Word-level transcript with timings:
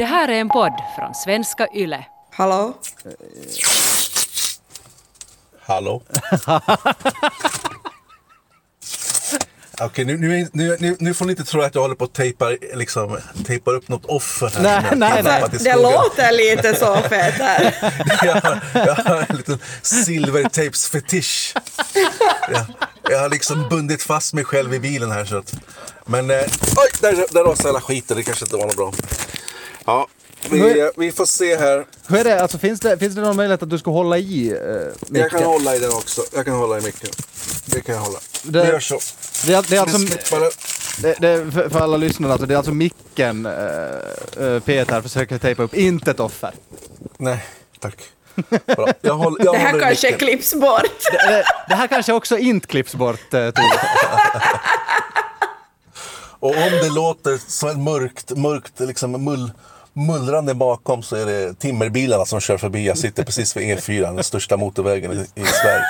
Det 0.00 0.06
här 0.06 0.28
är 0.28 0.32
en 0.32 0.48
podd 0.48 0.72
från 0.96 1.14
svenska 1.14 1.68
YLE. 1.74 2.04
Hallå? 2.30 2.74
Hallå? 5.60 6.02
Okej, 9.80 10.04
nu, 10.04 10.16
nu, 10.16 10.48
nu, 10.52 10.76
nu, 10.80 10.96
nu 10.98 11.14
får 11.14 11.24
ni 11.24 11.30
inte 11.30 11.44
tro 11.44 11.62
att 11.62 11.74
jag 11.74 11.82
håller 11.82 11.94
på 11.94 12.04
att 12.04 12.12
tejpa, 12.12 12.48
liksom, 12.74 13.18
tejpar 13.46 13.74
upp 13.74 13.88
något 13.88 14.04
offer 14.04 14.50
här. 14.54 14.62
Nej, 14.62 14.82
nej, 14.96 15.22
nej. 15.22 15.44
Det 15.50 15.76
låter 15.76 16.32
lite 16.32 16.74
så 16.74 16.96
Peter. 16.96 17.74
jag, 18.24 18.34
har, 18.34 18.60
jag 18.74 18.94
har 18.94 19.26
en 19.28 19.36
liten 19.36 19.58
silvertejpsfetisch. 19.82 21.54
Jag, 22.52 22.64
jag 23.10 23.18
har 23.18 23.28
liksom 23.28 23.68
bundit 23.68 24.02
fast 24.02 24.34
mig 24.34 24.44
själv 24.44 24.74
i 24.74 24.80
bilen 24.80 25.10
här. 25.10 25.24
Så 25.24 25.38
att, 25.38 25.54
men, 26.04 26.30
eh, 26.30 26.36
oj, 26.76 26.90
där, 27.00 27.26
där 27.30 27.44
rasade 27.44 27.68
hela 27.68 27.80
skiten. 27.80 28.16
Det 28.16 28.22
kanske 28.22 28.44
inte 28.44 28.56
var 28.56 28.66
något 28.66 28.76
bra. 28.76 28.92
Ja, 29.90 30.06
vi, 30.50 30.80
eh, 30.80 30.86
vi 30.96 31.12
får 31.12 31.26
se 31.26 31.56
här. 31.56 31.86
Hur 32.08 32.18
är 32.18 32.24
det? 32.24 32.42
Alltså, 32.42 32.58
finns, 32.58 32.80
det, 32.80 32.98
finns 32.98 33.14
det 33.14 33.20
någon 33.20 33.36
möjlighet 33.36 33.62
att 33.62 33.70
du 33.70 33.78
ska 33.78 33.90
hålla 33.90 34.18
i 34.18 34.52
uh, 34.52 35.18
Jag 35.18 35.30
kan 35.30 35.42
hålla 35.42 35.76
i 35.76 35.78
den 35.78 35.92
också. 35.92 36.22
Jag 36.34 36.44
kan 36.44 36.54
hålla 36.54 36.78
i 36.78 36.82
micken. 36.82 37.10
Det 37.66 37.80
kan 37.80 37.94
jag 37.94 38.02
hålla. 38.02 38.18
Det- 38.42 38.62
Vi 38.62 38.68
gör 38.68 38.80
så. 38.80 39.00
Det 39.46 39.54
är, 39.54 39.62
det 39.70 39.76
är 39.76 39.80
alltså, 39.80 39.98
det. 41.02 41.16
det, 41.20 41.28
är 41.28 41.50
för, 41.50 41.68
för 41.68 41.80
alla 41.80 41.96
lyssnare, 41.96 42.32
alltså, 42.32 42.46
det 42.46 42.54
är 42.54 42.58
alltså 42.58 42.72
micken 42.72 43.46
uh, 43.46 43.52
uh, 44.40 44.60
Peter 44.60 45.02
försöker 45.02 45.38
tejpa 45.38 45.62
upp, 45.62 45.74
inte 45.74 46.10
ett 46.10 46.20
offer. 46.20 46.54
Nej, 47.16 47.44
tack. 47.78 47.96
Bra. 48.66 48.88
Jag 49.00 49.14
håller, 49.14 49.44
jag 49.44 49.54
Det 49.58 49.58
här 49.58 49.80
kanske 49.80 50.06
micken. 50.06 50.18
klipps 50.18 50.54
bort. 50.54 50.82
Det, 51.12 51.30
det, 51.32 51.44
det 51.68 51.74
här 51.74 51.86
kanske 51.86 52.12
också 52.12 52.38
inte 52.38 52.66
klipps 52.66 52.94
bort, 52.94 53.30
Tove. 53.30 53.52
Och 56.40 56.50
om 56.50 56.70
det 56.82 56.88
låter 56.88 57.40
så 57.48 57.68
ett 57.68 57.78
mörkt, 57.78 58.30
mörkt 58.36 58.80
liksom 58.80 59.24
mull, 59.24 59.52
mullrande 59.92 60.54
bakom 60.54 61.02
så 61.02 61.16
är 61.16 61.26
det 61.26 61.54
timmerbilarna 61.54 62.24
som 62.24 62.40
kör 62.40 62.58
förbi. 62.58 62.86
Jag 62.86 62.98
sitter 62.98 63.24
precis 63.24 63.56
vid 63.56 63.78
E4, 63.78 64.14
den 64.14 64.24
största 64.24 64.56
motorvägen 64.56 65.12
i, 65.12 65.16
i 65.16 65.44
Sverige. 65.44 65.84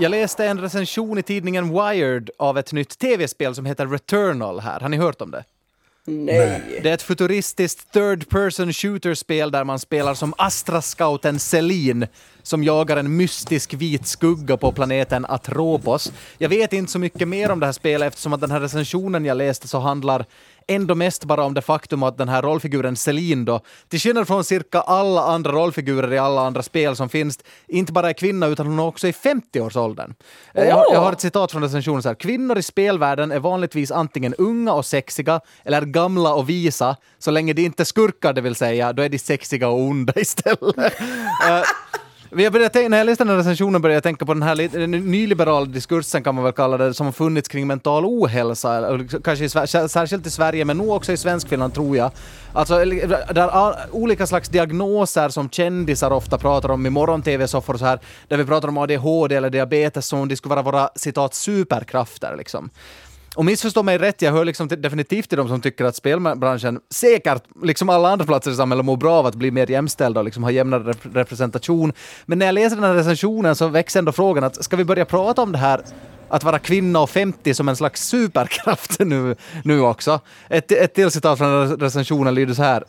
Jag 0.00 0.10
läste 0.10 0.46
en 0.46 0.60
recension 0.60 1.18
i 1.18 1.22
tidningen 1.22 1.68
Wired 1.72 2.30
av 2.38 2.58
ett 2.58 2.72
nytt 2.72 2.98
tv-spel 2.98 3.54
som 3.54 3.66
heter 3.66 3.86
Returnal 3.86 4.60
här. 4.60 4.80
Har 4.80 4.88
ni 4.88 4.96
hört 4.96 5.20
om 5.20 5.30
det? 5.30 5.44
Nej. 6.10 6.80
Det 6.82 6.90
är 6.90 6.94
ett 6.94 7.02
futuristiskt 7.02 7.92
third 7.92 8.28
person 8.28 8.72
shooter-spel 8.72 9.50
där 9.50 9.64
man 9.64 9.78
spelar 9.78 10.14
som 10.14 10.34
Astra-scouten 10.38 11.38
Celine 11.38 12.06
som 12.42 12.64
jagar 12.64 12.96
en 12.96 13.16
mystisk 13.16 13.74
vit 13.74 14.06
skugga 14.06 14.56
på 14.56 14.72
planeten 14.72 15.26
Atropos. 15.28 16.12
Jag 16.38 16.48
vet 16.48 16.72
inte 16.72 16.92
så 16.92 16.98
mycket 16.98 17.28
mer 17.28 17.50
om 17.50 17.60
det 17.60 17.66
här 17.66 17.72
spelet 17.72 18.08
eftersom 18.08 18.32
att 18.32 18.40
den 18.40 18.50
här 18.50 18.60
recensionen 18.60 19.24
jag 19.24 19.36
läste 19.36 19.68
så 19.68 19.78
handlar 19.78 20.26
ändå 20.68 20.94
mest 20.94 21.24
bara 21.24 21.44
om 21.44 21.54
det 21.54 21.62
faktum 21.62 22.02
att 22.02 22.18
den 22.18 22.28
här 22.28 22.42
rollfiguren 22.42 22.96
Celine 22.96 23.44
då, 23.44 23.60
till 23.88 24.00
skillnad 24.00 24.26
från 24.26 24.44
cirka 24.44 24.80
alla 24.80 25.22
andra 25.22 25.52
rollfigurer 25.52 26.12
i 26.12 26.18
alla 26.18 26.46
andra 26.46 26.62
spel 26.62 26.96
som 26.96 27.08
finns, 27.08 27.38
inte 27.66 27.92
bara 27.92 28.08
är 28.08 28.12
kvinna 28.12 28.46
utan 28.46 28.66
hon 28.66 28.78
är 28.78 28.82
också 28.86 29.08
i 29.08 29.12
50-årsåldern. 29.12 30.14
Eh, 30.54 30.68
Jag, 30.68 30.84
jag 30.92 31.00
har 31.00 31.12
ett 31.12 31.20
citat 31.20 31.52
från 31.52 31.62
recensionen 31.62 32.02
så 32.02 32.08
här. 32.08 32.14
Kvinnor 32.14 32.58
i 32.58 32.62
spelvärlden 32.62 33.32
är 33.32 33.38
vanligtvis 33.38 33.90
antingen 33.90 34.34
unga 34.34 34.72
och 34.72 34.86
sexiga 34.86 35.40
eller 35.64 35.80
gamla 35.82 36.34
och 36.34 36.48
visa. 36.48 36.96
Så 37.18 37.30
länge 37.30 37.52
de 37.52 37.64
inte 37.64 37.84
skurkar, 37.84 38.32
det 38.32 38.40
vill 38.40 38.54
säga, 38.54 38.92
då 38.92 39.02
är 39.02 39.08
de 39.08 39.18
sexiga 39.18 39.68
och 39.68 39.80
onda 39.80 40.12
istället. 40.16 40.76
Eh, 41.48 41.62
jag 42.30 42.52
började 42.52 42.88
när 42.88 42.98
jag 42.98 43.04
läste 43.04 43.24
den 43.24 43.30
här 43.30 43.36
recensionen 43.36 43.82
började 43.82 43.96
jag 43.96 44.02
tänka 44.02 44.26
på 44.26 44.34
den 44.34 44.42
här 44.42 44.56
den 44.78 44.90
nyliberala 44.90 45.66
diskursen 45.66 46.22
kan 46.22 46.34
man 46.34 46.44
väl 46.44 46.52
kalla 46.52 46.76
det, 46.76 46.94
som 46.94 47.06
har 47.06 47.12
funnits 47.12 47.48
kring 47.48 47.66
mental 47.66 48.04
ohälsa, 48.04 48.90
liksom 48.90 49.22
kanske 49.22 49.44
i, 49.44 49.48
särskilt 49.88 50.26
i 50.26 50.30
Sverige, 50.30 50.64
men 50.64 50.78
nog 50.78 50.90
också 50.90 51.12
i 51.12 51.16
Svenskfinland 51.16 51.74
tror 51.74 51.96
jag. 51.96 52.10
Alltså, 52.52 52.84
där 53.34 53.74
olika 53.90 54.26
slags 54.26 54.48
diagnoser 54.48 55.28
som 55.28 55.50
kändisar 55.50 56.10
ofta 56.10 56.38
pratar 56.38 56.70
om 56.70 56.86
i 56.86 56.90
morgon-tv-soffor 56.90 57.74
och 57.74 57.80
så 57.80 57.86
här, 57.86 57.98
där 58.28 58.36
vi 58.36 58.44
pratar 58.44 58.68
om 58.68 58.78
ADHD 58.78 59.36
eller 59.36 59.50
diabetes 59.50 60.06
som 60.06 60.20
om 60.20 60.28
det 60.28 60.36
skulle 60.36 60.54
vara 60.54 60.62
våra 60.62 60.90
citat 60.94 61.34
superkrafter 61.34 62.36
liksom. 62.36 62.70
Och 63.38 63.44
missförstå 63.44 63.82
mig 63.82 63.98
rätt, 63.98 64.22
jag 64.22 64.32
hör 64.32 64.44
liksom 64.44 64.68
till, 64.68 64.82
definitivt 64.82 65.28
till 65.28 65.38
de 65.38 65.48
som 65.48 65.60
tycker 65.60 65.84
att 65.84 65.96
spelbranschen 65.96 66.80
säkert, 66.90 67.42
liksom 67.62 67.88
alla 67.88 68.08
andra 68.08 68.26
platser 68.26 68.50
i 68.50 68.54
samhället, 68.54 68.84
mår 68.84 68.96
bra 68.96 69.14
av 69.14 69.26
att 69.26 69.34
bli 69.34 69.50
mer 69.50 69.70
jämställda 69.70 70.20
och 70.20 70.24
liksom 70.24 70.44
ha 70.44 70.50
jämnare 70.50 70.82
rep- 70.82 71.14
representation. 71.14 71.92
Men 72.26 72.38
när 72.38 72.46
jag 72.46 72.52
läser 72.52 72.76
den 72.76 72.84
här 72.84 72.94
recensionen 72.94 73.56
så 73.56 73.68
väcks 73.68 73.96
ändå 73.96 74.12
frågan 74.12 74.44
att 74.44 74.64
ska 74.64 74.76
vi 74.76 74.84
börja 74.84 75.04
prata 75.04 75.42
om 75.42 75.52
det 75.52 75.58
här 75.58 75.82
att 76.28 76.44
vara 76.44 76.58
kvinna 76.58 77.00
och 77.00 77.10
50 77.10 77.54
som 77.54 77.68
en 77.68 77.76
slags 77.76 78.08
superkraft 78.08 78.98
nu, 78.98 79.36
nu 79.64 79.80
också? 79.80 80.20
Ett, 80.48 80.72
ett 80.72 80.94
till 80.94 81.10
citat 81.10 81.38
från 81.38 81.76
recensionen 81.76 82.34
lyder 82.34 82.54
så 82.54 82.62
här. 82.62 82.84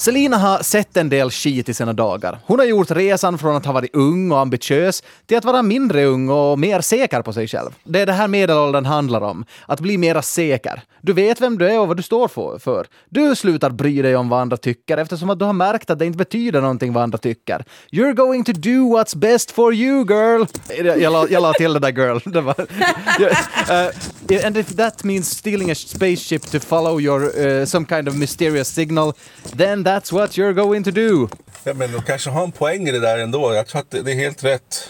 Selina 0.00 0.36
har 0.36 0.62
sett 0.62 0.96
en 0.96 1.08
del 1.08 1.30
skit 1.30 1.68
i 1.68 1.74
sina 1.74 1.92
dagar. 1.92 2.38
Hon 2.46 2.58
har 2.58 2.66
gjort 2.66 2.90
resan 2.90 3.38
från 3.38 3.56
att 3.56 3.66
ha 3.66 3.72
varit 3.72 3.94
ung 3.96 4.32
och 4.32 4.38
ambitiös 4.40 5.02
till 5.26 5.36
att 5.38 5.44
vara 5.44 5.62
mindre 5.62 6.04
ung 6.04 6.28
och 6.28 6.58
mer 6.58 6.80
säker 6.80 7.22
på 7.22 7.32
sig 7.32 7.48
själv. 7.48 7.70
Det 7.84 8.00
är 8.00 8.06
det 8.06 8.12
här 8.12 8.28
medelåldern 8.28 8.86
handlar 8.86 9.20
om. 9.20 9.44
Att 9.66 9.80
bli 9.80 9.98
mera 9.98 10.22
säker. 10.22 10.82
Du 11.02 11.12
vet 11.12 11.40
vem 11.40 11.58
du 11.58 11.68
är 11.68 11.78
och 11.80 11.88
vad 11.88 11.96
du 11.96 12.02
står 12.02 12.28
för- 12.58 12.86
Du 13.08 13.36
slutar 13.36 13.70
bry 13.70 14.02
dig 14.02 14.16
om 14.16 14.28
vad 14.28 14.40
andra 14.40 14.56
tycker 14.56 14.96
eftersom 14.98 15.30
att 15.30 15.38
du 15.38 15.44
har 15.44 15.52
märkt 15.52 15.90
att 15.90 15.98
det 15.98 16.06
inte 16.06 16.16
betyder 16.18 16.60
någonting 16.60 16.92
vad 16.92 17.02
andra 17.02 17.18
tycker. 17.18 17.64
You're 17.92 18.12
going 18.14 18.44
to 18.44 18.52
do 18.52 18.70
what's 18.98 19.16
best 19.16 19.50
for 19.50 19.74
you 19.74 20.06
girl. 20.08 20.44
Jag 21.02 21.12
la, 21.12 21.26
jag 21.30 21.42
la 21.42 21.52
till 21.52 21.72
det 21.72 21.78
där 21.78 21.92
girl. 21.92 22.18
Det 22.24 22.40
var, 22.40 22.60
uh, 22.60 24.46
and 24.46 24.56
if 24.56 24.76
that 24.76 25.04
means 25.04 25.30
stealing 25.38 25.70
a 25.70 25.74
spaceship 25.74 26.50
to 26.50 26.60
follow 26.60 27.00
your 27.00 27.46
uh, 27.46 27.64
some 27.66 27.86
kind 27.86 28.08
of 28.08 28.14
mysterious 28.16 28.68
signal, 28.68 29.12
then 29.56 29.82
that's 29.88 30.12
what 30.12 30.30
you're 30.30 30.52
going 30.52 30.84
to 30.84 30.90
do. 30.90 31.28
Ja, 31.64 31.74
men 31.74 31.92
de 31.92 32.02
kanske 32.02 32.30
har 32.30 32.44
en 32.44 32.52
poäng 32.52 32.88
i 32.88 32.92
det 32.92 33.00
där 33.00 33.18
ändå. 33.18 33.54
Jag 33.54 33.66
tror 33.66 33.80
att 33.80 33.90
det, 33.90 34.02
det 34.02 34.10
är 34.12 34.16
helt 34.16 34.44
rätt. 34.44 34.88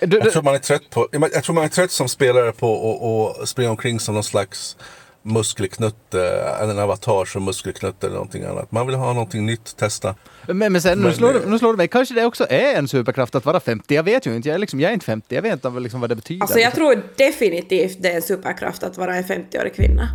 Du, 0.00 0.16
Jag 0.16 0.24
du, 0.24 0.30
tror 0.30 0.42
man 0.42 0.54
är 0.54 0.58
trött 0.58 0.90
på, 0.90 1.08
jag 1.32 1.44
tror 1.44 1.54
man 1.54 1.64
är 1.64 1.68
trött 1.68 1.90
som 1.90 2.08
spelare 2.08 2.52
på 2.52 3.36
att 3.42 3.48
springa 3.48 3.70
omkring 3.70 4.00
som 4.00 4.14
någon 4.14 4.24
slags 4.24 4.76
muskelknutte, 5.22 6.54
en 6.62 6.78
avatar 6.78 7.24
som 7.24 7.44
muskelknutte 7.44 8.06
eller 8.06 8.14
någonting 8.14 8.44
annat. 8.44 8.72
Man 8.72 8.86
vill 8.86 8.96
ha 8.96 9.12
någonting 9.12 9.46
nytt, 9.46 9.76
testa. 9.76 10.14
men, 10.46 10.72
men 10.72 10.82
sen, 10.82 10.98
nu, 10.98 11.04
men, 11.04 11.14
slår, 11.14 11.32
du- 11.32 11.38
eh, 11.42 11.48
nu 11.48 11.58
slår 11.58 11.72
du 11.72 11.76
mig. 11.76 11.88
Kanske 11.88 12.14
det 12.14 12.24
också 12.24 12.46
är 12.50 12.74
en 12.74 12.88
superkraft 12.88 13.34
att 13.34 13.44
vara 13.44 13.60
50. 13.60 13.94
Jag 13.94 14.02
vet 14.02 14.26
ju 14.26 14.36
inte. 14.36 14.48
Jag 14.48 14.54
är, 14.54 14.58
liksom, 14.58 14.80
jag 14.80 14.88
är 14.90 14.94
inte 14.94 15.06
50. 15.06 15.34
Jag 15.34 15.42
vet 15.42 15.52
inte 15.52 15.70
liksom 15.80 16.00
vad 16.00 16.10
det 16.10 16.16
betyder. 16.16 16.42
Alltså 16.42 16.58
jag 16.58 16.74
tror 16.74 17.02
definitivt 17.16 17.96
det 18.00 18.12
är 18.12 18.16
en 18.16 18.22
superkraft 18.22 18.82
att 18.82 18.96
vara 18.98 19.16
en 19.16 19.24
50-årig 19.24 19.74
kvinna. 19.74 20.08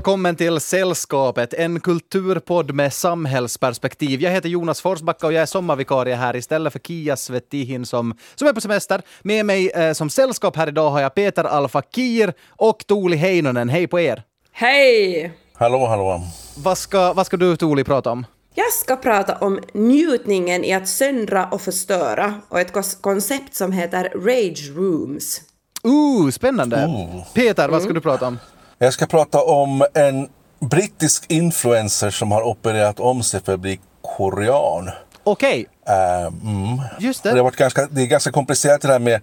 Välkommen 0.00 0.36
till 0.36 0.60
Sällskapet, 0.60 1.54
en 1.54 1.80
kulturpodd 1.80 2.74
med 2.74 2.92
samhällsperspektiv. 2.92 4.20
Jag 4.20 4.30
heter 4.30 4.48
Jonas 4.48 4.80
Forsbacka 4.80 5.26
och 5.26 5.32
jag 5.32 5.42
är 5.42 5.46
sommarvikarie 5.46 6.14
här 6.14 6.36
istället 6.36 6.72
för 6.72 6.80
Kia 6.80 7.16
Svetihin 7.16 7.86
som, 7.86 8.14
som 8.34 8.48
är 8.48 8.52
på 8.52 8.60
semester. 8.60 9.02
Med 9.22 9.46
mig 9.46 9.70
eh, 9.70 9.92
som 9.92 10.10
sällskap 10.10 10.56
här 10.56 10.68
idag 10.68 10.90
har 10.90 11.00
jag 11.00 11.14
Peter 11.14 11.44
Alfakir 11.44 12.32
och 12.48 12.86
Tuuli 12.86 13.16
Heinonen. 13.16 13.68
Hej 13.68 13.86
på 13.86 14.00
er! 14.00 14.22
Hej! 14.52 15.32
Hallå, 15.54 15.86
hallå. 15.86 16.20
Vad 16.56 16.78
ska, 16.78 17.12
vad 17.12 17.26
ska 17.26 17.36
du 17.36 17.56
Tuuli 17.56 17.84
prata 17.84 18.10
om? 18.10 18.26
Jag 18.54 18.72
ska 18.72 18.96
prata 18.96 19.36
om 19.36 19.60
njutningen 19.72 20.64
i 20.64 20.72
att 20.72 20.88
söndra 20.88 21.46
och 21.46 21.60
förstöra 21.60 22.34
och 22.48 22.60
ett 22.60 22.72
koncept 23.00 23.54
som 23.54 23.72
heter 23.72 24.12
Rage 24.14 24.76
Rooms. 24.76 25.40
Ooh, 25.82 26.30
spännande! 26.30 26.88
Peter, 27.34 27.68
vad 27.68 27.82
ska 27.82 27.92
du 27.92 28.00
prata 28.00 28.26
om? 28.26 28.38
Jag 28.82 28.92
ska 28.92 29.06
prata 29.06 29.42
om 29.42 29.84
en 29.94 30.28
brittisk 30.70 31.24
influencer 31.28 32.10
som 32.10 32.32
har 32.32 32.42
opererat 32.42 33.00
om 33.00 33.22
sig 33.22 33.40
för 33.42 33.54
att 33.54 33.60
bli 33.60 33.80
korean. 34.16 34.90
Okej, 35.24 35.66
Eh, 35.88 36.26
mm. 36.26 36.80
just 36.98 37.20
Och 37.20 37.24
Det, 37.24 37.28
har 37.30 37.36
det. 37.36 37.42
varit 37.42 37.56
ganska, 37.56 37.86
det 37.90 38.02
är 38.02 38.06
ganska 38.06 38.30
komplicerat 38.32 38.82
det 38.82 38.88
där 38.88 38.98
med, 38.98 39.20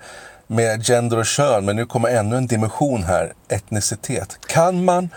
med 0.47 0.85
gender 0.87 1.17
och 1.19 1.25
kön, 1.25 1.65
men 1.65 1.75
nu 1.75 1.85
kommer 1.85 2.09
ännu 2.09 2.37
en 2.37 2.47
dimension 2.47 3.03
här, 3.03 3.33
etnicitet. 3.49 4.39
Kan 4.47 4.85
man 4.85 5.09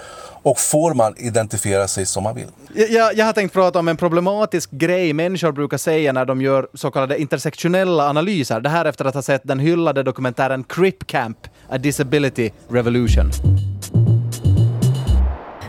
och 0.42 0.58
får 0.58 0.94
man 0.94 1.14
identifiera 1.18 1.88
sig 1.88 2.06
som 2.06 2.22
man 2.22 2.34
vill? 2.34 2.46
Jag, 2.74 2.90
jag, 2.90 3.14
jag 3.14 3.26
har 3.26 3.32
tänkt 3.32 3.52
prata 3.52 3.78
om 3.78 3.88
en 3.88 3.96
problematisk 3.96 4.70
grej 4.70 5.12
människor 5.12 5.52
brukar 5.52 5.78
säga 5.78 6.12
när 6.12 6.24
de 6.24 6.42
gör 6.42 6.68
så 6.74 6.90
kallade 6.90 7.20
intersektionella 7.20 8.08
analyser. 8.08 8.60
Det 8.60 8.68
här 8.68 8.84
efter 8.84 9.04
att 9.04 9.14
ha 9.14 9.22
sett 9.22 9.42
den 9.44 9.58
hyllade 9.58 10.02
dokumentären 10.02 10.64
Crip 10.64 11.06
Camp, 11.06 11.38
A 11.68 11.78
Disability 11.78 12.50
Revolution. 12.68 13.30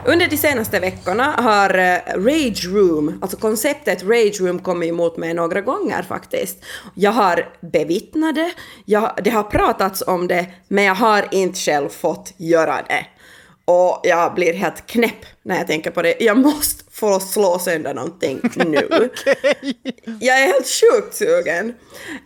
Under 0.05 0.27
de 0.27 0.37
senaste 0.37 0.79
veckorna 0.79 1.23
har 1.23 1.77
eh, 1.77 1.97
Rage 2.15 2.67
Room, 2.67 3.19
alltså 3.21 3.37
konceptet 3.37 4.03
Rage 4.03 4.41
Room 4.41 4.59
kommit 4.59 4.89
emot 4.89 5.17
mig 5.17 5.33
några 5.33 5.61
gånger 5.61 6.03
faktiskt. 6.03 6.57
Jag 6.95 7.11
har 7.11 7.49
bevittnat 7.61 8.35
det, 8.35 8.51
jag, 8.85 9.11
det 9.23 9.29
har 9.29 9.43
pratats 9.43 10.03
om 10.07 10.27
det, 10.27 10.45
men 10.67 10.83
jag 10.83 10.95
har 10.95 11.27
inte 11.31 11.59
själv 11.59 11.89
fått 11.89 12.33
göra 12.37 12.81
det. 12.87 13.05
Och 13.65 13.99
jag 14.03 14.33
blir 14.33 14.53
helt 14.53 14.87
knäpp 14.87 15.25
när 15.43 15.57
jag 15.57 15.67
tänker 15.67 15.91
på 15.91 16.01
det. 16.01 16.15
Jag 16.19 16.37
måste 16.37 16.83
få 16.91 17.19
slå 17.19 17.59
sönder 17.59 17.93
någonting 17.93 18.41
nu. 18.55 19.09
Jag 20.19 20.41
är 20.41 20.45
helt 20.47 20.67
sjukt 20.67 21.15
sugen. 21.15 21.67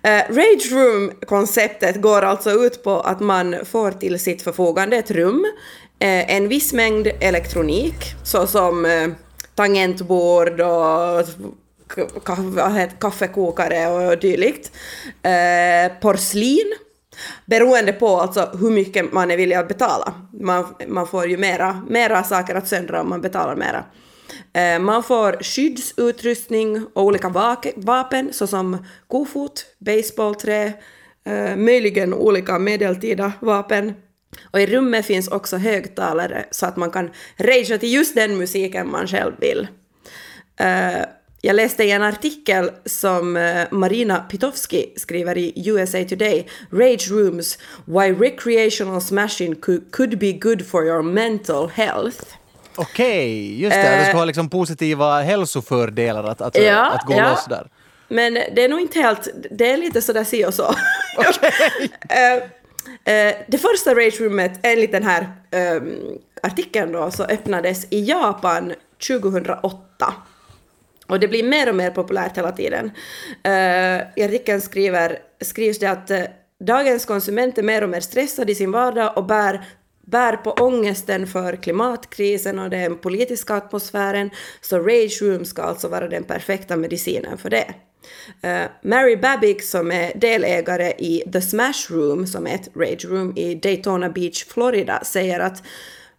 Uh, 0.08 0.36
Rage 0.36 0.72
Room-konceptet 0.72 2.02
går 2.02 2.22
alltså 2.22 2.52
ut 2.52 2.84
på 2.84 3.00
att 3.00 3.20
man 3.20 3.56
får 3.66 3.92
till 3.92 4.20
sitt 4.20 4.42
förfogande 4.42 4.98
ett 4.98 5.12
rum, 5.12 5.46
Eh, 6.06 6.36
en 6.36 6.48
viss 6.48 6.74
mängd 6.74 7.08
elektronik, 7.20 8.16
såsom 8.24 8.86
eh, 8.86 9.08
tangentbord 9.56 10.62
och 10.62 11.28
kaffekokare 13.00 13.88
och 13.88 14.20
dylikt, 14.20 14.72
eh, 15.24 16.00
porslin, 16.02 16.76
Beroende 17.46 17.94
på 17.94 18.08
alltså 18.08 18.52
hur 18.60 18.70
mycket 18.70 19.14
man 19.14 19.32
är 19.32 19.38
villig 19.38 19.56
att 19.56 19.68
betala. 19.68 20.14
Man, 20.42 20.76
man 20.88 21.08
får 21.08 21.28
ju 21.28 21.38
mera, 21.38 21.82
mera 21.90 22.24
saker 22.24 22.56
att 22.56 22.68
söndra 22.68 23.02
om 23.02 23.10
man 23.10 23.22
betalar 23.22 23.56
mera. 23.56 23.84
Man 24.80 25.04
får 25.04 25.44
skyddsutrustning 25.44 26.86
och 26.94 27.04
olika 27.04 27.30
vapen 27.76 28.34
såsom 28.34 28.86
kofot, 29.08 29.66
baseballträ, 29.80 30.74
möjligen 31.56 32.14
olika 32.14 32.60
medeltida 32.60 33.32
vapen. 33.40 33.94
Och 34.44 34.62
i 34.62 34.66
rummet 34.66 35.06
finns 35.06 35.28
också 35.28 35.58
högtalare 35.58 36.46
så 36.52 36.66
att 36.66 36.78
man 36.78 36.92
kan 36.92 37.10
ragea 37.38 37.78
till 37.78 37.94
just 37.94 38.16
den 38.16 38.38
musiken 38.38 38.92
man 38.92 39.08
själv 39.08 39.34
vill. 39.40 39.68
Eh, 40.60 41.06
jag 41.42 41.56
läste 41.56 41.84
i 41.84 41.92
en 41.92 42.04
artikel 42.04 42.72
som 42.86 43.38
eh, 43.38 43.64
Marina 43.72 44.20
Pitowski 44.20 44.94
skriver 44.98 45.38
i 45.38 45.70
USA 45.70 46.04
Today, 46.04 46.48
Rage 46.72 47.12
Rooms, 47.12 47.58
Why 47.86 48.12
Recreational 48.12 49.02
Smashing 49.02 49.56
could 49.92 50.20
be 50.20 50.32
good 50.32 50.68
for 50.68 50.86
your 50.86 51.02
mental 51.02 51.70
health. 51.70 52.24
Okej, 52.76 53.06
okay, 53.06 53.62
just 53.62 53.76
det. 53.76 53.98
Det 53.98 54.06
ska 54.06 54.18
ha 54.18 54.26
liksom 54.26 54.50
positiva 54.50 55.22
hälsofördelar 55.22 56.24
att, 56.24 56.42
att, 56.42 56.58
ja, 56.58 56.92
att 56.92 57.06
gå 57.06 57.14
ja. 57.14 57.30
loss 57.30 57.46
där. 57.46 57.68
Men 58.08 58.34
det 58.34 58.64
är 58.64 58.70
nog 58.70 58.80
inte 58.80 59.00
helt, 59.00 59.28
det 59.52 59.72
är 59.72 59.78
lite 59.78 60.02
sådär 60.02 60.24
si 60.24 60.46
och 60.46 60.54
så. 60.54 60.76
Okay. 61.18 61.50
uh, 62.38 62.44
Eh, 62.88 63.36
det 63.48 63.58
första 63.58 63.96
Rage 63.96 64.22
Roomet, 64.22 64.60
enligt 64.64 64.92
den 64.92 65.04
här 65.04 65.28
um, 65.78 66.20
artikeln 66.44 66.92
då, 66.92 67.12
så 67.12 67.24
öppnades 67.24 67.88
i 67.90 68.04
Japan 68.04 68.74
2008. 69.08 70.14
Och 71.08 71.20
det 71.20 71.28
blir 71.28 71.44
mer 71.44 71.70
och 71.70 71.76
mer 71.76 71.92
populärt 71.92 72.38
hela 72.38 72.52
tiden. 72.52 72.86
Uh, 73.48 74.02
I 74.16 74.24
artikeln 74.24 74.62
skriver, 74.62 75.20
skrivs 75.42 75.80
det 75.80 75.88
att 75.88 76.12
uh, 76.12 76.24
dagens 76.60 77.06
konsument 77.06 77.58
är 77.58 77.64
mer 77.64 77.82
och 77.82 77.90
mer 77.90 78.00
stressad 78.00 78.50
i 78.50 78.56
sin 78.56 78.72
vardag 78.72 79.18
och 79.18 79.26
bär 79.26 79.66
bär 80.06 80.38
på 80.38 80.52
ångesten 80.52 81.28
för 81.28 81.56
klimatkrisen 81.56 82.60
och 82.60 82.70
den 82.70 82.98
politiska 82.98 83.54
atmosfären, 83.54 84.30
så 84.62 84.80
Rage 84.80 85.22
Room 85.22 85.46
ska 85.46 85.62
alltså 85.62 85.88
vara 85.88 86.08
den 86.08 86.24
perfekta 86.24 86.78
medicinen 86.78 87.38
för 87.38 87.50
det. 87.50 87.74
Eh, 88.42 88.64
Mary 88.82 89.16
Babick 89.16 89.62
som 89.62 89.92
är 89.92 90.12
delägare 90.16 90.94
i 90.98 91.24
The 91.34 91.42
Smash 91.42 91.90
Room, 91.90 92.28
som 92.28 92.48
är 92.48 92.56
ett 92.56 92.70
Rage 92.76 93.06
Room 93.06 93.38
i 93.38 93.56
Daytona 93.56 94.10
Beach, 94.10 94.46
Florida, 94.46 95.04
säger 95.04 95.40
att 95.40 95.64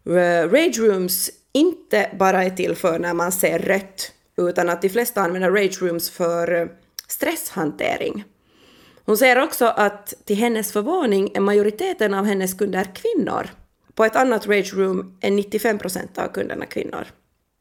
eh, 0.06 0.50
Rage 0.50 0.78
Rooms 0.78 1.30
inte 1.52 2.10
bara 2.18 2.44
är 2.44 2.50
till 2.50 2.76
för 2.76 2.98
när 2.98 3.14
man 3.14 3.32
ser 3.32 3.58
rött, 3.58 4.12
utan 4.36 4.68
att 4.68 4.82
de 4.82 4.88
flesta 4.88 5.20
använder 5.20 5.50
Rage 5.50 5.82
Rooms 5.82 6.10
för 6.10 6.60
eh, 6.60 6.66
stresshantering. 7.08 8.24
Hon 9.04 9.16
säger 9.16 9.42
också 9.42 9.64
att 9.64 10.14
till 10.24 10.36
hennes 10.36 10.72
förvåning 10.72 11.30
är 11.34 11.40
majoriteten 11.40 12.14
av 12.14 12.24
hennes 12.24 12.54
kunder 12.54 12.86
kvinnor. 12.94 13.46
På 13.94 14.04
ett 14.04 14.16
annat 14.16 14.46
Rage 14.46 14.74
Room 14.74 15.18
är 15.20 15.30
95 15.30 15.78
procent 15.78 16.18
av 16.18 16.28
kunderna 16.28 16.66
kvinnor. 16.66 17.06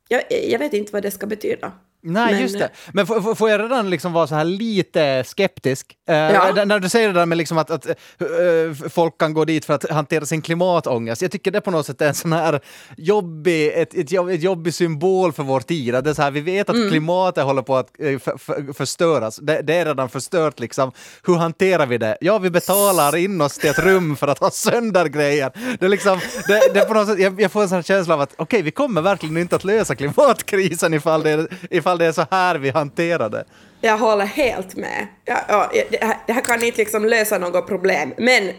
Jag, 0.07 0.24
jag 0.30 0.60
vet 0.60 0.74
inte 0.74 0.94
vad 0.94 1.04
det 1.04 1.12
ska 1.12 1.28
betyda. 1.28 1.71
Nej, 2.07 2.34
men, 2.34 2.42
just 2.42 2.60
det. 2.60 2.69
Men 2.94 3.07
får 3.36 3.50
jag 3.50 3.62
redan 3.62 3.90
liksom 3.90 4.13
vara 4.13 4.28
så 4.28 4.36
här 4.36 4.44
lite 4.44 5.24
skeptisk? 5.24 5.98
Uh, 6.10 6.16
ja. 6.16 6.66
När 6.66 6.80
du 6.80 6.90
säger 6.90 7.07
det 7.07 7.13
där 7.13 7.25
med 7.25 7.38
liksom 7.38 7.57
att, 7.57 7.72
att 7.72 7.88
uh, 7.88 8.90
folk 8.90 9.18
kan 9.18 9.34
gå 9.34 9.46
dit 9.46 9.66
för 9.66 9.74
att 9.74 9.90
hantera 9.90 10.25
sin 10.25 10.42
klimatångest. 10.42 11.22
Jag 11.22 11.31
tycker 11.31 11.52
det 11.52 11.62
på 11.62 11.72
något 11.72 11.86
sätt 11.86 12.02
är 12.02 12.07
en 12.07 12.13
sån 12.13 12.34
här 12.34 12.60
jobbig, 12.98 13.72
ett, 13.75 13.94
ett, 13.94 14.12
jobb, 14.12 14.30
ett 14.30 14.42
jobbig 14.42 14.74
symbol 14.74 15.34
för 15.34 15.44
vår 15.44 15.60
tid. 15.60 15.94
det 15.94 16.10
är 16.10 16.13
så 16.13 16.22
här, 16.22 16.31
vi 16.31 16.42
vet 16.42 16.69
att 16.69 16.75
mm. 16.75 16.90
klimatet 16.90 17.44
håller 17.44 17.62
på 17.62 17.75
att 17.75 17.88
uh, 18.04 18.19
för, 18.19 18.38
för, 18.38 18.74
förstöras. 18.74 19.36
Det, 19.36 19.62
det, 19.62 19.75
är 19.75 19.86
redan 19.86 20.10
förstört. 20.10 20.60
Liksom. 20.60 20.92
Hur 21.24 21.36
hanterar 21.36 21.86
vi 21.86 21.98
det? 21.98 22.18
Ja, 22.22 22.38
vi 22.38 22.50
betalar 22.50 23.16
in 23.16 23.42
oss 23.42 23.57
till 23.57 23.69
ett 23.69 23.80
rum 23.80 24.16
för 24.16 24.28
att 24.28 24.40
ha 24.40 24.52
sönder 24.52 25.06
grejer. 25.06 25.52
Det 25.80 25.86
är 25.86 25.90
liksom, 25.90 26.19
det, 26.48 26.74
det 26.74 26.81
på 26.81 26.94
något 26.94 27.07
sätt, 27.07 27.19
jag, 27.19 27.42
jag 27.42 27.52
får 27.52 27.62
en 27.62 27.69
sån 27.69 27.84
känsla 27.84 28.13
av 28.13 28.22
att 28.22 28.34
okej, 28.34 28.44
okay, 28.44 28.62
vi 28.62 28.72
kommer 28.72 29.02
verkligen 29.02 29.38
inte 29.38 29.56
att 29.56 29.63
lösa 29.63 29.96
klimatkrisen 29.96 30.94
ifall 30.94 31.24
det, 31.24 31.48
ifall 31.69 31.94
ifall 31.95 32.00
det 32.00 32.06
är 32.06 32.12
så 32.12 32.25
här 32.31 32.56
vi 32.56 32.69
hanterar 32.69 33.30
det. 33.30 33.45
Jag 33.81 33.97
håller 33.97 34.25
helt 34.25 34.75
med. 34.75 35.07
Ja, 35.25 35.39
ja, 35.47 35.71
det, 35.89 36.03
här, 36.03 36.18
det 36.27 36.33
här 36.33 36.42
kan 36.42 36.63
inte 36.63 36.77
liksom 36.77 37.06
lösa 37.06 37.38
något 37.38 37.68
problem, 37.68 38.13
men, 38.18 38.51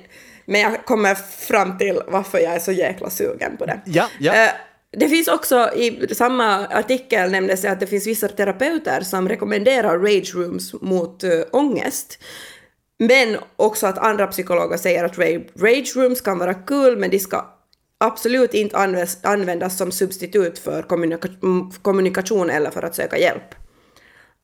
men 0.46 0.60
jag 0.60 0.84
kommer 0.84 1.14
fram 1.14 1.78
till 1.78 2.00
varför 2.08 2.38
jag 2.38 2.54
är 2.54 2.58
så 2.58 2.72
jäkla 2.72 3.10
sugen 3.10 3.56
på 3.56 3.66
det. 3.66 3.80
Ja, 3.84 4.08
ja. 4.20 4.32
Uh, 4.32 4.50
det 4.98 5.08
finns 5.08 5.28
också, 5.28 5.70
i 5.74 6.14
samma 6.14 6.66
artikel 6.66 7.30
nämndes 7.30 7.62
det 7.62 7.70
att 7.70 7.80
det 7.80 7.86
finns 7.86 8.06
vissa 8.06 8.28
terapeuter 8.28 9.00
som 9.00 9.28
rekommenderar 9.28 9.98
rage 9.98 10.34
rooms 10.34 10.74
mot 10.80 11.24
uh, 11.24 11.42
ångest. 11.52 12.18
Men 12.98 13.36
också 13.56 13.86
att 13.86 13.98
andra 13.98 14.26
psykologer 14.26 14.76
säger 14.76 15.04
att 15.04 15.18
rage 15.58 15.96
rooms 15.96 16.20
kan 16.20 16.38
vara 16.38 16.54
kul, 16.54 16.98
men 16.98 17.10
de 17.10 17.18
ska 17.18 17.55
absolut 17.98 18.54
inte 18.54 18.76
användas 19.22 19.78
som 19.78 19.92
substitut 19.92 20.58
för 20.58 20.82
kommunika 20.82 21.28
kommunikation 21.82 22.50
eller 22.50 22.70
för 22.70 22.82
att 22.82 22.94
söka 22.94 23.18
hjälp. 23.18 23.54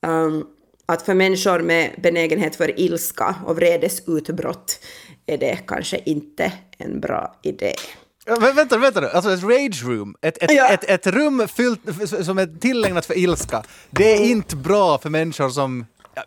Um, 0.06 0.46
att 0.87 1.02
för 1.02 1.14
människor 1.14 1.60
med 1.60 1.90
benägenhet 2.02 2.56
för 2.56 2.81
ilska 2.81 3.34
och 3.46 3.56
vredesutbrott 3.56 4.78
är 5.26 5.38
det 5.38 5.56
kanske 5.66 6.00
inte 6.04 6.52
en 6.78 7.00
bra 7.00 7.40
idé. 7.43 7.75
Men 8.26 8.56
vänta, 8.56 8.78
vänta 8.78 9.00
nu. 9.00 9.08
Alltså 9.08 9.31
ett 9.31 9.43
rage 9.43 9.84
room, 9.84 10.14
ett, 10.20 10.43
ett, 10.43 10.52
ja. 10.52 10.69
ett, 10.69 10.84
ett 10.84 11.06
rum 11.06 11.49
fyllt, 11.49 11.81
som 12.25 12.38
är 12.38 12.58
tillägnat 12.60 13.06
för 13.06 13.19
ilska, 13.19 13.62
det 13.90 14.12
är 14.12 14.25
inte 14.25 14.56
bra 14.56 14.99
för 14.99 15.10
människor 15.10 15.49
som 15.49 15.87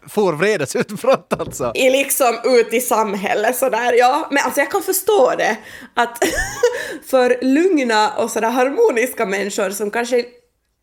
får 0.09 0.33
vredesutbrott 0.33 1.33
alltså. 1.39 1.71
I 1.75 1.89
liksom 1.89 2.39
ut 2.43 2.73
i 2.73 2.81
samhället 2.81 3.55
sådär, 3.55 3.93
ja. 3.93 4.27
Men 4.31 4.43
alltså 4.43 4.59
jag 4.59 4.71
kan 4.71 4.83
förstå 4.83 5.33
det. 5.37 5.57
Att 5.93 6.23
för 7.05 7.37
lugna 7.41 8.11
och 8.11 8.31
sådär 8.31 8.49
harmoniska 8.49 9.25
människor 9.25 9.69
som 9.69 9.91
kanske 9.91 10.25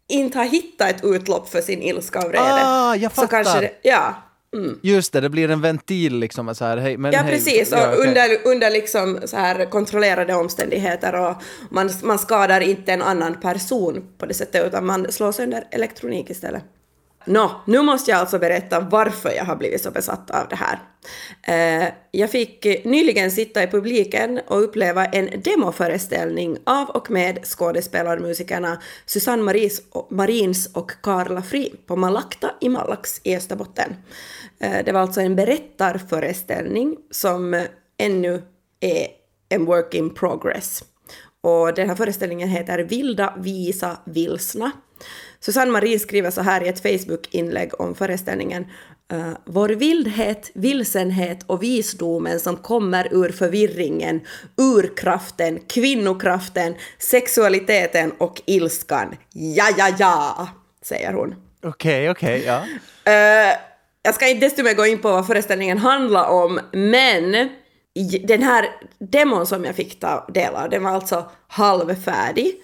inte 0.08 0.38
har 0.38 0.44
hittat 0.44 0.90
ett 0.90 1.04
utlopp 1.04 1.48
för 1.48 1.60
sin 1.60 1.82
ilska 1.82 2.18
och 2.18 2.28
vrede. 2.28 2.62
Ah, 2.64 2.96
jag 2.96 3.12
fattar. 3.12 3.44
Så 3.44 3.50
kanske 3.50 3.60
det, 3.60 3.72
ja. 3.82 4.14
Mm. 4.56 4.78
Just 4.82 5.12
det, 5.12 5.20
det 5.20 5.28
blir 5.28 5.50
en 5.50 5.60
ventil 5.60 6.18
liksom. 6.18 6.54
Så 6.54 6.64
här, 6.64 6.76
hej, 6.76 6.96
men 6.96 7.12
ja, 7.12 7.18
hej, 7.18 7.32
precis. 7.32 7.68
Ja, 7.72 7.92
okay. 7.92 8.08
under, 8.08 8.38
under 8.44 8.70
liksom 8.70 9.20
så 9.24 9.36
här 9.36 9.70
kontrollerade 9.70 10.34
omständigheter 10.34 11.14
och 11.14 11.42
man, 11.70 11.90
man 12.02 12.18
skadar 12.18 12.60
inte 12.60 12.92
en 12.92 13.02
annan 13.02 13.40
person 13.40 14.04
på 14.18 14.26
det 14.26 14.34
sättet 14.34 14.66
utan 14.66 14.86
man 14.86 15.12
slår 15.12 15.32
sönder 15.32 15.64
elektronik 15.70 16.30
istället. 16.30 16.62
Nå, 17.24 17.62
nu 17.66 17.82
måste 17.82 18.10
jag 18.10 18.20
alltså 18.20 18.38
berätta 18.38 18.80
varför 18.80 19.30
jag 19.30 19.44
har 19.44 19.56
blivit 19.56 19.82
så 19.82 19.90
besatt 19.90 20.30
av 20.30 20.48
det 20.48 20.56
här. 20.56 20.78
Eh, 21.42 21.88
jag 22.10 22.30
fick 22.30 22.84
nyligen 22.84 23.30
sitta 23.30 23.62
i 23.62 23.66
publiken 23.66 24.40
och 24.46 24.62
uppleva 24.62 25.06
en 25.06 25.42
demoföreställning 25.42 26.58
av 26.64 26.88
och 26.88 27.10
med 27.10 27.44
skådespelarmusikerna 27.44 28.82
Susanne 29.06 29.42
Maris, 29.42 29.82
Marins 30.10 30.66
och 30.74 30.90
Karla 31.02 31.42
Fri 31.42 31.74
på 31.86 31.96
Malakta 31.96 32.50
i 32.60 32.68
Malax 32.68 33.20
i 33.24 33.36
Österbotten. 33.36 33.96
Eh, 34.60 34.84
det 34.84 34.92
var 34.92 35.00
alltså 35.00 35.20
en 35.20 35.36
berättarföreställning 35.36 36.96
som 37.10 37.66
ännu 37.98 38.42
är 38.80 39.06
en 39.48 39.64
work 39.64 39.94
in 39.94 40.14
progress. 40.14 40.84
Och 41.40 41.74
den 41.74 41.88
här 41.88 41.96
föreställningen 41.96 42.48
heter 42.48 42.78
Vilda, 42.78 43.34
visa, 43.38 43.96
vilsna. 44.04 44.70
Susanne 45.44 45.72
Marie 45.72 45.98
skriver 45.98 46.30
så 46.30 46.40
här 46.40 46.64
i 46.64 46.68
ett 46.68 46.82
Facebook-inlägg 46.82 47.80
om 47.80 47.94
föreställningen. 47.94 48.66
Uh, 49.12 49.32
vår 49.44 49.68
vildhet, 49.68 50.50
vilsenhet 50.54 51.44
och 51.46 51.62
visdomen 51.62 52.40
som 52.40 52.56
kommer 52.56 53.14
ur 53.14 53.32
förvirringen, 53.32 54.20
urkraften, 54.56 55.60
kvinnokraften, 55.68 56.74
sexualiteten 56.98 58.12
och 58.18 58.42
ilskan. 58.46 59.16
Ja, 59.32 59.68
ja, 59.78 59.88
ja, 59.98 60.48
säger 60.82 61.12
hon. 61.12 61.34
Okej, 61.62 62.10
okay, 62.10 62.10
okej, 62.10 62.40
okay, 62.40 62.62
ja. 63.04 63.50
Uh, 63.50 63.56
jag 64.02 64.14
ska 64.14 64.28
inte 64.28 64.46
desto 64.46 64.62
mer 64.62 64.74
gå 64.74 64.86
in 64.86 64.98
på 64.98 65.12
vad 65.12 65.26
föreställningen 65.26 65.78
handlar 65.78 66.28
om, 66.28 66.60
men 66.72 67.48
den 68.22 68.42
här 68.42 68.68
demon 68.98 69.46
som 69.46 69.64
jag 69.64 69.74
fick 69.74 70.00
ta 70.00 70.26
del 70.34 70.54
av, 70.54 70.70
den 70.70 70.82
var 70.82 70.90
alltså 70.90 71.30
halvfärdig. 71.48 72.62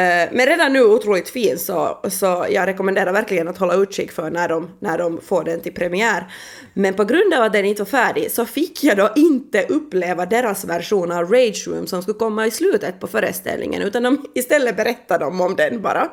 Eh, 0.00 0.28
men 0.32 0.46
redan 0.46 0.72
nu 0.72 0.82
otroligt 0.82 1.30
fin 1.30 1.58
så, 1.58 1.98
så 2.08 2.46
jag 2.50 2.66
rekommenderar 2.66 3.12
verkligen 3.12 3.48
att 3.48 3.58
hålla 3.58 3.74
utkik 3.74 4.12
för 4.12 4.30
när 4.30 4.48
de, 4.48 4.70
när 4.78 4.98
de 4.98 5.20
får 5.20 5.44
den 5.44 5.60
till 5.60 5.74
premiär. 5.74 6.32
Men 6.74 6.94
på 6.94 7.04
grund 7.04 7.34
av 7.34 7.42
att 7.42 7.52
den 7.52 7.64
inte 7.64 7.82
var 7.82 7.90
färdig 7.90 8.30
så 8.30 8.46
fick 8.46 8.84
jag 8.84 8.96
då 8.96 9.10
inte 9.16 9.62
uppleva 9.62 10.26
deras 10.26 10.64
version 10.64 11.12
av 11.12 11.32
Rage 11.32 11.68
Room 11.68 11.86
som 11.86 12.02
skulle 12.02 12.18
komma 12.18 12.46
i 12.46 12.50
slutet 12.50 13.00
på 13.00 13.06
föreställningen 13.06 13.82
utan 13.82 14.02
de, 14.02 14.26
istället 14.34 14.76
berättade 14.76 15.24
de 15.24 15.40
om 15.40 15.56
den 15.56 15.82
bara. 15.82 16.08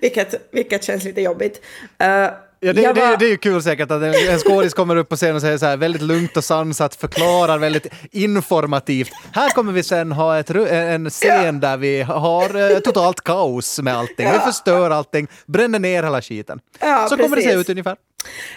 Vilket, 0.00 0.48
vilket 0.50 0.84
känns 0.84 1.04
lite 1.04 1.20
jobbigt. 1.20 1.62
Eh, 1.98 2.28
Ja, 2.66 2.72
det, 2.72 2.80
det, 2.82 2.92
var- 3.00 3.16
det 3.16 3.24
är 3.26 3.30
ju 3.30 3.36
kul 3.36 3.62
säkert 3.62 3.90
att 3.90 4.02
en, 4.02 4.14
en 4.30 4.38
skådis 4.38 4.74
kommer 4.74 4.96
upp 4.96 5.08
på 5.08 5.16
scen 5.16 5.34
och 5.34 5.40
säger 5.40 5.58
så 5.58 5.66
här 5.66 5.76
väldigt 5.76 6.02
lugnt 6.02 6.36
och 6.36 6.44
sansat, 6.44 6.94
förklarar 6.94 7.58
väldigt 7.58 7.86
informativt. 8.12 9.10
Här 9.32 9.50
kommer 9.50 9.72
vi 9.72 9.82
sen 9.82 10.12
ha 10.12 10.38
ett, 10.38 10.50
en 10.50 11.10
scen 11.10 11.60
där 11.60 11.76
vi 11.76 12.02
har 12.02 12.70
eh, 12.72 12.78
totalt 12.78 13.20
kaos 13.20 13.80
med 13.82 13.96
allting. 13.96 14.28
Vi 14.32 14.38
förstör 14.38 14.90
allting, 14.90 15.28
bränner 15.46 15.78
ner 15.78 16.02
hela 16.02 16.22
skiten. 16.22 16.60
Ja, 16.80 17.06
Så 17.10 17.16
kommer 17.16 17.36
det 17.36 17.42
se 17.42 17.48
precis. 17.48 17.60
ut 17.60 17.68
ungefär. 17.68 17.96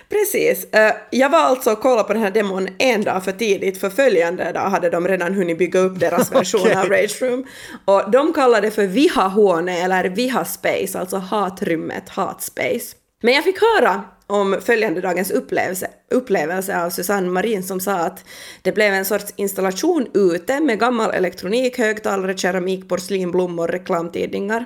Precis. 0.10 0.64
Eh, 0.74 0.94
jag 1.10 1.30
var 1.30 1.40
alltså 1.40 1.72
och 1.72 1.80
kollade 1.82 2.04
på 2.08 2.14
den 2.14 2.22
här 2.22 2.32
demon 2.32 2.68
en 2.80 3.04
dag 3.04 3.24
för 3.24 3.32
tidigt, 3.32 3.80
för 3.80 3.90
följande 3.90 4.52
dag 4.52 4.70
hade 4.70 4.90
de 4.90 5.08
redan 5.08 5.34
hunnit 5.34 5.58
bygga 5.58 5.80
upp 5.80 6.00
deras 6.00 6.32
version 6.36 6.62
Okej. 6.62 6.76
av 6.76 6.90
Rage 6.90 7.22
Room. 7.22 7.46
Och 7.86 8.12
de 8.12 8.34
kallar 8.34 8.62
det 8.62 8.72
för 8.72 8.84
Viha-Huone 8.88 9.84
eller 9.84 10.04
Viha-Space, 10.04 11.00
alltså 11.00 11.18
hatrummet, 11.18 12.10
hatspace. 12.10 12.96
Men 13.22 13.34
jag 13.34 13.44
fick 13.44 13.58
höra 13.62 14.04
om 14.28 14.58
följande 14.62 15.02
dagens 15.02 15.32
upplevelse, 15.32 15.90
upplevelse 16.12 16.84
av 16.84 16.90
Susanne 16.90 17.30
Marin 17.30 17.64
som 17.64 17.80
sa 17.80 17.94
att 17.94 18.26
det 18.62 18.72
blev 18.72 18.94
en 18.94 19.06
sorts 19.06 19.34
installation 19.36 20.08
ute 20.14 20.60
med 20.60 20.80
gammal 20.80 21.12
elektronik, 21.12 21.78
högtalare, 21.78 22.38
keramik, 22.38 22.90
porslin, 22.90 23.32
blommor, 23.32 23.68
reklamtidningar. 23.68 24.66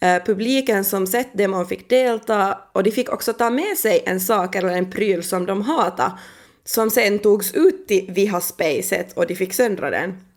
Eh, 0.00 0.22
publiken 0.24 0.84
som 0.84 1.06
sett 1.06 1.38
demon 1.38 1.66
fick 1.66 1.90
delta 1.90 2.58
och 2.72 2.82
de 2.82 2.90
fick 2.90 3.12
också 3.12 3.32
ta 3.32 3.50
med 3.50 3.78
sig 3.78 4.02
en 4.06 4.20
sak 4.20 4.54
eller 4.54 4.68
en 4.68 4.90
pryl 4.90 5.22
som 5.22 5.46
de 5.46 5.62
hatade 5.62 6.12
som 6.64 6.90
sen 6.90 7.18
togs 7.18 7.54
ut 7.54 7.88
till 7.88 8.10
Viha-spacet 8.10 9.12
och 9.14 9.26
de 9.26 9.34
fick 9.34 9.54
söndra 9.54 9.90
den. 9.90 10.29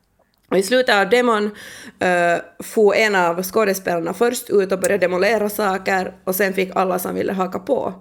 Och 0.50 0.58
I 0.58 0.64
slutet 0.64 0.96
av 0.96 1.10
demon 1.10 1.52
eh, 2.00 2.34
uh, 2.34 2.40
får 2.64 2.96
en 2.96 3.16
av 3.16 3.44
skådespelarna 3.44 4.14
först 4.14 4.50
ut 4.50 4.72
och 4.72 4.80
började 4.80 5.06
demolera 5.06 5.50
saker 5.50 6.14
och 6.24 6.36
sen 6.36 6.54
fick 6.54 6.76
alla 6.76 7.00
som 7.00 7.16
ville 7.16 7.34
haka 7.34 7.60
på. 7.60 7.94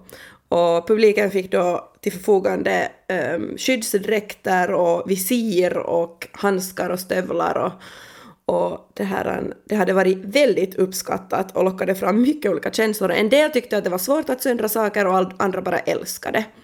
Och 0.49 0.87
publiken 0.87 1.31
fick 1.31 1.51
då 1.51 1.93
till 2.01 2.11
förfogande 2.11 2.91
um, 3.35 3.57
skyddsdräkter 3.57 4.71
och 4.71 5.11
visir 5.11 5.77
och 5.77 6.27
handskar 6.31 6.89
och 6.89 6.99
stövlar 6.99 7.57
och, 7.57 7.71
och 8.55 8.91
det, 8.93 9.03
här, 9.03 9.53
det 9.65 9.75
hade 9.75 9.93
varit 9.93 10.17
väldigt 10.17 10.75
uppskattat 10.75 11.57
och 11.57 11.63
lockade 11.63 11.95
fram 11.95 12.21
mycket 12.21 12.51
olika 12.51 12.71
känslor. 12.71 13.11
En 13.11 13.29
del 13.29 13.51
tyckte 13.51 13.77
att 13.77 13.83
det 13.83 13.89
var 13.89 13.97
svårt 13.97 14.29
att 14.29 14.41
söndra 14.41 14.69
saker 14.69 15.07
och 15.07 15.31
andra 15.37 15.61
bara 15.61 15.79
älskade. 15.79 16.37
det. 16.37 16.62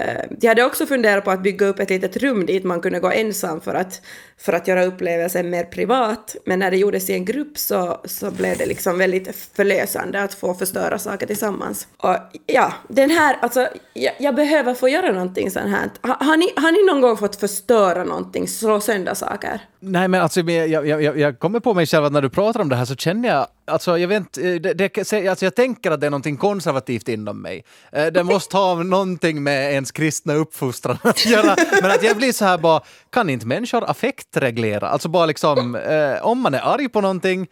Eh, 0.00 0.24
jag 0.40 0.50
hade 0.50 0.64
också 0.64 0.86
funderat 0.86 1.24
på 1.24 1.30
att 1.30 1.42
bygga 1.42 1.66
upp 1.66 1.80
ett 1.80 1.90
litet 1.90 2.16
rum 2.16 2.46
dit 2.46 2.64
man 2.64 2.80
kunde 2.80 3.00
gå 3.00 3.10
ensam 3.10 3.60
för 3.60 3.74
att, 3.74 4.00
för 4.38 4.52
att 4.52 4.68
göra 4.68 4.84
upplevelsen 4.84 5.50
mer 5.50 5.64
privat, 5.64 6.36
men 6.44 6.58
när 6.58 6.70
det 6.70 6.76
gjordes 6.76 7.10
i 7.10 7.14
en 7.14 7.24
grupp 7.24 7.58
så, 7.58 8.00
så 8.04 8.30
blev 8.30 8.58
det 8.58 8.66
liksom 8.66 8.98
väldigt 8.98 9.36
förlösande 9.54 10.22
att 10.22 10.34
få 10.34 10.54
förstöra 10.54 10.98
saker 10.98 11.26
tillsammans. 11.26 11.88
Och 11.96 12.16
ja, 12.46 12.72
den 12.88 13.10
här, 13.10 13.36
alltså, 13.40 13.68
jag, 13.92 14.12
jag 14.18 14.34
behöver 14.34 14.74
få 14.74 14.88
göra 14.88 15.12
någonting 15.12 15.50
sånt 15.50 15.68
här. 15.70 15.90
Har, 16.00 16.26
har, 16.26 16.36
ni, 16.36 16.52
har 16.56 16.72
ni 16.72 16.92
någon 16.92 17.00
gång 17.00 17.16
fått 17.16 17.36
förstöra 17.36 18.04
någonting, 18.04 18.48
slå 18.48 18.80
sönder 18.80 19.14
saker? 19.14 19.60
Nej, 19.80 20.08
men 20.08 20.20
alltså, 20.20 20.40
jag, 20.40 20.86
jag, 20.86 21.02
jag, 21.02 21.18
jag 21.18 21.38
kommer 21.38 21.60
på 21.60 21.74
mig 21.74 21.86
själv 21.86 22.04
att 22.04 22.12
när 22.12 22.22
du 22.22 22.30
pratar 22.30 22.60
om 22.60 22.68
det 22.68 22.76
här 22.76 22.84
så 22.84 22.96
känner 22.96 23.28
jag, 23.28 23.46
alltså 23.68 23.98
jag 23.98 24.08
vet 24.08 24.16
inte, 24.16 24.48
eh, 24.48 24.54
det, 24.60 24.74
det, 24.74 24.98
alltså 25.28 25.44
jag 25.44 25.54
tänker 25.54 25.90
att 25.90 26.00
det 26.00 26.06
är 26.06 26.10
någonting 26.10 26.36
konservativt 26.36 27.08
inom 27.08 27.42
mig. 27.42 27.64
Eh, 27.92 28.06
Det 28.06 28.24
måste 28.24 28.56
ha 28.56 28.74
någonting 28.82 29.42
med 29.42 29.72
ens 29.72 29.92
kristna 29.92 30.34
uppfostran 30.34 30.98
att 31.02 31.26
göra. 31.26 31.56
Men 31.82 31.90
att 31.90 32.02
jag 32.02 32.16
blir 32.16 32.32
så 32.32 32.44
här 32.44 32.58
bara, 32.58 32.80
kan 33.10 33.30
inte 33.30 33.46
människor 33.46 33.90
affektreglera? 33.90 34.88
Alltså 34.88 35.08
bara 35.08 35.26
liksom, 35.26 35.74
eh, 35.74 36.26
om 36.26 36.40
man 36.40 36.54
är 36.54 36.60
arg 36.74 36.88
på 36.88 37.00
någonting, 37.00 37.46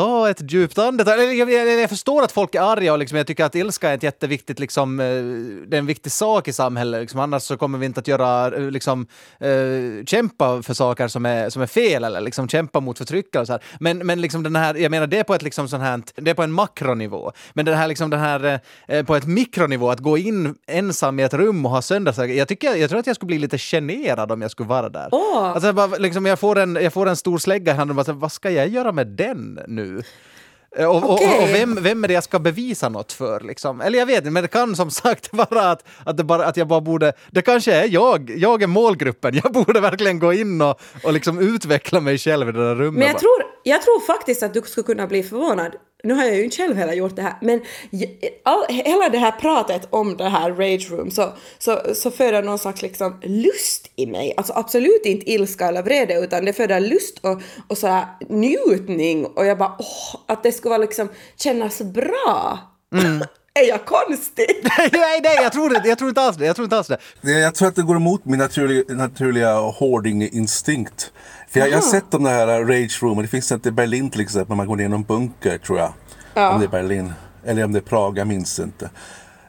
Ta 0.00 0.30
ett 0.30 0.52
djupt 0.52 0.78
andetag. 0.78 1.34
Jag, 1.34 1.52
jag, 1.52 1.80
jag 1.80 1.88
förstår 1.90 2.22
att 2.22 2.32
folk 2.32 2.54
är 2.54 2.60
arga 2.60 2.92
och 2.92 2.98
liksom, 2.98 3.18
jag 3.18 3.26
tycker 3.26 3.44
att 3.44 3.54
ilska 3.54 3.90
är 3.90 3.94
ett 3.94 4.02
jätteviktigt, 4.02 4.58
liksom, 4.58 5.00
eh, 5.00 5.06
det 5.68 5.76
är 5.76 5.78
en 5.78 5.86
viktig 5.86 6.12
sak 6.12 6.48
i 6.48 6.52
samhället. 6.52 7.00
Liksom, 7.00 7.20
annars 7.20 7.42
så 7.42 7.56
kommer 7.56 7.78
vi 7.78 7.86
inte 7.86 8.00
att 8.00 8.08
göra, 8.08 8.56
eh, 8.56 8.70
liksom, 8.70 9.06
eh, 9.40 10.04
kämpa 10.06 10.62
för 10.62 10.74
saker 10.74 11.08
som 11.08 11.26
är, 11.26 11.50
som 11.50 11.62
är 11.62 11.66
fel 11.66 12.04
eller 12.04 12.20
liksom, 12.20 12.48
kämpa 12.48 12.80
mot 12.80 12.98
förtryck 12.98 13.36
och 13.36 13.46
så 13.46 13.52
här. 13.52 13.62
Men, 13.80 13.98
men 13.98 14.20
liksom 14.20 14.42
den 14.42 14.56
här, 14.56 14.74
jag 14.74 14.90
menar 14.90 15.06
det 15.06 15.18
är 15.18 15.24
på 15.24 15.34
ett 15.34 15.42
liksom 15.42 15.68
sån 15.68 15.80
här, 15.80 16.02
det 16.14 16.30
är 16.30 16.34
på 16.34 16.42
en 16.42 16.52
makronivå. 16.52 17.32
Men 17.52 17.64
det 17.64 17.74
här, 17.74 17.88
liksom, 17.88 18.10
den 18.10 18.20
här 18.20 18.60
eh, 18.88 19.04
på 19.04 19.16
ett 19.16 19.26
mikronivå, 19.26 19.90
att 19.90 20.00
gå 20.00 20.18
in 20.18 20.54
ensam 20.66 21.20
i 21.20 21.22
ett 21.22 21.34
rum 21.34 21.66
och 21.66 21.70
ha 21.72 21.82
söndagssaker. 21.82 22.34
Jag, 22.34 22.48
tycker, 22.48 22.74
jag 22.74 22.90
tror 22.90 23.00
att 23.00 23.06
jag 23.06 23.16
skulle 23.16 23.26
bli 23.26 23.38
lite 23.38 23.58
generad 23.58 24.32
om 24.32 24.42
jag 24.42 24.50
skulle 24.50 24.68
vara 24.68 24.88
där. 24.88 25.08
Åh. 25.12 25.44
Alltså, 25.44 25.66
jag, 25.66 25.74
bara, 25.74 25.86
liksom, 25.86 26.26
jag, 26.26 26.38
får 26.38 26.58
en, 26.58 26.74
jag 26.74 26.92
får 26.92 27.08
en 27.08 27.16
stor 27.16 27.38
slägga 27.38 27.72
i 27.72 27.76
handen 27.76 27.98
och 27.98 28.04
bara, 28.04 28.12
vad 28.12 28.32
ska 28.32 28.50
jag 28.50 28.68
göra 28.68 28.92
med 28.92 29.06
den 29.06 29.60
nu? 29.66 29.89
Och, 30.78 30.96
och, 30.96 31.12
Okej. 31.12 31.42
och 31.42 31.48
vem, 31.48 31.82
vem 31.82 32.04
är 32.04 32.08
det 32.08 32.14
jag 32.14 32.24
ska 32.24 32.38
bevisa 32.38 32.88
något 32.88 33.12
för? 33.12 33.40
Liksom? 33.40 33.80
Eller 33.80 33.98
jag 33.98 34.06
vet 34.06 34.18
inte, 34.18 34.30
men 34.30 34.42
det 34.42 34.48
kan 34.48 34.76
som 34.76 34.90
sagt 34.90 35.28
vara 35.32 35.70
att, 35.70 35.84
att, 36.04 36.16
det 36.16 36.24
bara, 36.24 36.46
att 36.46 36.56
jag 36.56 36.68
bara 36.68 36.80
borde... 36.80 37.12
Det 37.30 37.42
kanske 37.42 37.72
är 37.72 37.88
jag, 37.88 38.30
jag 38.30 38.62
är 38.62 38.66
målgruppen. 38.66 39.40
Jag 39.42 39.52
borde 39.52 39.80
verkligen 39.80 40.18
gå 40.18 40.32
in 40.32 40.62
och, 40.62 40.80
och 41.04 41.12
liksom 41.12 41.38
utveckla 41.38 42.00
mig 42.00 42.18
själv 42.18 42.48
i 42.48 42.52
det 42.52 42.68
där 42.68 42.74
rummet. 42.74 42.98
Men 42.98 43.08
jag 43.08 43.18
tror, 43.18 43.42
jag 43.62 43.82
tror 43.82 44.06
faktiskt 44.06 44.42
att 44.42 44.54
du 44.54 44.62
skulle 44.62 44.84
kunna 44.84 45.06
bli 45.06 45.22
förvånad. 45.22 45.72
Nu 46.02 46.14
har 46.14 46.24
jag 46.24 46.36
ju 46.36 46.44
inte 46.44 46.56
själv 46.56 46.76
heller 46.76 46.92
gjort 46.92 47.16
det 47.16 47.22
här, 47.22 47.34
men 47.40 47.60
all, 48.42 48.64
hela 48.68 49.08
det 49.08 49.18
här 49.18 49.32
pratet 49.32 49.88
om 49.90 50.16
det 50.16 50.28
här 50.28 50.50
rage 50.50 50.90
room 50.90 51.10
så, 51.10 51.32
så, 51.58 51.80
så 51.94 52.10
föder 52.10 52.42
någon 52.42 52.58
slags 52.58 52.82
liksom 52.82 53.20
lust 53.22 53.90
i 53.96 54.06
mig. 54.06 54.34
Alltså 54.36 54.52
absolut 54.56 55.02
inte 55.04 55.30
ilska 55.30 55.66
eller 55.66 55.82
vrede, 55.82 56.14
utan 56.20 56.44
det 56.44 56.52
föder 56.52 56.80
lust 56.80 57.18
och, 57.20 57.42
och 57.68 57.78
så 57.78 57.86
här 57.86 58.06
njutning. 58.28 59.26
Och 59.26 59.46
jag 59.46 59.58
bara, 59.58 59.76
åh, 59.78 60.20
att 60.26 60.42
det 60.42 60.52
skulle 60.52 60.70
vara 60.70 60.82
liksom 60.82 61.08
kännas 61.36 61.82
bra. 61.82 62.58
Mm 62.94 63.22
är 63.54 63.68
jag 63.68 63.84
konstig? 63.84 64.46
nej, 64.78 65.20
nej, 65.22 65.38
jag 65.42 65.52
tror, 65.52 65.70
det, 65.70 65.88
jag 65.88 65.98
tror 65.98 66.08
inte 66.08 66.20
alls 66.20 66.36
det. 66.36 66.46
Jag 66.46 66.56
tror 66.56 66.64
inte 66.64 66.76
alls 66.76 66.86
det. 67.20 67.30
Jag 67.30 67.54
tror 67.54 67.68
att 67.68 67.76
det 67.76 67.82
går 67.82 67.96
emot 67.96 68.24
min 68.24 68.38
naturliga, 68.38 68.94
naturliga 68.94 69.54
hoarding-instinkt. 69.54 71.12
För 71.48 71.60
jag, 71.60 71.68
jag 71.68 71.76
har 71.76 71.82
sett 71.82 72.10
de 72.10 72.24
här 72.24 72.64
rage 72.64 73.02
room, 73.02 73.22
det 73.22 73.28
finns 73.28 73.52
ett 73.52 73.66
i 73.66 73.70
Berlin 73.70 74.10
till 74.10 74.20
exempel, 74.20 74.56
man 74.56 74.66
går 74.66 74.76
ner 74.76 74.84
i 74.84 74.88
någon 74.88 75.02
bunker 75.02 75.58
tror 75.58 75.78
jag. 75.78 75.92
Ja. 76.34 76.50
Om 76.50 76.60
det 76.60 76.66
är 76.66 76.70
Berlin. 76.70 77.12
Eller 77.44 77.64
om 77.64 77.72
det 77.72 77.78
är 77.78 77.82
Prag, 77.82 78.18
jag 78.18 78.26
minns 78.26 78.58
inte. 78.58 78.90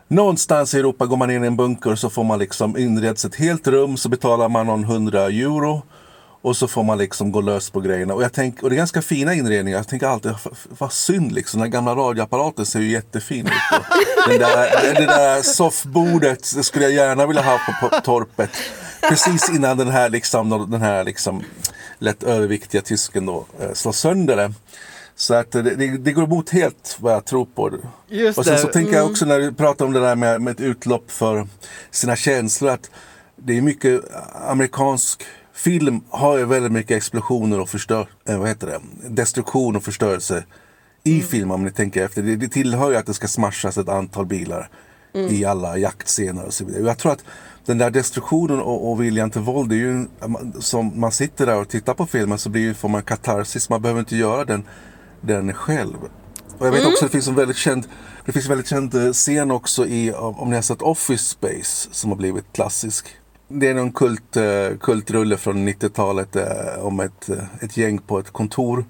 Någonstans 0.07 0.73
i 0.73 0.79
Europa 0.79 1.05
går 1.05 1.17
man 1.17 1.31
in 1.31 1.43
i 1.43 1.47
en 1.47 1.57
bunker 1.57 1.95
så 1.95 2.09
får 2.09 2.23
man 2.23 2.39
liksom 2.39 2.77
inreds 2.77 3.25
ett 3.25 3.35
helt 3.35 3.67
rum 3.67 3.97
så 3.97 4.09
betalar 4.09 4.49
man 4.49 4.65
någon 4.65 4.83
100 4.83 5.21
euro. 5.21 5.81
Och 6.41 6.57
så 6.57 6.67
får 6.67 6.83
man 6.83 6.97
liksom 6.97 7.31
gå 7.31 7.41
lös 7.41 7.69
på 7.69 7.81
grejerna. 7.81 8.13
Och, 8.13 8.23
jag 8.23 8.33
tänk, 8.33 8.63
och 8.63 8.69
det 8.69 8.75
är 8.75 8.77
ganska 8.77 9.01
fina 9.01 9.33
inredningar. 9.33 9.77
Jag 9.77 9.87
tänker 9.87 10.07
alltid, 10.07 10.31
vad 10.77 10.93
synd 10.93 11.31
liksom. 11.31 11.59
Den 11.61 11.71
gamla 11.71 11.95
radioapparaten 11.95 12.65
ser 12.65 12.79
ju 12.79 12.91
jättefin 12.91 13.45
ut. 13.45 13.53
Den 14.27 14.39
där, 14.39 14.93
det 14.93 15.05
där 15.05 15.41
soffbordet 15.41 16.55
det 16.55 16.63
skulle 16.63 16.85
jag 16.85 16.93
gärna 16.93 17.25
vilja 17.25 17.41
ha 17.41 17.57
på, 17.57 17.89
på 17.89 18.01
torpet. 18.01 18.49
Precis 19.09 19.49
innan 19.49 19.77
den 19.77 19.89
här, 19.89 20.09
liksom, 20.09 20.71
den 20.71 20.81
här 20.81 21.03
liksom, 21.03 21.43
lätt 21.99 22.23
överviktiga 22.23 22.81
tysken 22.81 23.25
då, 23.25 23.45
eh, 23.59 23.73
slår 23.73 23.91
sönder 23.91 24.35
det. 24.35 24.53
Så 25.15 25.33
att 25.33 25.51
det, 25.51 25.61
det, 25.61 25.97
det 25.97 26.11
går 26.11 26.23
emot 26.23 26.49
helt 26.49 26.97
vad 26.99 27.13
jag 27.13 27.25
tror 27.25 27.45
på. 27.45 27.71
Just 28.07 28.37
och 28.37 28.45
sen 28.45 28.53
det. 28.53 28.59
så 28.59 28.67
tänker 28.67 28.93
jag 28.93 29.05
också 29.05 29.25
när 29.25 29.39
du 29.39 29.53
pratar 29.53 29.85
om 29.85 29.93
det 29.93 29.99
där 29.99 30.15
med, 30.15 30.41
med 30.41 30.51
ett 30.51 30.61
utlopp 30.61 31.11
för 31.11 31.47
sina 31.91 32.15
känslor. 32.15 32.69
att 32.69 32.89
Det 33.35 33.57
är 33.57 33.61
mycket 33.61 34.01
amerikansk 34.47 35.23
film 35.61 36.01
har 36.09 36.37
ju 36.37 36.45
väldigt 36.45 36.71
mycket 36.71 36.97
explosioner 36.97 37.59
och 37.59 37.69
förstör, 37.69 38.07
eh, 38.27 38.39
vad 38.39 38.47
heter 38.47 38.67
det? 38.67 38.79
destruktion 39.09 39.75
och 39.75 39.83
förstörelse 39.83 40.43
i 41.03 41.21
film 41.21 41.51
om 41.51 41.63
ni 41.63 41.71
tänker 41.71 42.05
efter. 42.05 42.21
Det, 42.21 42.35
det 42.35 42.47
tillhör 42.47 42.91
ju 42.91 42.97
att 42.97 43.05
det 43.05 43.13
ska 43.13 43.27
smashas 43.27 43.77
ett 43.77 43.89
antal 43.89 44.25
bilar 44.25 44.69
i 45.13 45.45
alla 45.45 45.77
jaktscener 45.77 46.45
och 46.45 46.53
så 46.53 46.65
vidare. 46.65 46.83
Jag 46.83 46.97
tror 46.97 47.11
att 47.11 47.23
den 47.65 47.77
där 47.77 47.89
destruktionen 47.89 48.59
och, 48.59 48.91
och 48.91 49.01
viljan 49.01 49.29
till 49.29 49.41
våld, 49.41 49.69
det 49.69 49.75
är 49.75 49.77
ju 49.77 50.05
som 50.59 50.99
man 50.99 51.11
sitter 51.11 51.45
där 51.45 51.57
och 51.57 51.69
tittar 51.69 51.93
på 51.93 52.05
filmen 52.05 52.37
så 52.37 52.49
blir 52.49 52.73
får 52.73 52.89
man 52.89 53.03
katarsis. 53.03 53.69
Man 53.69 53.81
behöver 53.81 53.99
inte 53.99 54.15
göra 54.15 54.45
den, 54.45 54.63
den 55.21 55.53
själv. 55.53 55.97
Och 56.57 56.67
jag 56.67 56.71
vet 56.71 56.85
också 56.85 57.05
att 57.05 57.11
det 57.11 57.15
finns 57.15 57.27
en 57.27 57.35
väldigt 57.35 57.57
känd 57.57 57.87
det 58.25 58.31
finns 58.31 58.45
en 58.45 58.49
väldigt 58.49 58.67
känd 58.67 58.95
eh, 58.95 59.11
scen 59.11 59.51
också 59.51 59.87
i, 59.87 60.13
om 60.13 60.49
ni 60.49 60.55
har 60.55 60.61
sett 60.61 60.81
Office 60.81 61.25
Space 61.25 61.89
som 61.91 62.09
har 62.09 62.17
blivit 62.17 62.45
klassisk. 62.53 63.07
Det 63.53 63.67
är 63.67 63.73
någon 63.73 63.91
kult, 63.91 64.37
eh, 64.37 64.77
kultrulle 64.81 65.37
från 65.37 65.67
90-talet 65.69 66.35
eh, 66.35 66.45
om 66.85 66.99
ett, 66.99 67.29
eh, 67.29 67.37
ett 67.61 67.77
gäng 67.77 67.97
på 67.97 68.19
ett 68.19 68.31
kontor. 68.31 68.85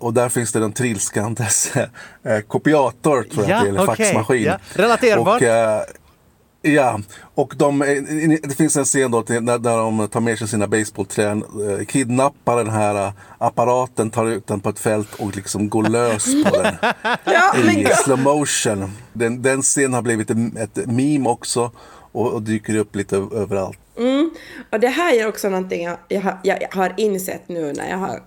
Och 0.00 0.14
där 0.14 0.28
finns 0.28 0.52
det 0.52 0.64
en 0.64 0.72
trilskandes 0.72 1.72
kopiator 2.48 3.22
tror 3.22 3.48
jag 3.48 3.50
Ja, 3.50 3.66
eller 3.68 3.82
okej, 3.88 3.96
faxmaskin. 4.06 4.42
ja. 4.42 4.58
Relaterbart. 4.74 5.42
Och, 5.42 5.48
Ja, 6.66 7.00
och 7.34 7.54
de, 7.56 7.78
det 8.42 8.54
finns 8.56 8.76
en 8.76 8.84
scen 8.84 9.10
då 9.10 9.22
där, 9.22 9.58
de 9.76 10.08
tar 10.08 10.20
med 10.20 10.38
sig 10.38 10.48
sina 10.48 10.66
basebollträn, 10.66 11.44
eh, 11.78 11.84
kidnappar 11.84 12.56
den 12.56 12.70
här 12.70 13.12
apparaten, 13.38 14.10
tar 14.10 14.26
ut 14.26 14.46
den 14.46 14.60
på 14.60 14.68
ett 14.68 14.78
fält 14.78 15.08
och 15.18 15.36
liksom 15.36 15.68
går 15.68 15.82
lös 15.82 16.44
på 16.44 16.62
den 16.62 16.74
Ja, 17.24 17.56
i 17.56 17.86
slow 18.04 18.18
motion. 18.18 18.92
Den, 19.12 19.42
den 19.42 19.62
scenen 19.62 19.94
har 19.94 20.02
blivit 20.02 20.30
ett 20.30 20.86
meme 20.86 21.28
också 21.28 21.70
och, 22.14 22.32
och 22.32 22.42
dyker 22.42 22.76
upp 22.76 22.96
lite 22.96 23.16
överallt. 23.16 23.78
överallt. 23.96 24.34
Och 24.70 24.80
det 24.80 24.88
här 24.88 25.14
är 25.14 25.28
också 25.28 25.48
någonting 25.48 25.84
jag, 25.84 25.96
jag, 26.08 26.20
har- 26.20 26.38
jag 26.42 26.68
har 26.70 26.94
insett 26.96 27.48
nu 27.48 27.72
när 27.72 27.90
jag 27.90 27.96
har 27.96 28.20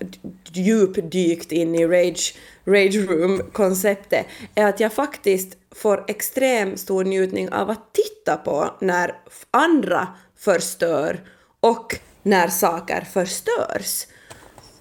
djupdykt 0.54 1.52
in 1.52 1.76
i 1.76 1.86
Rage, 1.88 2.36
rage 2.66 2.96
Room-konceptet, 3.10 4.26
är 4.56 4.66
att 4.66 4.80
jag 4.80 4.94
faktiskt 4.94 5.58
får 5.76 6.04
extrem 6.08 6.78
stor 6.78 7.04
njutning 7.04 7.50
av 7.50 7.70
att 7.70 7.94
titta 7.94 8.38
på 8.38 8.70
när 8.82 9.16
andra 9.52 10.08
förstör 10.38 11.20
och 11.60 11.96
när 12.24 12.48
saker 12.48 13.02
förstörs. 13.14 14.08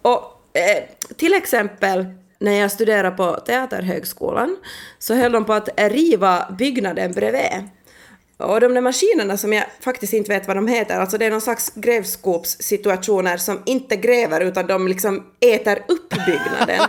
Och 0.03 0.23
eh, 0.53 0.85
till 1.17 1.35
exempel 1.35 2.05
när 2.39 2.53
jag 2.53 2.73
studerade 2.73 3.17
på 3.17 3.33
Teaterhögskolan 3.47 4.57
så 4.99 5.15
höll 5.15 5.33
de 5.33 5.45
på 5.45 5.53
att 5.53 5.69
riva 5.77 6.55
byggnaden 6.59 7.13
bredvid. 7.13 7.69
Och 8.39 8.61
de 8.61 8.75
där 8.75 8.81
maskinerna 8.81 9.37
som 9.37 9.53
jag 9.53 9.65
faktiskt 9.81 10.13
inte 10.13 10.33
vet 10.33 10.47
vad 10.47 10.57
de 10.57 10.69
heter, 10.69 11.01
alltså 11.01 11.19
det 11.19 11.27
är 11.27 11.31
någon 11.31 11.41
slags 11.41 11.73
grävskopssituationer 11.75 13.37
som 13.37 13.63
inte 13.67 13.97
gräver 13.97 14.41
utan 14.41 14.67
de 14.67 14.89
liksom 14.89 15.27
äter 15.41 15.85
upp 15.89 16.09
byggnaden. 16.27 16.89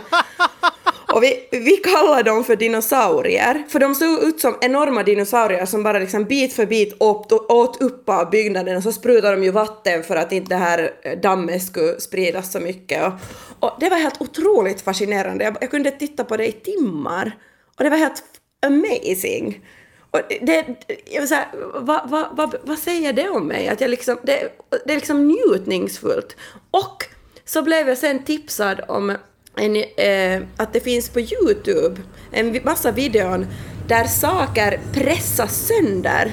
Och 1.14 1.22
vi, 1.22 1.48
vi 1.50 1.76
kallar 1.76 2.22
dem 2.22 2.44
för 2.44 2.56
dinosaurier, 2.56 3.64
för 3.68 3.80
de 3.80 3.94
såg 3.94 4.22
ut 4.22 4.40
som 4.40 4.56
enorma 4.60 5.02
dinosaurier 5.02 5.66
som 5.66 5.82
bara 5.82 5.98
liksom 5.98 6.24
bit 6.24 6.52
för 6.52 6.66
bit 6.66 6.96
åt, 7.00 7.32
åt 7.32 7.82
upp 7.82 8.08
av 8.08 8.30
byggnaden 8.30 8.76
och 8.76 8.82
så 8.82 8.92
sprutade 8.92 9.36
de 9.36 9.44
ju 9.44 9.50
vatten 9.50 10.02
för 10.02 10.16
att 10.16 10.32
inte 10.32 10.54
det 10.54 10.56
här 10.56 10.90
dammet 11.22 11.62
skulle 11.62 12.00
spridas 12.00 12.52
så 12.52 12.60
mycket. 12.60 13.02
Och, 13.02 13.12
och 13.60 13.76
det 13.80 13.88
var 13.88 13.96
helt 13.96 14.20
otroligt 14.20 14.80
fascinerande. 14.80 15.44
Jag, 15.44 15.56
jag 15.60 15.70
kunde 15.70 15.90
titta 15.90 16.24
på 16.24 16.36
det 16.36 16.46
i 16.46 16.52
timmar 16.52 17.36
och 17.78 17.84
det 17.84 17.90
var 17.90 17.96
helt 17.96 18.22
amazing. 18.66 19.64
Och 20.10 20.20
det, 20.42 20.64
jag 21.04 21.20
vill 21.20 21.28
säga, 21.28 21.46
vad, 21.74 22.10
vad, 22.10 22.26
vad, 22.32 22.54
vad 22.62 22.78
säger 22.78 23.12
det 23.12 23.28
om 23.28 23.46
mig? 23.46 23.68
Att 23.68 23.80
jag 23.80 23.90
liksom, 23.90 24.18
det, 24.22 24.48
det 24.86 24.92
är 24.92 24.96
liksom 24.96 25.28
njutningsfullt. 25.28 26.36
Och 26.70 27.04
så 27.44 27.62
blev 27.62 27.88
jag 27.88 27.98
sen 27.98 28.24
tipsad 28.24 28.80
om 28.88 29.16
en, 29.56 29.76
eh, 29.76 30.42
att 30.56 30.72
det 30.72 30.80
finns 30.80 31.08
på 31.08 31.20
Youtube 31.20 32.00
en 32.32 32.60
massa 32.64 32.90
videon 32.92 33.46
där 33.88 34.04
saker 34.04 34.80
pressas 34.92 35.66
sönder. 35.66 36.32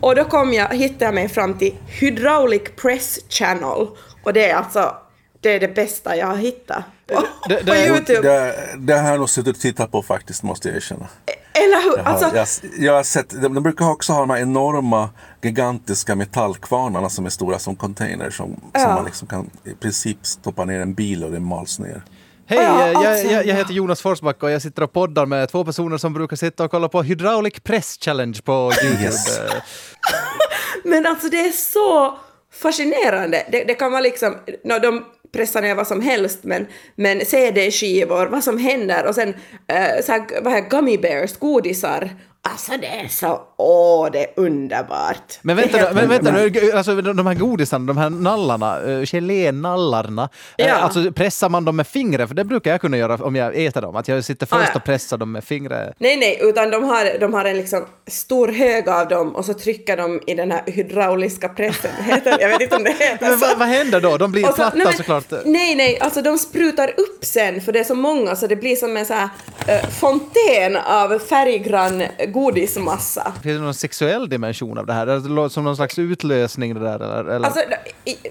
Och 0.00 0.14
då 0.16 0.24
kom 0.24 0.52
jag, 0.52 0.74
hittade 0.74 1.04
jag 1.04 1.14
mig 1.14 1.28
fram 1.28 1.58
till 1.58 1.74
Hydraulic 2.00 2.62
Press 2.76 3.18
Channel. 3.28 3.86
Och 4.22 4.32
det 4.32 4.50
är 4.50 4.54
alltså 4.54 4.96
det, 5.40 5.50
är 5.54 5.60
det 5.60 5.68
bästa 5.68 6.16
jag 6.16 6.26
har 6.26 6.36
hittat 6.36 6.84
på, 7.06 7.22
Det- 7.48 7.56
på 7.66 7.72
det- 7.72 7.86
Youtube. 7.86 8.20
Det, 8.28 8.54
det 8.78 8.94
här 8.94 9.02
har 9.02 9.10
jag 9.10 9.18
nog 9.18 9.30
suttit 9.30 9.56
och 9.56 9.62
tittat 9.62 9.92
på 9.92 10.02
faktiskt, 10.02 10.42
måste 10.42 10.68
jag 10.68 10.76
erkänna. 10.76 11.08
Eller 11.56 11.82
hur? 11.90 11.96
Jag 11.96 12.04
har, 12.04 12.12
Alltså, 12.12 12.36
jag, 12.36 12.72
jag 12.86 12.92
har 12.92 13.02
sett, 13.02 13.30
de, 13.42 13.54
de 13.54 13.62
brukar 13.62 13.90
också 13.90 14.12
ha 14.12 14.20
de 14.20 14.30
här 14.30 14.38
enorma, 14.40 15.08
gigantiska 15.42 16.14
metallkvarnarna 16.14 17.08
som 17.08 17.26
är 17.26 17.30
stora 17.30 17.58
som 17.58 17.76
containers 17.76 18.36
som, 18.36 18.46
som 18.56 18.60
Ja. 18.72 18.94
man 18.94 19.04
liksom 19.04 19.28
kan 19.28 19.50
i 19.64 19.70
princip 19.74 20.18
stoppa 20.26 20.64
ner 20.64 20.80
en 20.80 20.94
bil 20.94 21.24
och 21.24 21.30
det 21.32 21.40
mals 21.40 21.78
ner. 21.78 22.02
Hej, 22.48 22.58
Ja, 22.62 22.82
eh, 22.86 22.92
jag, 22.92 23.04
alltså, 23.06 23.24
jag, 23.26 23.32
jag 23.32 23.46
ja. 23.46 23.54
heter 23.54 23.72
Jonas 23.74 24.00
Forsback 24.02 24.42
och 24.42 24.50
jag 24.50 24.62
sitter 24.62 24.82
och 24.82 24.92
poddar 24.92 25.26
med 25.26 25.48
två 25.48 25.64
personer 25.64 25.98
som 25.98 26.12
brukar 26.14 26.36
sitta 26.36 26.64
och 26.64 26.70
kolla 26.70 26.88
på 26.88 27.02
Hydraulic 27.02 27.54
Press 27.62 27.98
Challenge 28.00 28.40
på 28.44 28.72
Youtube. 28.84 29.02
Yes. 29.04 29.38
Men 30.84 31.06
alltså 31.06 31.28
det 31.28 31.40
är 31.40 31.50
så 31.50 32.18
fascinerande. 32.62 33.46
Det, 33.52 33.64
det 33.64 33.74
kan 33.74 33.90
vara 33.92 34.00
liksom, 34.00 34.34
no, 34.64 34.78
de 34.78 35.04
pressar 35.32 35.62
ner 35.62 35.74
vad 35.74 35.86
som 35.86 36.00
helst, 36.00 36.44
men, 36.44 36.66
men 36.94 37.24
CD-skivor, 37.24 38.26
vad 38.26 38.44
som 38.44 38.58
händer 38.58 39.06
och 39.06 39.14
sen 39.14 39.28
äh, 39.66 40.02
så 40.02 40.12
här, 40.12 40.42
vad 40.42 40.52
här, 40.52 40.68
gummy 40.70 40.98
bears, 40.98 41.36
godisar. 41.36 42.10
Alltså 42.52 42.72
det 42.80 42.86
är 42.86 43.08
så, 43.08 43.40
åh 43.56 44.08
det 44.12 44.18
är 44.24 44.26
underbart. 44.36 45.38
Men 45.42 45.56
vänta, 45.56 45.78
nu, 45.78 45.84
men 45.94 46.08
vänta 46.08 46.30
nu, 46.32 46.72
alltså 46.74 46.94
de 47.02 47.26
här 47.26 47.34
godisarna, 47.34 47.86
de 47.86 47.96
här 47.96 48.10
nallarna, 48.10 48.80
uh, 48.80 49.04
gelénallarna, 49.04 50.28
eh, 50.58 50.66
Ja. 50.66 50.74
alltså 50.74 51.12
pressar 51.12 51.48
man 51.48 51.64
dem 51.64 51.76
med 51.76 51.86
fingret? 51.86 52.28
För 52.28 52.34
det 52.34 52.44
brukar 52.44 52.70
jag 52.70 52.80
kunna 52.80 52.96
göra 52.96 53.14
om 53.14 53.36
jag 53.36 53.56
äter 53.64 53.80
dem, 53.82 53.96
att 53.96 54.08
jag 54.08 54.24
sitter 54.24 54.46
först 54.46 54.60
Ah, 54.62 54.70
ja. 54.72 54.76
och 54.76 54.84
pressar 54.84 55.16
dem 55.18 55.32
med 55.32 55.44
fingret. 55.44 55.94
Nej, 55.98 56.16
nej, 56.16 56.38
utan 56.42 56.70
de 56.70 56.84
har, 56.84 57.18
de 57.20 57.34
har 57.34 57.44
en 57.44 57.56
liksom 57.56 57.84
stor 58.06 58.48
hög 58.48 58.88
av 58.88 59.08
dem 59.08 59.36
och 59.36 59.44
så 59.44 59.54
trycker 59.54 59.96
de 59.96 60.20
i 60.26 60.34
den 60.34 60.50
här 60.50 60.62
hydrauliska 60.66 61.48
pressen. 61.48 61.90
Heter, 62.04 62.36
jag 62.40 62.48
vet 62.48 62.60
inte 62.60 62.76
om 62.76 62.84
det 62.84 62.90
heter 62.90 63.28
Men 63.30 63.38
vad, 63.38 63.58
vad 63.58 63.68
händer 63.68 64.00
då? 64.00 64.16
De 64.16 64.32
blir 64.32 64.44
så- 64.44 64.52
platta 64.52 64.76
nej, 64.76 64.86
men- 64.86 64.96
såklart. 64.96 65.24
Nej, 65.44 65.74
nej, 65.74 65.98
alltså 66.00 66.22
de 66.22 66.38
sprutar 66.38 66.88
upp 66.96 67.24
sen 67.24 67.60
för 67.60 67.72
det 67.72 67.78
är 67.80 67.84
så 67.84 67.94
många 67.94 68.36
så 68.36 68.46
det 68.46 68.56
blir 68.56 68.76
som 68.76 68.96
en 68.96 69.06
så 69.06 69.14
här 69.14 69.28
eh, 69.66 69.88
fontän 69.90 70.76
av 70.76 71.18
färggrann 71.18 72.02
godismassa. 72.36 73.32
Finns 73.42 73.58
det 73.58 73.64
någon 73.64 73.74
sexuell 73.74 74.28
dimension 74.28 74.78
av 74.78 74.86
det 74.86 74.92
här? 74.92 75.48
Som 75.48 75.64
någon 75.64 75.76
slags 75.76 75.98
utlösning 75.98 76.74
det 76.74 76.80
där? 76.80 77.00
Eller? 77.00 77.46
Alltså, 77.46 77.60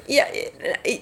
jag, 0.07 0.25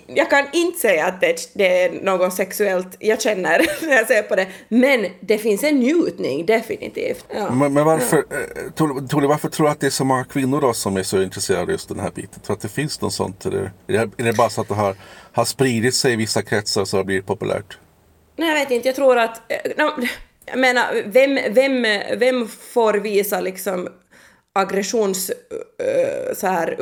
jag 0.07 0.29
kan 0.29 0.45
inte 0.53 0.79
säga 0.79 1.05
att 1.05 1.21
det, 1.21 1.49
det 1.53 1.83
är 1.83 1.91
något 2.03 2.33
sexuellt 2.33 2.97
jag 2.99 3.21
känner 3.21 3.65
när 3.87 3.95
jag 3.95 4.07
ser 4.07 4.21
på 4.21 4.35
det, 4.35 4.47
men 4.69 5.05
det 5.19 5.37
finns 5.37 5.63
en 5.63 5.79
njutning, 5.79 6.45
definitivt. 6.45 7.25
Ja. 7.35 7.51
Men, 7.51 7.73
men 7.73 7.85
varför, 7.85 8.17
eh, 8.17 8.71
Tore, 8.75 9.07
Tore, 9.07 9.27
varför 9.27 9.49
tror 9.49 9.65
du 9.65 9.71
att 9.71 9.79
det 9.79 9.85
är 9.85 9.91
så 9.91 10.05
många 10.05 10.23
kvinnor 10.23 10.61
då 10.61 10.73
som 10.73 10.97
är 10.97 11.03
så 11.03 11.21
intresserade 11.21 11.63
av 11.63 11.69
just 11.69 11.89
den 11.89 11.99
här 11.99 12.11
biten? 12.11 12.39
Tror 12.45 12.55
att 12.55 12.61
det 12.61 12.69
finns 12.69 13.01
något 13.01 13.13
sånt? 13.13 13.45
Eller 13.45 13.71
är 13.87 14.09
det, 14.17 14.33
bara 14.33 14.49
så 14.49 14.61
att 14.61 14.67
det 14.67 14.75
har, 14.75 14.95
har 15.31 15.45
spridit 15.45 15.95
sig 15.95 16.13
i 16.13 16.15
vissa 16.15 16.41
kretsar 16.41 16.85
så 16.85 16.97
har 16.97 17.03
det 17.03 17.05
blivit 17.05 17.25
populärt? 17.25 17.77
Nej, 18.35 18.47
jag 18.49 18.55
vet 18.55 18.71
inte, 18.71 18.87
jag 18.87 18.95
tror 18.95 19.17
att... 19.17 19.51
eh, 19.51 19.71
no, 19.77 20.07
jag 20.45 20.60
menar, 20.60 21.03
vem, 21.06 21.53
vem, 21.53 21.82
vem 22.19 22.47
får 22.47 22.93
visa 22.93 23.41
liksom 23.41 23.89
aggressions... 24.53 25.29
uh, 25.29 26.34
så 26.36 26.47
här 26.47 26.77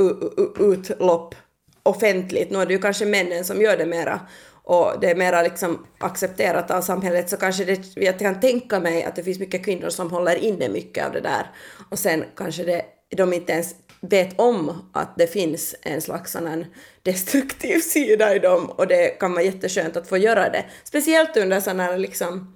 utlopp 0.59 1.35
offentligt? 1.83 2.49
Nu 2.51 2.59
är 2.59 2.65
det 2.65 2.73
ju 2.73 2.81
kanske 2.81 3.05
männen 3.05 3.45
som 3.45 3.61
gör 3.61 3.77
det 3.77 3.85
mera 3.85 4.19
och 4.63 4.99
det 5.01 5.09
är 5.09 5.15
mera 5.15 5.41
liksom 5.41 5.85
accepterat 5.97 6.71
av 6.71 6.81
samhället 6.81 7.29
så 7.29 7.37
kanske 7.37 7.65
det, 7.65 7.79
jag 7.95 8.19
kan 8.19 8.39
tänka 8.39 8.79
mig 8.79 9.03
att 9.03 9.15
det 9.15 9.23
finns 9.23 9.39
mycket 9.39 9.65
kvinnor 9.65 9.89
som 9.89 10.11
håller 10.11 10.35
inne 10.35 10.69
mycket 10.69 11.05
av 11.05 11.11
det 11.11 11.21
där 11.21 11.51
och 11.89 11.99
sen 11.99 12.23
kanske 12.35 12.63
det, 12.63 12.85
de 13.09 13.33
inte 13.33 13.53
ens 13.53 13.75
vet 14.01 14.39
om 14.39 14.89
att 14.93 15.17
det 15.17 15.27
finns 15.27 15.75
en 15.81 16.01
slags 16.01 16.31
sån 16.31 16.47
här 16.47 16.67
destruktiv 17.03 17.79
sida 17.79 18.35
i 18.35 18.39
dem 18.39 18.69
och 18.69 18.87
det 18.87 19.07
kan 19.19 19.33
vara 19.33 19.43
jätteskönt 19.43 19.97
att 19.97 20.07
få 20.07 20.17
göra 20.17 20.49
det. 20.49 20.65
Speciellt 20.83 21.37
under 21.37 21.59
sådana 21.59 21.83
här 21.83 21.97
liksom 21.97 22.55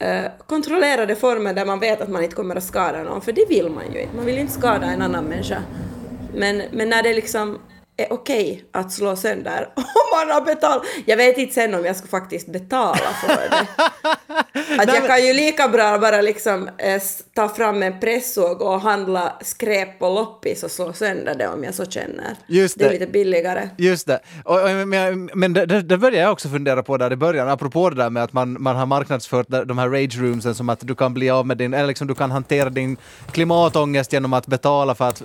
Eh, 0.00 0.30
kontrollerade 0.46 1.16
former 1.16 1.54
där 1.54 1.66
man 1.66 1.80
vet 1.80 2.00
att 2.00 2.08
man 2.08 2.22
inte 2.22 2.36
kommer 2.36 2.56
att 2.56 2.64
skada 2.64 3.02
någon, 3.02 3.20
för 3.20 3.32
det 3.32 3.44
vill 3.48 3.68
man 3.68 3.92
ju 3.92 4.00
inte. 4.00 4.16
Man 4.16 4.26
vill 4.26 4.38
inte 4.38 4.52
skada 4.52 4.86
en 4.86 5.02
annan 5.02 5.24
människa. 5.24 5.62
Men, 6.34 6.62
men 6.70 6.88
när 6.88 7.02
det 7.02 7.14
liksom 7.14 7.58
är 8.00 8.12
okej 8.12 8.64
att 8.72 8.92
slå 8.92 9.16
sönder 9.16 9.68
om 9.74 9.84
man 10.18 10.34
har 10.34 10.40
betalat. 10.40 10.82
Jag 11.06 11.16
vet 11.16 11.38
inte 11.38 11.54
sen 11.54 11.74
om 11.74 11.84
jag 11.84 11.96
ska 11.96 12.06
faktiskt 12.06 12.46
betala 12.46 12.96
för 12.96 13.50
det. 13.50 13.66
Att 14.82 14.94
jag 14.94 15.06
kan 15.06 15.26
ju 15.26 15.32
lika 15.32 15.68
bra 15.68 15.98
bara 15.98 16.20
liksom 16.20 16.68
eh, 16.78 17.02
ta 17.34 17.48
fram 17.48 17.82
en 17.82 18.00
pressåg 18.00 18.62
och 18.62 18.80
handla 18.80 19.32
skräp 19.40 19.98
på 19.98 20.08
loppis 20.08 20.62
och 20.62 20.70
slå 20.70 20.92
sönder 20.92 21.34
det 21.34 21.48
om 21.48 21.64
jag 21.64 21.74
så 21.74 21.84
känner. 21.84 22.36
Just 22.46 22.78
det 22.78 22.84
är 22.84 22.88
det. 22.88 22.98
lite 22.98 23.12
billigare. 23.12 23.68
Just 23.78 24.06
det. 24.06 24.20
Och, 24.44 24.62
och, 24.62 24.88
men 24.88 25.30
men 25.34 25.52
det, 25.52 25.66
det, 25.66 25.98
började 25.98 26.22
jag 26.22 26.32
också 26.32 26.48
fundera 26.48 26.82
på 26.82 26.96
där 26.96 27.12
i 27.12 27.16
början, 27.16 27.48
apropå 27.48 27.90
det 27.90 27.96
där 27.96 28.10
med 28.10 28.22
att 28.22 28.32
man, 28.32 28.62
man 28.62 28.76
har 28.76 28.86
marknadsfört 28.86 29.46
de 29.48 29.78
här 29.78 29.88
rage 29.88 30.18
roomsen 30.18 30.54
som 30.54 30.68
att 30.68 30.80
du 30.80 30.94
kan 30.94 31.14
bli 31.14 31.30
av 31.30 31.46
med 31.46 31.56
din, 31.56 31.74
eller 31.74 31.86
liksom 31.86 32.06
du 32.06 32.14
kan 32.14 32.30
hantera 32.30 32.70
din 32.70 32.96
klimatångest 33.32 34.12
genom 34.12 34.32
att 34.32 34.46
betala 34.46 34.94
för 34.94 35.08
att 35.08 35.22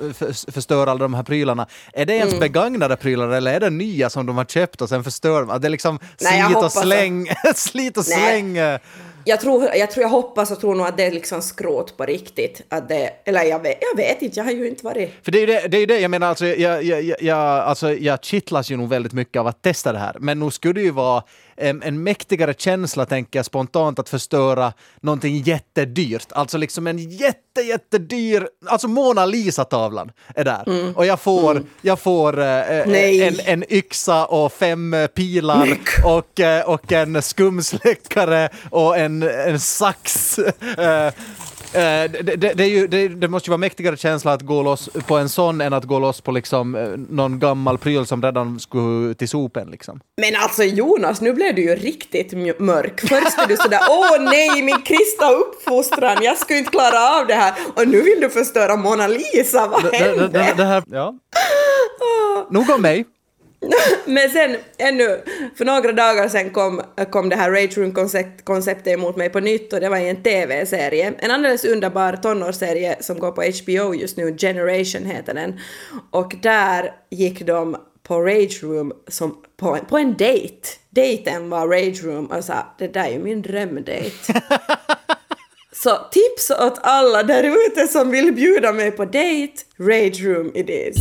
förstöra 0.53 0.91
alla 0.91 0.99
de 0.99 1.13
här 1.13 1.23
prylarna. 1.23 1.67
Är 1.93 2.05
det 2.05 2.13
ens 2.13 2.35
Mm. 2.35 2.39
Begagnade 2.65 2.95
prylar 2.95 3.29
eller 3.29 3.53
är 3.53 3.59
det 3.59 3.69
nya 3.69 4.09
som 4.09 4.25
de 4.25 4.37
har 4.37 4.45
köpt 4.45 4.81
och 4.81 4.89
sen 4.89 5.03
förstör? 5.03 5.59
Det 5.59 5.67
är 5.67 5.69
liksom 5.69 5.99
Nej, 6.21 6.31
slit 6.41 6.45
och 6.45 6.53
hoppas 6.55 6.77
att- 6.77 6.83
släng, 6.83 7.27
slit 7.55 7.97
och 7.97 8.05
släng. 8.05 8.57
eh. 8.57 8.79
Jag 9.27 9.41
tror, 9.41 9.69
jag 9.75 9.91
tror, 9.91 10.01
jag 10.01 10.09
hoppas 10.09 10.51
och 10.51 10.59
tror 10.59 10.75
nog 10.75 10.87
att 10.87 10.97
det 10.97 11.03
är 11.05 11.11
liksom 11.11 11.41
skrot 11.41 11.97
på 11.97 12.05
riktigt. 12.05 12.61
Att 12.69 12.89
det, 12.89 13.09
eller 13.25 13.43
jag 13.43 13.59
vet, 13.63 13.77
jag 13.91 13.97
vet 13.97 14.21
inte, 14.21 14.39
jag 14.39 14.45
har 14.45 14.51
ju 14.51 14.67
inte 14.67 14.85
varit... 14.85 15.11
För 15.23 15.31
det 15.31 15.37
är 15.37 15.39
ju 15.39 15.45
det, 15.45 15.67
det, 15.67 15.77
är 15.77 15.87
det 15.87 15.99
jag 15.99 16.11
menar, 16.11 16.27
alltså, 16.27 16.45
jag, 16.45 16.83
jag, 16.83 17.01
jag, 17.03 17.21
jag, 17.21 17.37
alltså, 17.39 17.93
jag 17.93 18.23
kittlas 18.23 18.71
ju 18.71 18.77
nog 18.77 18.89
väldigt 18.89 19.13
mycket 19.13 19.39
av 19.39 19.47
att 19.47 19.61
testa 19.61 19.91
det 19.91 19.99
här. 19.99 20.15
Men 20.19 20.39
nog 20.39 20.53
skulle 20.53 20.73
det 20.73 20.81
ju 20.81 20.91
vara 20.91 21.23
en, 21.57 21.83
en 21.83 22.03
mäktigare 22.03 22.53
känsla, 22.57 23.05
tänker 23.05 23.39
jag 23.39 23.45
spontant, 23.45 23.99
att 23.99 24.09
förstöra 24.09 24.73
någonting 25.01 25.41
jättedyrt. 25.41 26.27
Alltså 26.31 26.57
liksom 26.57 26.87
en 26.87 26.97
jätte, 26.97 27.61
jättedyr, 27.61 28.47
alltså 28.65 28.87
Mona 28.87 29.25
Lisa-tavlan 29.25 30.11
är 30.35 30.43
där. 30.43 30.97
Och 30.97 31.05
jag 31.05 31.19
får, 31.19 31.63
jag 31.81 31.99
får 31.99 32.39
eh, 32.39 32.69
eh, 32.69 33.27
en, 33.27 33.39
en 33.45 33.73
yxa 33.73 34.25
och 34.25 34.53
fem 34.53 34.93
eh, 34.93 35.07
pilar 35.07 35.77
och, 36.03 36.39
eh, 36.39 36.69
och 36.69 36.91
en 36.91 37.21
skumsläckare 37.21 38.49
och 38.69 38.97
en, 38.97 39.23
en 39.23 39.59
sax. 39.59 40.39
Eh, 41.75 42.11
det, 42.23 42.35
det, 42.35 42.53
det, 42.53 42.67
ju, 42.67 42.87
det, 43.07 43.27
måste 43.27 43.47
ju 43.47 43.51
vara 43.51 43.57
mäktigare 43.57 43.97
känsla 43.97 44.33
att 44.33 44.41
gå 44.41 44.63
loss 44.63 44.89
på 45.07 45.17
en 45.17 45.29
sån 45.29 45.61
än 45.61 45.73
att 45.73 45.83
gå 45.83 45.99
loss 45.99 46.21
på 46.21 46.31
liksom, 46.31 46.75
eh, 46.75 46.87
någon 47.09 47.39
gammal 47.39 47.77
pryl 47.77 48.05
som 48.05 48.21
redan 48.21 48.59
skulle 48.59 49.13
till 49.13 49.29
sopen. 49.29 49.71
Liksom. 49.71 49.99
Men 50.21 50.41
alltså 50.41 50.63
Jonas, 50.63 51.21
nu 51.21 51.33
blev 51.33 51.55
du 51.55 51.61
ju 51.61 51.75
riktigt 51.75 52.59
mörk. 52.59 52.99
Först 52.99 53.39
är 53.39 53.47
du 53.47 53.57
sådär 53.57 53.79
åh 53.89 54.21
nej, 54.23 54.61
min 54.61 54.81
kristna 54.81 55.29
uppfostran, 55.29 56.23
jag 56.23 56.37
skulle 56.37 56.59
inte 56.59 56.71
klara 56.71 57.19
av 57.19 57.27
det 57.27 57.33
här. 57.33 57.53
Och 57.75 57.87
nu 57.87 58.01
vill 58.01 58.19
du 58.21 58.29
förstöra 58.29 58.75
Mona 58.75 59.07
Lisa, 59.07 59.67
vad 59.67 59.93
hände? 59.93 60.27
det, 60.27 60.53
det 60.57 60.65
här, 60.65 60.83
ja. 60.87 61.13
Nog 62.49 62.69
om 62.69 62.81
mig. 62.81 63.05
Men 64.05 64.29
sen 64.29 64.55
ännu, 64.77 65.21
för 65.57 65.65
några 65.65 65.91
dagar 65.91 66.27
sen 66.27 66.49
kom, 66.49 66.81
kom 67.11 67.29
det 67.29 67.35
här 67.35 67.51
Rage 67.51 67.77
Room-konceptet 67.77 68.87
emot 68.87 69.15
mig 69.15 69.29
på 69.29 69.39
nytt 69.39 69.73
och 69.73 69.79
det 69.79 69.89
var 69.89 69.97
i 69.97 70.09
en 70.09 70.23
TV-serie. 70.23 71.13
En 71.19 71.31
alldeles 71.31 71.65
underbar 71.65 72.13
tonårsserie 72.13 72.95
som 72.99 73.19
går 73.19 73.31
på 73.31 73.41
HBO 73.41 73.93
just 73.95 74.17
nu, 74.17 74.37
Generation 74.37 75.05
heter 75.05 75.33
den. 75.33 75.59
Och 76.11 76.35
där 76.41 76.91
gick 77.11 77.41
de 77.41 77.77
på 78.03 78.21
Rage 78.21 78.63
Room 78.63 78.93
som 79.07 79.37
på, 79.57 79.75
en- 79.75 79.85
på 79.85 79.97
en 79.97 80.17
dejt. 80.17 80.67
Dejten 80.89 81.49
var 81.49 81.67
Rage 81.67 82.03
Room 82.03 82.25
och 82.25 82.43
sa 82.43 82.75
det 82.79 82.87
där 82.87 83.03
är 83.05 83.09
ju 83.11 83.19
min 83.19 83.41
drömdejt. 83.41 84.13
Så 85.83 85.97
tips 86.11 86.51
åt 86.51 86.79
alla 86.81 87.23
där 87.23 87.43
ute 87.67 87.87
som 87.87 88.11
vill 88.11 88.33
bjuda 88.33 88.73
mig 88.73 88.91
på 88.91 89.05
dejt, 89.05 89.53
Rage 89.79 90.21
Room 90.23 90.51
it 90.55 90.69
is. 90.69 90.95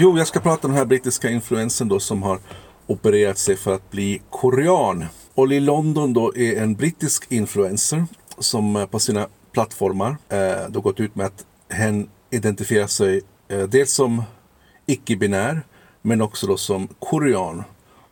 Jo, 0.00 0.18
jag 0.18 0.26
ska 0.26 0.40
prata 0.40 0.66
om 0.66 0.72
den 0.72 0.78
här 0.78 0.84
brittiska 0.86 1.30
influensen 1.30 1.88
då 1.88 2.00
som 2.00 2.22
har 2.22 2.38
opererat 2.86 3.38
sig 3.38 3.56
för 3.56 3.74
att 3.74 3.90
bli 3.90 4.22
korean. 4.30 5.04
Olly 5.34 5.60
London 5.60 6.12
då 6.12 6.36
är 6.36 6.62
en 6.62 6.74
brittisk 6.74 7.32
influencer 7.32 8.04
som 8.38 8.76
eh, 8.76 8.86
på 8.86 8.98
sina 8.98 9.28
plattformar 9.52 10.16
eh, 10.28 10.68
då 10.68 10.80
gått 10.80 11.00
ut 11.00 11.14
med 11.16 11.26
att 11.26 11.46
hen 11.68 12.08
identifierar 12.30 12.86
sig 12.86 13.22
eh, 13.48 13.62
dels 13.62 13.92
som 13.92 14.22
icke-binär 14.86 15.62
men 16.02 16.22
också 16.22 16.46
då 16.46 16.56
som 16.56 16.88
korean 16.98 17.64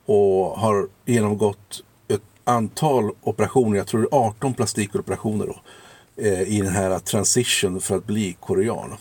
och 0.06 0.58
har 0.58 0.88
genomgått 1.04 1.82
ett 2.08 2.22
antal 2.44 3.10
operationer, 3.22 3.76
jag 3.76 3.86
tror 3.86 4.00
det 4.00 4.08
är 4.12 4.18
18 4.26 4.54
plastikoperationer 4.54 5.46
då, 5.46 5.56
eh, 6.22 6.42
i 6.42 6.60
den 6.60 6.72
här 6.72 6.98
transition 6.98 7.80
för 7.80 7.96
att 7.96 8.06
bli 8.06 8.36
korean. 8.40 8.94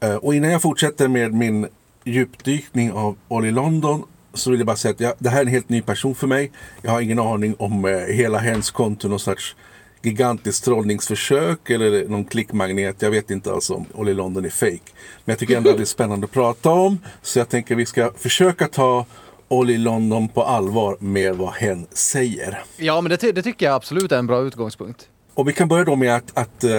Eh, 0.00 0.14
Och 0.14 0.34
innan 0.34 0.50
jag 0.50 0.62
fortsätter 0.62 1.08
med 1.08 1.34
min 1.34 1.68
djupdykning 2.06 2.92
av 2.92 3.16
Ollie 3.28 3.50
London 3.50 4.02
så 4.34 4.50
vill 4.50 4.60
jag 4.60 4.66
bara 4.66 4.76
säga 4.76 4.92
att 4.92 5.00
jag, 5.00 5.14
det 5.18 5.30
här 5.30 5.38
är 5.38 5.42
en 5.42 5.48
helt 5.48 5.68
ny 5.68 5.82
person 5.82 6.14
för 6.14 6.26
mig. 6.26 6.52
Jag 6.82 6.90
har 6.90 7.00
ingen 7.00 7.18
aning 7.18 7.54
om 7.58 7.84
eh, 7.84 7.98
hela 7.98 8.38
hens 8.38 8.70
konto, 8.70 9.08
någon 9.08 9.20
sorts 9.20 9.56
gigantiskt 10.02 10.64
trollningsförsök 10.64 11.70
eller 11.70 12.08
någon 12.08 12.24
klickmagnet. 12.24 13.02
Jag 13.02 13.10
vet 13.10 13.30
inte 13.30 13.52
alls 13.52 13.70
om 13.70 13.86
Ollie 13.94 14.14
London 14.14 14.44
är 14.44 14.50
fake. 14.50 14.92
Men 15.24 15.32
jag 15.32 15.38
tycker 15.38 15.56
ändå 15.56 15.70
att 15.70 15.76
det 15.76 15.82
är 15.82 15.84
spännande 15.84 16.24
att 16.24 16.32
prata 16.32 16.70
om. 16.70 16.98
Så 17.22 17.38
jag 17.38 17.48
tänker 17.48 17.74
vi 17.74 17.86
ska 17.86 18.12
försöka 18.16 18.68
ta 18.68 19.06
Ollie 19.48 19.78
London 19.78 20.28
på 20.28 20.42
allvar 20.42 20.96
med 21.00 21.36
vad 21.36 21.52
hen 21.52 21.86
säger. 21.92 22.62
Ja, 22.76 23.00
men 23.00 23.10
det, 23.10 23.16
ty- 23.16 23.32
det 23.32 23.42
tycker 23.42 23.66
jag 23.66 23.74
absolut 23.74 24.12
är 24.12 24.18
en 24.18 24.26
bra 24.26 24.42
utgångspunkt. 24.42 25.08
Och 25.34 25.48
vi 25.48 25.52
kan 25.52 25.68
börja 25.68 25.84
då 25.84 25.96
med 25.96 26.16
att, 26.16 26.38
att 26.38 26.64
uh, 26.64 26.70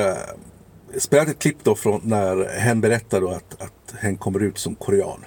spela 0.98 1.24
ett 1.24 1.40
klipp 1.40 1.58
då 1.64 1.76
från 1.76 2.02
när 2.04 2.60
hen 2.60 2.82
berättar 2.82 3.22
då 3.22 3.30
att, 3.30 3.62
att 3.62 3.74
hen 4.02 4.18
kommer 4.18 4.44
ut 4.44 4.58
som 4.58 4.76
korean. 4.76 5.26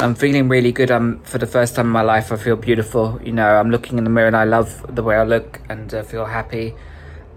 I'm 0.00 0.14
feeling 0.14 0.48
really 0.48 0.72
good. 0.72 0.90
Um, 0.90 1.20
for 1.24 1.38
the 1.38 1.46
first 1.46 1.74
time 1.74 1.86
in 1.86 1.92
my 1.92 2.02
life, 2.02 2.30
I 2.30 2.36
feel 2.36 2.56
beautiful. 2.56 3.18
You 3.24 3.32
know, 3.32 3.48
I'm 3.48 3.70
looking 3.70 3.98
in 3.98 4.04
the 4.04 4.10
mirror 4.10 4.28
and 4.28 4.36
I 4.36 4.44
love 4.44 4.94
the 4.94 5.02
way 5.02 5.16
I 5.16 5.24
look 5.24 5.60
and 5.68 5.92
uh, 5.92 6.02
feel 6.02 6.24
happy. 6.24 6.74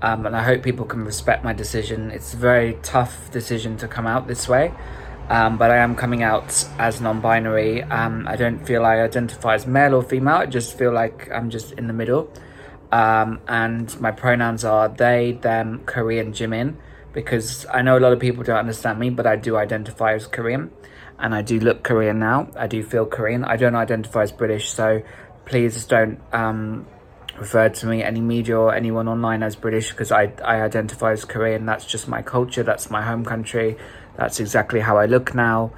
Um, 0.04 0.26
and 0.26 0.36
I 0.36 0.44
hope 0.44 0.64
people 0.64 0.86
can 0.86 1.06
respect 1.06 1.44
my 1.44 1.54
decision. 1.54 2.12
It's 2.12 2.34
a 2.34 2.38
very 2.38 2.78
tough 2.84 3.32
decision 3.32 3.78
to 3.78 3.88
come 3.88 4.08
out 4.08 4.28
this 4.28 4.48
way, 4.48 4.74
um, 5.30 5.58
but 5.58 5.72
I 5.72 5.78
am 5.78 5.96
coming 5.96 6.24
out 6.24 6.66
as 6.80 7.02
non-binary. 7.02 7.84
Um, 7.84 8.28
I 8.28 8.36
don't 8.36 8.66
feel 8.66 8.84
I 8.86 9.02
identify 9.02 9.56
as 9.56 9.68
male 9.68 9.96
or 9.96 10.04
female. 10.04 10.36
I 10.36 10.46
just 10.46 10.78
feel 10.78 10.92
like 10.92 11.30
I'm 11.32 11.50
just 11.50 11.74
in 11.74 11.88
the 11.88 11.94
middle. 11.94 12.32
Um, 12.92 13.40
and 13.48 14.00
my 14.02 14.12
pronouns 14.12 14.66
are 14.66 14.90
they, 14.90 15.34
them, 15.42 15.82
Korean, 15.86 16.34
Jimin, 16.34 16.76
because 17.14 17.66
I 17.74 17.82
know 17.82 17.98
a 17.98 18.00
lot 18.00 18.14
of 18.14 18.20
people 18.20 18.44
don't 18.44 18.58
understand 18.58 19.00
me, 19.00 19.10
but 19.10 19.26
I 19.26 19.36
do 19.36 19.58
identify 19.58 20.14
as 20.14 20.28
Korean, 20.28 20.70
and 21.20 21.36
I 21.36 21.42
do 21.42 21.60
look 21.60 21.84
Korean 21.84 22.20
now. 22.20 22.48
I 22.56 22.68
do 22.68 22.84
feel 22.84 23.06
Korean. 23.06 23.44
I 23.44 23.58
don't 23.58 23.76
identify 23.76 24.24
as 24.24 24.32
British, 24.32 24.72
so 24.72 25.02
please 25.46 25.86
don't 25.86 26.20
um, 26.34 26.86
refer 27.38 27.70
to 27.70 27.88
me, 27.88 28.04
any 28.04 28.22
media 28.22 28.58
or 28.58 28.74
anyone 28.74 29.08
online 29.08 29.44
as 29.44 29.56
British, 29.56 29.92
because 29.92 30.12
I, 30.12 30.32
I 30.44 30.62
identify 30.62 31.12
as 31.12 31.26
Korean. 31.26 31.66
That's 31.66 31.86
just 31.86 32.08
my 32.08 32.22
culture. 32.22 32.64
That's 32.64 32.90
my 32.90 33.02
home 33.02 33.26
country. 33.26 33.78
That's 34.18 34.40
exactly 34.40 34.80
how 34.80 34.98
I 34.98 35.06
look 35.06 35.34
now. 35.34 35.72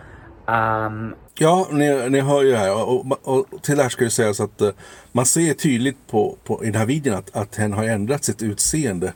Um, 0.48 1.16
Ja, 1.36 1.68
ni, 1.72 2.10
ni 2.10 2.20
hör 2.20 2.44
ju 2.44 2.56
här. 2.56 2.74
Och, 2.74 3.06
och, 3.06 3.20
och 3.24 3.64
till 3.64 3.78
det 3.78 3.84
här 3.84 3.90
ska 3.90 4.04
det 4.04 4.10
sägas 4.10 4.40
att 4.40 4.62
uh, 4.62 4.70
man 5.12 5.26
ser 5.26 5.54
tydligt 5.54 6.08
på, 6.08 6.38
på, 6.44 6.64
i 6.64 6.66
den 6.66 6.76
här 6.76 6.86
videon 6.86 7.16
att, 7.16 7.36
att 7.36 7.56
hen 7.56 7.74
har 7.74 7.84
ändrat 7.84 8.24
sitt 8.24 8.42
utseende. 8.42 9.14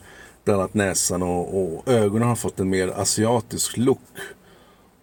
Bland 0.48 0.62
annat 0.62 0.74
näsan 0.74 1.24
och, 1.24 1.62
och 1.62 1.88
ögonen 1.88 2.28
har 2.28 2.36
fått 2.36 2.60
en 2.60 2.70
mer 2.70 2.88
asiatisk 2.88 3.78
look. 3.78 4.00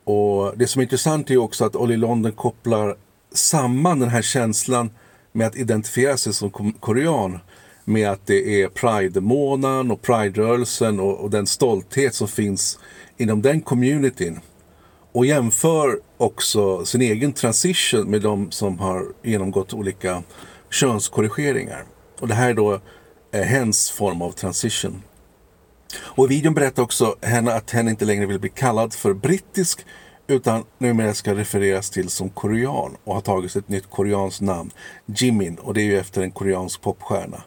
Och 0.05 0.59
det 0.59 0.67
som 0.67 0.81
är 0.81 0.83
intressant 0.83 1.31
är 1.31 1.37
också 1.37 1.65
att 1.65 1.77
Olly 1.77 1.97
London 1.97 2.33
kopplar 2.33 2.97
samman 3.33 3.99
den 3.99 4.09
här 4.09 4.23
känslan 4.23 4.91
med 5.33 5.47
att 5.47 5.57
identifiera 5.57 6.17
sig 6.17 6.35
som 6.35 6.51
korean 6.81 7.39
med 7.85 8.11
att 8.11 8.27
det 8.27 8.63
är 8.63 8.69
Pride-månaden 8.69 9.91
och 9.91 10.03
Pride-rörelsen 10.03 11.01
och, 11.01 11.21
och 11.21 11.31
den 11.31 11.47
stolthet 11.47 12.15
som 12.15 12.29
finns 12.29 12.79
inom 13.17 13.43
den 13.43 13.61
communityn. 13.61 14.41
Och 15.13 15.27
jämför 15.27 16.01
också 16.17 16.85
sin 16.85 17.03
egen 17.03 17.33
transition 17.33 18.11
med 18.11 18.23
de 18.23 18.51
som 18.51 18.79
har 18.79 19.07
genomgått 19.23 19.75
olika 19.75 20.23
könskorrigeringar. 20.71 21.85
Och 22.21 22.29
det 22.29 22.35
här 22.35 22.51
är 22.51 22.55
då 22.55 22.81
eh, 23.33 23.43
hens 23.43 23.91
form 23.91 24.23
av 24.23 24.33
transition. 24.33 25.03
Och 25.99 26.25
i 26.25 26.29
videon 26.29 26.55
berättar 26.55 26.83
också 26.83 27.17
henne 27.23 27.55
att 27.55 27.71
hen 27.71 27.89
inte 27.89 28.05
längre 28.05 28.27
vill 28.27 28.41
bli 28.41 28.51
kallad 28.51 28.95
för 28.95 29.13
brittisk 29.13 29.87
utan 30.27 30.65
numera 30.79 31.15
ska 31.15 31.35
refereras 31.35 31.91
till 31.91 32.09
som 32.09 32.31
korean 32.31 32.97
och 33.05 33.15
har 33.15 33.21
tagit 33.21 33.57
ett 33.57 33.69
nytt 33.69 33.91
koreanskt 33.91 34.41
namn, 34.41 34.71
Jimin, 35.07 35.59
och 35.59 35.75
det 35.75 35.81
är 35.81 35.85
ju 35.85 35.99
efter 35.99 36.23
en 36.23 36.31
koreansk 36.31 36.81
popstjärna. 36.81 37.43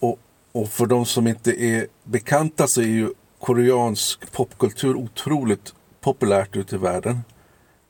Och, 0.00 0.18
och 0.52 0.68
för 0.68 0.86
de 0.86 1.06
som 1.06 1.26
inte 1.26 1.64
är 1.64 1.86
bekanta 2.04 2.66
så 2.66 2.80
är 2.80 2.86
ju 2.86 3.10
koreansk 3.40 4.32
popkultur 4.32 4.96
otroligt 4.96 5.74
populärt 6.00 6.56
ute 6.56 6.74
i 6.74 6.78
världen 6.78 7.20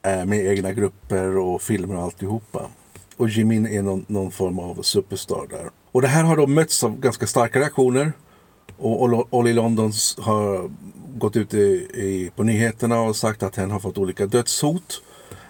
eh, 0.02 0.24
med 0.24 0.46
egna 0.46 0.72
grupper 0.72 1.36
och 1.36 1.62
filmer 1.62 1.96
och 1.96 2.02
alltihopa. 2.02 2.70
Och 3.16 3.28
Jimin 3.28 3.66
är 3.66 3.82
någon, 3.82 4.04
någon 4.08 4.30
form 4.30 4.58
av 4.58 4.82
superstar 4.82 5.46
där. 5.50 5.70
Och 5.92 6.02
det 6.02 6.08
här 6.08 6.24
har 6.24 6.36
då 6.36 6.46
mötts 6.46 6.84
av 6.84 7.00
ganska 7.00 7.26
starka 7.26 7.60
reaktioner. 7.60 8.12
Och 8.78 9.02
Ol- 9.02 9.26
Ollie 9.30 9.52
Londons 9.52 10.16
har 10.20 10.70
gått 11.16 11.36
ut 11.36 11.54
i, 11.54 11.88
i, 11.94 12.30
på 12.36 12.42
nyheterna 12.42 13.00
och 13.00 13.16
sagt 13.16 13.42
att 13.42 13.56
hen 13.56 13.70
har 13.70 13.80
fått 13.80 13.98
olika 13.98 14.26
dödshot. 14.26 15.02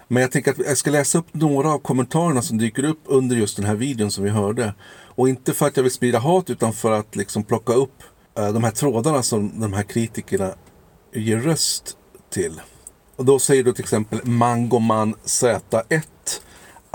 Men 0.07 0.21
jag 0.21 0.31
tänker 0.31 0.51
att 0.51 0.57
jag 0.57 0.77
ska 0.77 0.91
läsa 0.91 1.17
upp 1.17 1.27
några 1.31 1.73
av 1.73 1.79
kommentarerna 1.79 2.41
som 2.41 2.57
dyker 2.57 2.83
upp 2.83 3.01
under 3.05 3.35
just 3.35 3.55
den 3.57 3.65
här 3.65 3.75
videon 3.75 4.11
som 4.11 4.23
vi 4.23 4.29
hörde. 4.29 4.73
Och 5.15 5.29
inte 5.29 5.53
för 5.53 5.67
att 5.67 5.77
jag 5.77 5.83
vill 5.83 5.91
sprida 5.91 6.19
hat 6.19 6.49
utan 6.49 6.73
för 6.73 6.91
att 6.91 7.15
liksom 7.15 7.43
plocka 7.43 7.73
upp 7.73 8.03
eh, 8.37 8.53
de 8.53 8.63
här 8.63 8.71
trådarna 8.71 9.23
som 9.23 9.59
de 9.59 9.73
här 9.73 9.83
kritikerna 9.83 10.51
ger 11.13 11.37
röst 11.37 11.97
till. 12.29 12.61
Och 13.15 13.25
då 13.25 13.39
säger 13.39 13.63
du 13.63 13.73
till 13.73 13.83
exempel 13.83 14.19
Mangoman 14.25 15.15
Z1 15.15 16.01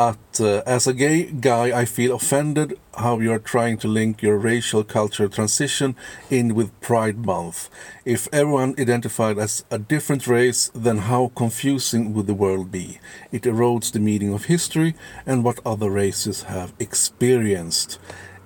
att 0.00 0.40
uh, 0.40 0.62
as 0.66 0.86
a 0.86 0.92
gay 0.92 1.28
guy 1.30 1.82
I 1.82 1.84
feel 1.84 2.14
offended 2.14 2.72
how 2.92 3.20
you 3.20 3.32
are 3.32 3.38
trying 3.38 3.76
to 3.78 3.88
link 3.88 4.22
your 4.22 4.38
racial 4.38 4.82
cultural 4.82 5.28
transition 5.28 5.94
in 6.30 6.54
with 6.54 6.70
Pride 6.80 7.18
Month. 7.26 7.68
If 8.04 8.26
everyone 8.32 8.74
identified 8.78 9.38
as 9.38 9.64
a 9.70 9.78
different 9.78 10.26
race 10.26 10.70
then 10.74 10.98
how 10.98 11.32
confusing 11.34 12.14
would 12.14 12.26
the 12.26 12.34
world 12.34 12.70
be? 12.70 12.98
It 13.30 13.42
erodes 13.42 13.92
the 13.92 14.00
meaning 14.00 14.32
of 14.32 14.44
history 14.44 14.94
and 15.26 15.44
what 15.44 15.60
other 15.66 15.90
races 15.90 16.44
have 16.44 16.72
experienced. 16.78 17.98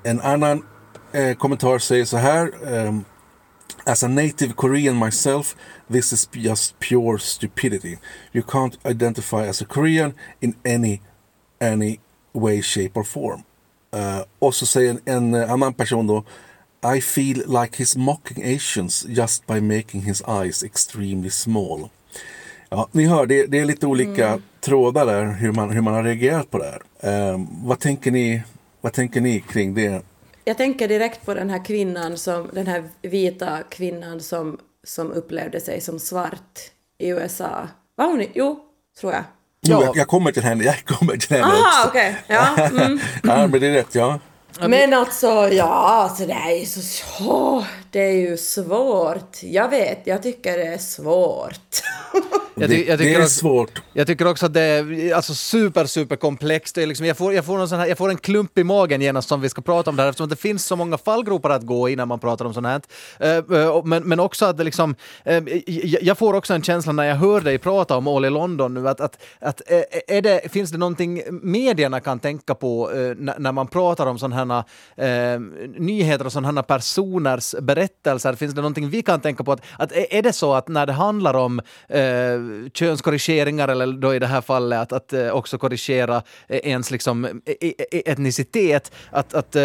En 0.05 0.21
annan 0.21 0.65
eh, 1.13 1.35
kommentar 1.35 1.79
säger 1.79 2.05
så 2.05 2.17
här 2.17 2.51
ehm, 2.67 3.05
As 3.87 4.03
a 4.03 4.09
native 4.09 4.57
Korean 4.57 4.97
myself, 4.97 5.55
this 5.91 6.13
is 6.13 6.29
just 6.33 6.81
pure 6.81 7.19
stupidity. 7.19 7.99
You 8.33 8.43
can't 8.43 8.79
identify 8.87 9.47
as 9.47 9.61
a 9.61 9.67
Korean 9.67 10.15
in 10.41 10.55
any, 10.65 11.03
any 11.73 11.99
way, 12.33 12.63
shape 12.63 12.91
or 12.95 13.05
form. 13.05 13.43
Uh, 13.97 14.25
och 14.39 14.55
så 14.55 14.67
säger 14.67 14.91
en, 15.05 15.35
en 15.35 15.51
annan 15.51 15.75
person 15.75 16.07
då 16.07 16.25
I 16.97 17.01
feel 17.01 17.37
like 17.37 17.83
he's 17.83 17.99
mocking 17.99 18.57
Asians 18.57 19.07
just 19.09 19.47
by 19.47 19.61
making 19.61 20.01
his 20.01 20.23
eyes 20.29 20.65
extremely 20.65 21.31
small. 21.31 21.89
Ja, 22.69 22.89
ni 22.93 23.07
hör, 23.07 23.27
det, 23.27 23.47
det 23.47 23.59
är 23.59 23.65
lite 23.65 23.87
olika 23.87 24.41
trådar 24.61 25.07
där 25.07 25.25
hur 25.25 25.53
man, 25.53 25.71
hur 25.71 25.81
man 25.81 25.95
har 25.95 26.03
reagerat 26.03 26.51
på 26.51 26.59
det 26.59 26.65
här. 26.65 26.83
Ehm, 27.01 27.47
vad, 27.51 27.81
tänker 27.81 28.11
ni, 28.11 28.43
vad 28.81 28.93
tänker 28.93 29.21
ni 29.21 29.41
kring 29.41 29.75
det? 29.75 30.05
jag 30.45 30.57
tänker 30.57 30.89
direkt 30.89 31.27
på 31.27 31.35
den 31.35 31.51
här 31.51 31.65
kvinnan, 31.65 32.17
som, 32.17 32.51
den 32.53 32.67
här 32.67 32.85
vita 33.03 33.63
kvinnan 33.69 34.21
som, 34.21 34.59
som 34.85 35.13
upplevde 35.13 35.61
sig 35.61 35.81
som 35.81 35.99
svart 35.99 36.59
i 36.99 37.09
USA. 37.09 37.69
Var 37.95 38.07
hon? 38.07 38.25
Jo, 38.35 38.65
tror 39.01 39.13
jag. 39.13 39.25
Jo, 39.65 39.79
Ja. 39.81 39.85
jag, 39.85 39.97
jag 39.97 40.09
kommer 40.09 40.33
till 40.33 40.43
henne, 40.43 40.65
jag 40.65 40.85
kommer 40.85 41.17
till 41.17 41.37
henne 41.37 41.47
Ah, 41.53 41.59
också. 41.85 41.89
okej. 41.89 42.17
Ja, 42.27 42.47
mm. 42.57 43.01
Ja, 43.23 43.47
men 43.47 43.61
det 43.61 43.67
är 43.67 43.73
rätt, 43.73 43.95
ja. 43.95 44.19
Men 44.61 44.95
alltså, 44.95 45.49
ja, 45.53 45.65
alltså 45.65 46.27
det 46.27 46.33
är 46.33 46.51
ju 46.59 46.67
så... 46.67 46.81
åh, 47.21 47.65
det 47.91 48.01
är 48.01 48.13
ju 48.31 48.37
svårt. 48.37 49.37
Jag 49.43 49.69
vet, 49.69 50.01
jag 50.05 50.23
tycker 50.23 50.59
det 50.59 50.67
är 50.67 50.79
svårt. 50.79 51.83
Jag, 52.57 52.71
ty- 52.71 52.77
det, 52.77 52.85
jag 52.85 52.99
det 52.99 53.15
är 53.15 53.19
också, 53.19 53.29
svårt. 53.31 53.83
Jag 53.93 54.07
tycker 54.07 54.27
också 54.27 54.47
att 54.47 54.55
det 54.55 54.61
är 54.61 55.15
alltså 55.15 55.35
super, 55.35 55.87
super 55.87 56.17
komplext. 56.17 56.77
Liksom, 56.77 57.07
jag, 57.07 57.17
får, 57.17 57.35
jag, 57.35 57.45
får 57.45 57.59
någon 57.59 57.69
sån 57.69 57.79
här, 57.79 57.87
jag 57.87 57.99
får 57.99 58.11
en 58.11 58.17
klump 58.17 58.59
i 58.59 58.65
magen 58.65 59.01
genast 59.01 59.29
som 59.29 59.41
vi 59.41 59.49
ska 59.49 59.63
prata 59.63 59.91
om 59.91 59.97
det 59.97 60.03
här 60.03 60.11
eftersom 60.11 60.29
det 60.29 60.37
finns 60.37 60.67
så 60.67 60.77
många 60.77 60.99
fallgropar 60.99 61.51
att 61.51 61.63
gå 61.63 61.89
i 61.89 61.97
när 61.97 62.07
man 62.07 62.19
pratar 62.19 62.45
om 62.45 62.55
sånt 62.55 62.67
här. 62.67 62.81
Eh, 63.21 63.59
eh, 63.61 63.85
men, 63.85 64.03
men 64.03 64.21
också 64.21 64.45
att 64.45 64.57
det 64.57 64.65
liksom, 64.65 64.95
eh, 65.25 65.43
jag, 66.03 66.19
får 66.19 66.35
också 66.35 66.55
en 66.55 66.63
känsla 66.63 66.93
när 66.93 67.05
jag 67.05 67.17
hör 67.17 67.41
dig 67.41 67.59
prata 67.59 67.97
om 67.97 68.09
All 68.09 68.25
i 68.25 68.31
London 68.31 68.75
nu 68.75 68.89
att, 68.89 69.01
att, 69.01 69.23
att 69.41 69.63
är 70.09 70.23
det, 70.23 70.53
finns 70.53 70.71
det 70.71 70.79
någonting 70.79 71.23
medierna 71.31 72.01
kan 72.01 72.19
tänka 72.19 72.55
på 72.55 72.91
när, 73.17 73.53
man 73.53 73.67
pratar 73.67 74.07
om 74.07 74.19
sådana 74.19 74.65
här 74.97 75.45
nyheter 75.81 76.27
och 76.27 76.33
sådana 76.33 76.61
här 76.61 76.63
personers 76.63 77.55
berättelser? 77.61 78.35
Finns 78.35 78.55
det 78.55 78.61
någonting 78.61 78.89
vi 78.89 79.03
kan 79.03 79.21
tänka 79.21 79.45
på? 79.45 79.53
Att, 79.53 79.63
att 79.79 79.93
är 79.93 80.23
det 80.23 80.33
så 80.33 80.55
att 80.55 80.69
när 80.69 80.87
det 80.87 80.93
handlar 80.93 81.35
om 81.35 81.61
eh, 82.65 82.71
könskorrigeringar 82.71 83.69
eller 83.69 83.87
då 83.87 84.15
i 84.15 84.19
det 84.19 84.27
här 84.27 84.41
fallet 84.41 84.79
att, 84.79 84.93
att 84.93 85.13
eh, 85.13 85.31
också 85.31 85.59
korrigera 85.59 86.23
eh, 86.49 86.59
ens 86.59 86.91
liksom, 86.91 87.25
eh, 87.25 87.31
eh, 87.61 88.01
etnicitet, 88.07 88.93
att, 89.11 89.35
att 89.35 89.57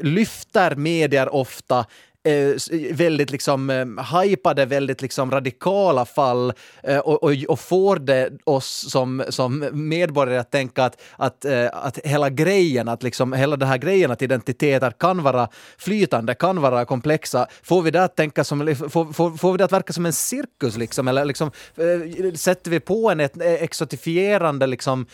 lyfter 0.00 0.74
medier 0.74 1.34
ofta 1.34 1.86
eh, 2.24 2.94
väldigt 2.94 3.30
liksom 3.30 3.70
eh, 3.70 4.20
hypade, 4.20 4.66
väldigt 4.66 5.02
liksom 5.02 5.30
radikala 5.30 6.04
fall 6.04 6.52
eh, 6.82 6.98
och, 6.98 7.22
och, 7.22 7.32
och 7.48 7.60
får 7.60 7.96
det 7.96 8.30
oss 8.44 8.90
som, 8.90 9.24
som 9.28 9.68
medborgare 9.72 10.38
att 10.38 10.50
tänka 10.50 10.84
att, 10.84 11.00
att, 11.16 11.44
eh, 11.44 11.68
att 11.72 11.98
hela 12.04 12.30
grejen, 12.30 12.88
att 12.88 13.02
liksom 13.02 13.32
hela 13.32 13.56
den 13.56 13.68
här 13.68 13.78
grejen 13.78 14.10
att 14.10 14.22
identiteter 14.22 14.90
kan 14.90 15.22
vara 15.22 15.48
flytande, 15.78 16.34
kan 16.34 16.60
vara 16.60 16.84
komplexa, 16.84 17.46
får 17.62 17.82
vi 17.82 17.90
det 17.90 18.04
att 18.04 18.16
tänka 18.16 18.44
som, 18.44 18.68
eh, 18.68 18.74
får, 18.74 19.12
får, 19.12 19.36
får 19.36 19.52
vi 19.52 19.58
det 19.58 19.64
att 19.64 19.72
verka 19.72 19.92
som 19.92 20.06
en 20.06 20.12
cirkus 20.12 20.76
liksom, 20.76 21.08
eller 21.08 21.24
liksom 21.24 21.50
eh, 21.76 22.32
sätter 22.34 22.70
vi 22.70 22.80
på 22.80 23.10
en 23.10 23.20
ett, 23.20 23.36
eh, 23.36 23.52
exotifierande 23.52 24.66
liksom 24.66 25.06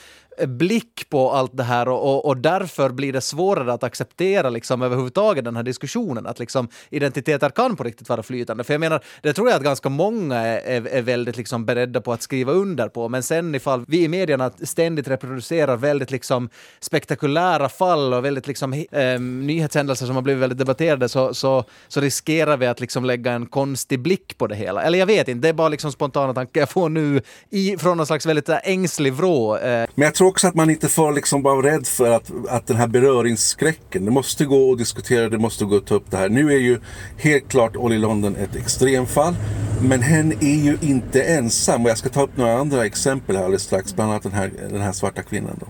blick 0.47 1.11
på 1.11 1.31
allt 1.33 1.57
det 1.57 1.63
här 1.63 1.89
och, 1.89 2.15
och, 2.15 2.27
och 2.27 2.37
därför 2.37 2.91
blir 2.91 3.13
det 3.13 3.21
svårare 3.21 3.73
att 3.73 3.83
acceptera 3.83 4.51
liksom 4.51 4.83
överhuvudtaget 4.83 5.45
den 5.45 5.57
här 5.57 5.63
diskussionen, 5.63 6.27
att 6.27 6.39
liksom 6.39 6.69
identiteter 6.91 7.51
kan 7.51 7.77
på 7.77 7.85
riktigt 7.85 8.09
vara 8.09 8.23
flytande. 8.23 8.65
För 8.65 8.75
jag 8.75 8.81
menar, 8.81 9.01
det 9.23 9.33
tror 9.33 9.49
jag 9.49 9.57
att 9.57 9.63
ganska 9.63 9.89
många 9.89 10.37
är, 10.37 10.61
är, 10.61 10.89
är 10.89 11.03
väldigt 11.03 11.37
liksom 11.37 11.65
beredda 11.65 12.01
på 12.01 12.13
att 12.13 12.23
skriva 12.23 12.53
under 12.53 12.89
på, 12.89 13.09
men 13.09 13.23
sen 13.23 13.55
ifall 13.55 13.85
vi 13.89 14.05
i 14.05 14.09
medierna 14.09 14.51
ständigt 14.63 15.09
reproducerar 15.09 15.77
väldigt 15.77 16.11
liksom 16.11 16.49
spektakulära 16.81 17.69
fall 17.69 18.15
och 18.15 18.25
väldigt 18.25 18.47
liksom 18.47 18.73
eh, 18.73 19.21
nyhetshändelser 19.21 20.07
som 20.07 20.15
har 20.15 20.23
blivit 20.23 20.43
väldigt 20.43 20.59
debatterade 20.59 21.09
så, 21.09 21.35
så, 21.35 21.65
så 21.89 22.01
riskerar 22.01 22.57
vi 22.57 22.67
att 22.67 22.81
liksom 22.81 23.05
lägga 23.05 23.33
en 23.33 23.47
konstig 23.47 24.01
blick 24.01 24.39
på 24.39 24.47
det 24.47 24.55
hela. 24.57 24.83
Eller 24.83 24.99
jag 24.99 25.07
vet 25.07 25.29
inte, 25.29 25.41
det 25.41 25.49
är 25.49 25.53
bara 25.53 25.69
liksom 25.69 25.93
spontana 25.93 26.35
tankar 26.35 26.61
jag 26.61 26.71
får 26.71 26.89
nu 26.89 27.21
i, 27.51 27.77
från 27.79 27.97
någon 27.97 28.07
slags 28.07 28.27
väldigt 28.27 28.49
äh, 28.49 28.57
ängslig 28.63 29.13
vrå. 29.13 29.57
Eh, 29.57 29.89
Men 29.95 30.05
jag 30.05 30.15
tror 30.15 30.28
också 30.29 30.49
att 30.49 30.55
man 30.55 30.71
inte 30.71 30.89
får 30.89 31.13
liksom 31.13 31.43
vara 31.43 31.73
rädd 31.73 31.87
för 31.87 32.11
att, 32.11 32.33
att 32.49 32.67
den 32.67 32.77
här 32.77 32.87
beröringsskräcken, 32.87 34.05
det 34.05 34.11
måste 34.11 34.45
gå 34.45 34.73
att 34.73 34.79
diskutera, 34.79 35.29
det 35.29 35.39
måste 35.39 35.65
gå 35.65 35.77
att 35.77 35.87
ta 35.87 35.95
upp 35.95 36.11
det 36.11 36.17
här. 36.17 36.29
Nu 36.29 36.53
är 36.53 36.59
ju 36.59 36.81
helt 37.17 37.49
klart 37.49 37.77
Olly 37.77 37.99
London 37.99 38.37
ett 38.37 38.57
extremfall, 38.57 39.35
men 39.83 40.03
hen 40.03 40.33
är 40.33 40.65
ju 40.65 40.79
inte 40.81 41.23
ensam. 41.23 41.85
Och 41.85 41.91
jag 41.91 41.99
ska 41.99 42.09
ta 42.09 42.23
upp 42.23 42.37
några 42.37 42.59
andra 42.59 42.87
exempel 42.87 43.37
här 43.37 43.45
alldeles 43.45 43.63
strax, 43.63 43.95
bland 43.95 44.11
annat 44.11 44.23
den 44.23 44.33
här, 44.33 44.53
den 44.71 44.81
här 44.81 44.93
svarta 44.93 45.23
kvinnan. 45.23 45.57
Då. 45.61 45.67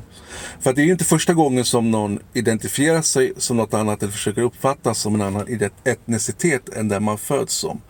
För 0.60 0.70
att 0.70 0.76
det 0.76 0.82
är 0.82 0.86
ju 0.86 0.92
inte 0.92 1.04
första 1.04 1.34
gången 1.34 1.64
som 1.64 1.90
någon 1.90 2.18
identifierar 2.32 3.02
sig 3.02 3.32
som 3.36 3.56
något 3.56 3.74
annat 3.74 4.02
eller 4.02 4.12
försöker 4.12 4.42
uppfattas 4.42 4.98
som 4.98 5.14
en 5.14 5.22
annan 5.22 5.60
etnicitet 5.84 6.68
än 6.68 6.88
den 6.88 7.02
man 7.04 7.18
föds 7.18 7.54
som. 7.54 7.80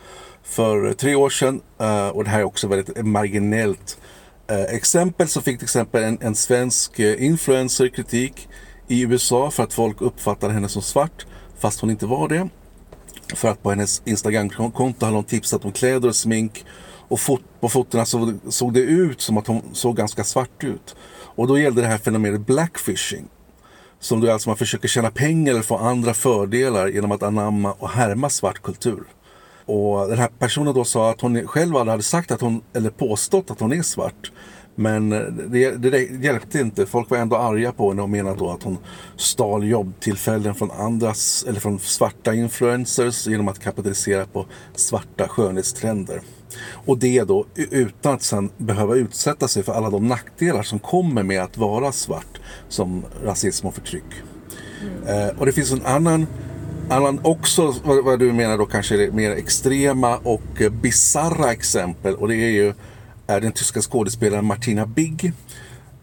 För 0.42 0.92
tre 0.92 1.14
år 1.14 1.30
sedan, 1.30 1.60
eh, 1.80 2.08
och 2.08 2.24
det 2.24 2.30
här 2.30 2.40
är 2.40 2.44
också 2.44 2.68
väldigt 2.68 3.06
marginellt 3.06 3.98
Eh, 4.50 4.62
exempel 4.62 5.28
så 5.28 5.40
fick 5.40 5.58
till 5.58 5.66
exempel 5.66 6.04
en, 6.04 6.18
en 6.20 6.34
svensk 6.34 6.98
eh, 6.98 7.24
influencer 7.24 7.88
kritik 7.88 8.48
i 8.88 9.02
USA 9.02 9.50
för 9.50 9.62
att 9.62 9.72
folk 9.72 10.00
uppfattade 10.00 10.52
henne 10.52 10.68
som 10.68 10.82
svart 10.82 11.26
fast 11.58 11.80
hon 11.80 11.90
inte 11.90 12.06
var 12.06 12.28
det. 12.28 12.48
För 13.34 13.48
att 13.48 13.62
på 13.62 13.70
hennes 13.70 14.02
Instagramkonto 14.04 15.04
hade 15.04 15.16
hon 15.16 15.24
tipsat 15.24 15.64
om 15.64 15.72
kläder 15.72 16.08
och 16.08 16.16
smink 16.16 16.64
och 17.08 17.20
fot 17.20 17.42
på 17.60 17.68
fotona 17.68 18.04
såg, 18.04 18.38
såg 18.48 18.74
det 18.74 18.80
ut 18.80 19.20
som 19.20 19.38
att 19.38 19.46
hon 19.46 19.62
såg 19.72 19.96
ganska 19.96 20.24
svart 20.24 20.64
ut. 20.64 20.96
Och 21.10 21.46
då 21.46 21.58
gällde 21.58 21.80
det 21.80 21.88
här 21.88 21.98
fenomenet 21.98 22.46
blackfishing. 22.46 23.28
Som 24.00 24.20
då 24.20 24.32
alltså 24.32 24.48
man 24.48 24.56
försöker 24.56 24.88
tjäna 24.88 25.10
pengar 25.10 25.52
eller 25.52 25.62
få 25.62 25.76
andra 25.76 26.14
fördelar 26.14 26.88
genom 26.88 27.12
att 27.12 27.22
anamma 27.22 27.72
och 27.72 27.90
härma 27.90 28.30
svart 28.30 28.62
kultur. 28.62 29.04
Och 29.68 30.08
den 30.08 30.18
här 30.18 30.28
personen 30.38 30.74
då 30.74 30.84
sa 30.84 31.10
att 31.10 31.20
hon 31.20 31.46
själv 31.46 31.76
aldrig 31.76 31.90
hade 31.90 32.02
sagt 32.02 32.30
att 32.30 32.40
hon, 32.40 32.62
eller 32.72 32.90
påstått 32.90 33.50
att 33.50 33.60
hon 33.60 33.72
är 33.72 33.82
svart. 33.82 34.32
Men 34.74 35.10
det, 35.50 35.70
det, 35.70 36.24
hjälpte 36.24 36.60
inte. 36.60 36.86
Folk 36.86 37.10
var 37.10 37.18
ändå 37.18 37.36
arga 37.36 37.72
på 37.72 37.88
henne 37.88 38.02
och 38.02 38.10
menade 38.10 38.36
då 38.36 38.50
att 38.50 38.62
hon 38.62 38.78
stal 39.16 39.64
jobbtillfällen 39.64 40.54
från 40.54 40.70
andras, 40.70 41.44
eller 41.48 41.60
från 41.60 41.78
svarta 41.78 42.34
influencers 42.34 43.26
genom 43.26 43.48
att 43.48 43.58
kapitalisera 43.58 44.26
på 44.26 44.46
svarta 44.74 45.28
skönhetstrender. 45.28 46.20
Och 46.72 46.98
det 46.98 47.24
då 47.24 47.46
utan 47.54 48.14
att 48.14 48.22
sen 48.22 48.50
behöva 48.56 48.94
utsätta 48.94 49.48
sig 49.48 49.62
för 49.62 49.72
alla 49.72 49.90
de 49.90 50.08
nackdelar 50.08 50.62
som 50.62 50.78
kommer 50.78 51.22
med 51.22 51.42
att 51.42 51.56
vara 51.56 51.92
svart, 51.92 52.40
som 52.68 53.04
rasism 53.24 53.66
och 53.66 53.74
förtryck. 53.74 54.22
Eh, 55.06 55.38
och 55.38 55.46
det 55.46 55.52
finns 55.52 55.72
en 55.72 55.86
annan, 55.86 56.26
annan 56.90 57.20
också, 57.22 57.74
vad, 57.84 58.04
vad 58.04 58.18
du 58.18 58.32
menar 58.32 58.58
då 58.58 58.66
kanske 58.66 58.96
det 58.96 59.12
mer 59.12 59.30
extrema 59.30 60.16
och 60.16 60.60
eh, 60.60 60.70
bisarra 60.70 61.52
exempel. 61.52 62.14
Och 62.14 62.28
det 62.28 62.36
är 62.36 62.50
ju 62.50 62.74
är 63.26 63.40
den 63.40 63.52
tyska 63.52 63.80
skådespelaren 63.80 64.44
Martina 64.44 64.86
Bigg. 64.86 65.32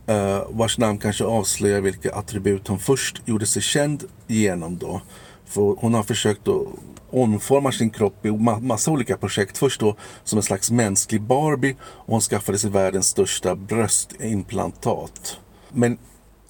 Eh, 0.08 0.44
vars 0.50 0.78
namn 0.78 0.98
kanske 0.98 1.24
avslöjar 1.24 1.82
vilka 1.82 2.16
attribut 2.16 2.68
hon 2.68 2.80
först 2.80 3.22
gjorde 3.26 3.46
sig 3.46 3.62
känd 3.62 4.04
genom 4.28 4.78
då. 4.78 5.02
För 5.46 5.62
hon 5.62 5.94
har 5.94 6.04
försökt 6.04 6.48
att 6.48 6.68
omforma 7.12 7.72
sin 7.72 7.90
kropp 7.90 8.26
i 8.26 8.30
ma- 8.30 8.62
massa 8.62 8.92
olika 8.92 9.18
projekt. 9.18 9.58
Först 9.58 9.80
då 9.80 9.96
som 10.24 10.38
en 10.38 10.44
slags 10.44 10.72
mänsklig 10.72 11.22
Barbie 11.22 11.76
och 11.82 12.12
hon 12.14 12.22
skaffade 12.22 12.58
sig 12.58 12.70
världens 12.70 13.08
största 13.08 13.56
bröstimplantat. 13.56 15.38
Men 15.72 15.98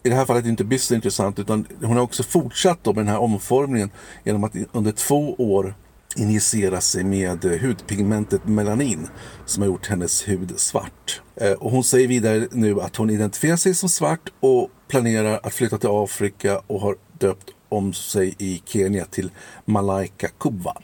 i 0.06 0.10
det 0.10 0.15
här 0.15 0.26
fallet 0.26 0.46
inte 0.46 0.50
inte 0.50 0.63
byst 0.63 0.91
intressant 0.91 1.39
utan 1.39 1.68
hon 1.82 1.96
har 1.98 2.04
också 2.04 2.24
fortsatt 2.24 2.80
då 2.84 2.94
med 2.94 3.06
den 3.06 3.13
här 3.13 3.20
omformningen 3.20 3.89
genom 4.24 4.44
att 4.44 4.54
under 4.72 4.91
två 4.91 5.36
år 5.38 5.76
injicera 6.15 6.82
sig 6.82 7.04
med 7.04 7.46
eh, 7.46 7.62
hudpigmentet 7.62 8.48
melanin 8.48 9.08
som 9.46 9.62
har 9.62 9.68
gjort 9.68 9.88
hennes 9.88 10.28
hud 10.28 10.60
svart. 10.60 11.22
Eh, 11.36 11.52
och 11.52 11.72
hon 11.72 11.84
säger 11.84 12.08
vidare 12.08 12.48
nu 12.52 12.82
att 12.82 12.96
hon 12.96 13.10
identifierar 13.10 13.56
sig 13.56 13.76
som 13.76 13.89
svart 13.89 14.32
och 14.39 14.70
planerar 14.88 15.39
att 15.44 15.54
flytta 15.54 15.78
till 15.78 15.89
Afrika 15.91 16.62
och 16.68 16.82
har 16.82 16.96
döpt 17.20 17.50
om 17.70 17.94
sig 17.94 18.36
i 18.38 18.62
Kenya 18.65 19.06
till 19.06 19.32
Malaika 19.65 20.28
Kubwa. 20.28 20.78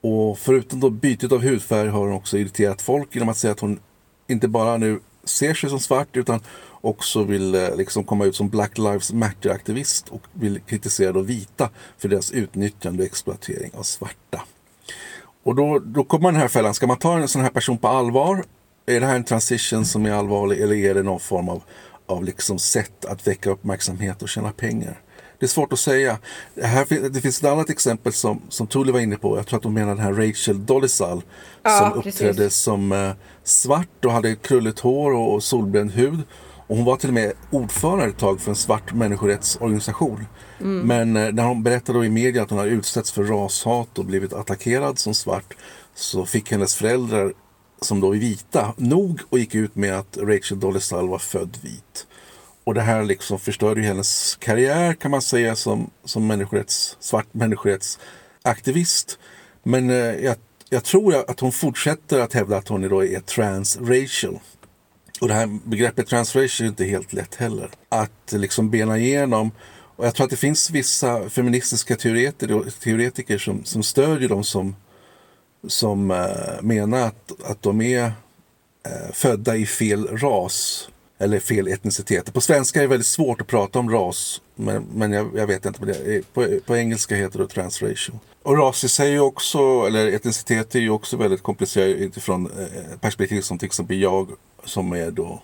Och 0.00 0.38
förutom 0.38 0.80
då 0.80 0.90
bytet 0.90 1.32
av 1.32 1.42
hudfärg 1.42 1.88
har 1.88 2.06
hon 2.06 2.12
också 2.12 2.38
irriterat 2.38 2.82
folk 2.82 3.14
genom 3.14 3.28
att 3.28 3.38
säga 3.38 3.52
att 3.52 3.60
hon 3.60 3.78
inte 4.28 4.48
bara 4.48 4.76
nu 4.76 5.00
ser 5.24 5.54
sig 5.54 5.70
som 5.70 5.80
svart 5.80 6.16
utan 6.16 6.40
också 6.82 7.22
vill 7.22 7.54
eh, 7.54 7.76
liksom 7.76 8.04
komma 8.04 8.24
ut 8.24 8.36
som 8.36 8.48
Black 8.48 8.78
Lives 8.78 9.12
Matter-aktivist 9.12 10.08
och 10.08 10.22
vill 10.32 10.60
kritisera 10.60 11.12
då 11.12 11.20
vita 11.20 11.70
för 11.98 12.08
deras 12.08 12.30
utnyttjande 12.30 13.02
och 13.02 13.06
exploatering 13.06 13.70
av 13.74 13.82
svarta. 13.82 14.42
Och 15.44 15.54
då, 15.54 15.78
då 15.78 16.04
kommer 16.04 16.22
man 16.22 16.34
den 16.34 16.40
här 16.40 16.48
fällan, 16.48 16.74
ska 16.74 16.86
man 16.86 16.96
ta 16.96 17.18
en 17.18 17.28
sån 17.28 17.42
här 17.42 17.50
person 17.50 17.78
på 17.78 17.88
allvar? 17.88 18.44
Är 18.86 19.00
det 19.00 19.06
här 19.06 19.16
en 19.16 19.24
transition 19.24 19.84
som 19.84 20.06
är 20.06 20.12
allvarlig 20.12 20.60
eller 20.60 20.76
är 20.76 20.94
det 20.94 21.02
någon 21.02 21.20
form 21.20 21.48
av, 21.48 21.62
av 22.06 22.24
liksom 22.24 22.58
sätt 22.58 23.04
att 23.04 23.26
väcka 23.26 23.50
uppmärksamhet 23.50 24.22
och 24.22 24.28
tjäna 24.28 24.52
pengar? 24.52 25.00
Det 25.38 25.46
är 25.46 25.48
svårt 25.48 25.72
att 25.72 25.78
säga. 25.78 26.18
Det, 26.54 26.66
här, 26.66 27.08
det 27.08 27.20
finns 27.20 27.38
ett 27.38 27.48
annat 27.48 27.70
exempel 27.70 28.12
som, 28.12 28.42
som 28.48 28.66
Tully 28.66 28.92
var 28.92 29.00
inne 29.00 29.16
på. 29.16 29.36
Jag 29.36 29.46
tror 29.46 29.58
att 29.58 29.64
hon 29.64 29.74
menar 29.74 29.94
den 29.94 30.04
här 30.04 30.12
Rachel 30.12 30.66
Dolezal 30.66 31.22
Ja, 31.62 31.78
som 31.78 32.02
precis. 32.02 32.20
uppträdde 32.20 32.50
som 32.50 32.92
eh, 32.92 33.10
svart 33.44 34.04
och 34.04 34.12
hade 34.12 34.34
krulligt 34.34 34.78
hår 34.80 35.12
och, 35.12 35.34
och 35.34 35.42
solbränd 35.42 35.92
hud. 35.92 36.22
Och 36.72 36.78
hon 36.78 36.86
var 36.86 36.96
till 36.96 37.08
och 37.08 37.14
med 37.14 37.32
ordförande 37.50 38.04
ett 38.04 38.18
tag 38.18 38.40
för 38.40 38.50
en 38.50 38.56
svart 38.56 38.92
människorättsorganisation. 38.92 40.26
Men 40.84 41.16
eh, 41.16 41.32
när 41.32 41.44
hon 41.44 41.62
berättade 41.62 42.06
i 42.06 42.10
media 42.10 42.42
att 42.42 42.50
hon 42.50 42.58
hade 42.58 42.70
utsatts 42.70 43.12
för 43.12 43.24
rashat 43.24 43.98
och 43.98 44.04
blivit 44.04 44.32
attackerad 44.32 44.98
som 44.98 45.14
svart 45.14 45.56
så 45.94 46.26
fick 46.26 46.50
hennes 46.50 46.74
föräldrar, 46.74 47.32
som 47.80 48.00
då 48.00 48.14
är 48.14 48.18
vita, 48.18 48.74
nog 48.76 49.20
och 49.28 49.38
gick 49.38 49.54
ut 49.54 49.76
med 49.76 49.98
att 49.98 50.18
Rachel 50.20 50.60
Dolezal 50.60 51.08
var 51.08 51.18
född 51.18 51.58
vit. 51.62 52.06
Och 52.64 52.74
det 52.74 52.80
här 52.82 53.02
liksom 53.04 53.38
förstörde 53.38 53.80
ju 53.80 53.86
hennes 53.86 54.36
karriär 54.36 54.94
kan 54.94 55.10
man 55.10 55.22
säga 55.22 55.56
som, 55.56 55.90
som 56.04 56.26
människorätts, 56.26 56.96
svart 57.00 57.34
människorättsaktivist. 57.34 59.18
Men 59.62 59.90
eh, 59.90 59.96
jag, 59.96 60.36
jag 60.68 60.84
tror 60.84 61.30
att 61.30 61.40
hon 61.40 61.52
fortsätter 61.52 62.20
att 62.20 62.32
hävda 62.32 62.56
att 62.56 62.68
hon 62.68 62.88
då 62.88 63.04
är 63.04 63.20
transracial. 63.20 64.38
Och 65.22 65.28
det 65.28 65.34
här 65.34 65.58
begreppet 65.64 66.06
transracial 66.06 66.66
är 66.66 66.70
inte 66.70 66.84
helt 66.84 67.12
lätt 67.12 67.34
heller. 67.34 67.70
Att 67.88 68.32
liksom 68.32 68.70
bena 68.70 68.98
igenom. 68.98 69.50
Och 69.96 70.06
jag 70.06 70.14
tror 70.14 70.24
att 70.24 70.30
det 70.30 70.36
finns 70.36 70.70
vissa 70.70 71.30
feministiska 71.30 71.96
teoretiker, 71.96 72.70
teoretiker 72.80 73.38
som, 73.38 73.64
som 73.64 73.82
stödjer 73.82 74.28
dem 74.28 74.44
som, 74.44 74.76
som 75.68 76.10
eh, 76.10 76.62
menar 76.62 77.06
att, 77.06 77.32
att 77.44 77.62
de 77.62 77.80
är 77.80 78.04
eh, 78.04 79.12
födda 79.12 79.56
i 79.56 79.66
fel 79.66 80.06
ras 80.06 80.88
eller 81.22 81.40
fel 81.40 81.68
etnicitet. 81.68 82.32
På 82.32 82.40
svenska 82.40 82.78
är 82.78 82.82
det 82.82 82.88
väldigt 82.88 83.06
svårt 83.06 83.40
att 83.40 83.46
prata 83.46 83.78
om 83.78 83.90
ras, 83.90 84.40
men, 84.54 84.86
men 84.94 85.12
jag, 85.12 85.30
jag 85.36 85.46
vet 85.46 85.66
inte. 85.66 85.84
Det. 85.84 86.32
På, 86.32 86.46
på 86.66 86.76
engelska 86.76 87.14
heter 87.14 87.38
det 87.38 87.48
transracial. 87.48 88.18
Och 88.42 88.58
ras 88.58 88.84
i 88.84 88.88
sig 88.88 89.20
också, 89.20 89.58
eller 89.86 90.12
etnicitet 90.12 90.74
är 90.74 90.80
ju 90.80 90.90
också 90.90 91.16
väldigt 91.16 91.42
komplicerat 91.42 91.96
utifrån 91.96 92.46
eh, 92.46 92.98
perspektiv 93.00 93.40
som 93.40 93.58
till 93.58 93.66
exempel 93.66 94.00
jag 94.00 94.28
som 94.64 94.92
är 94.92 95.10
då 95.10 95.42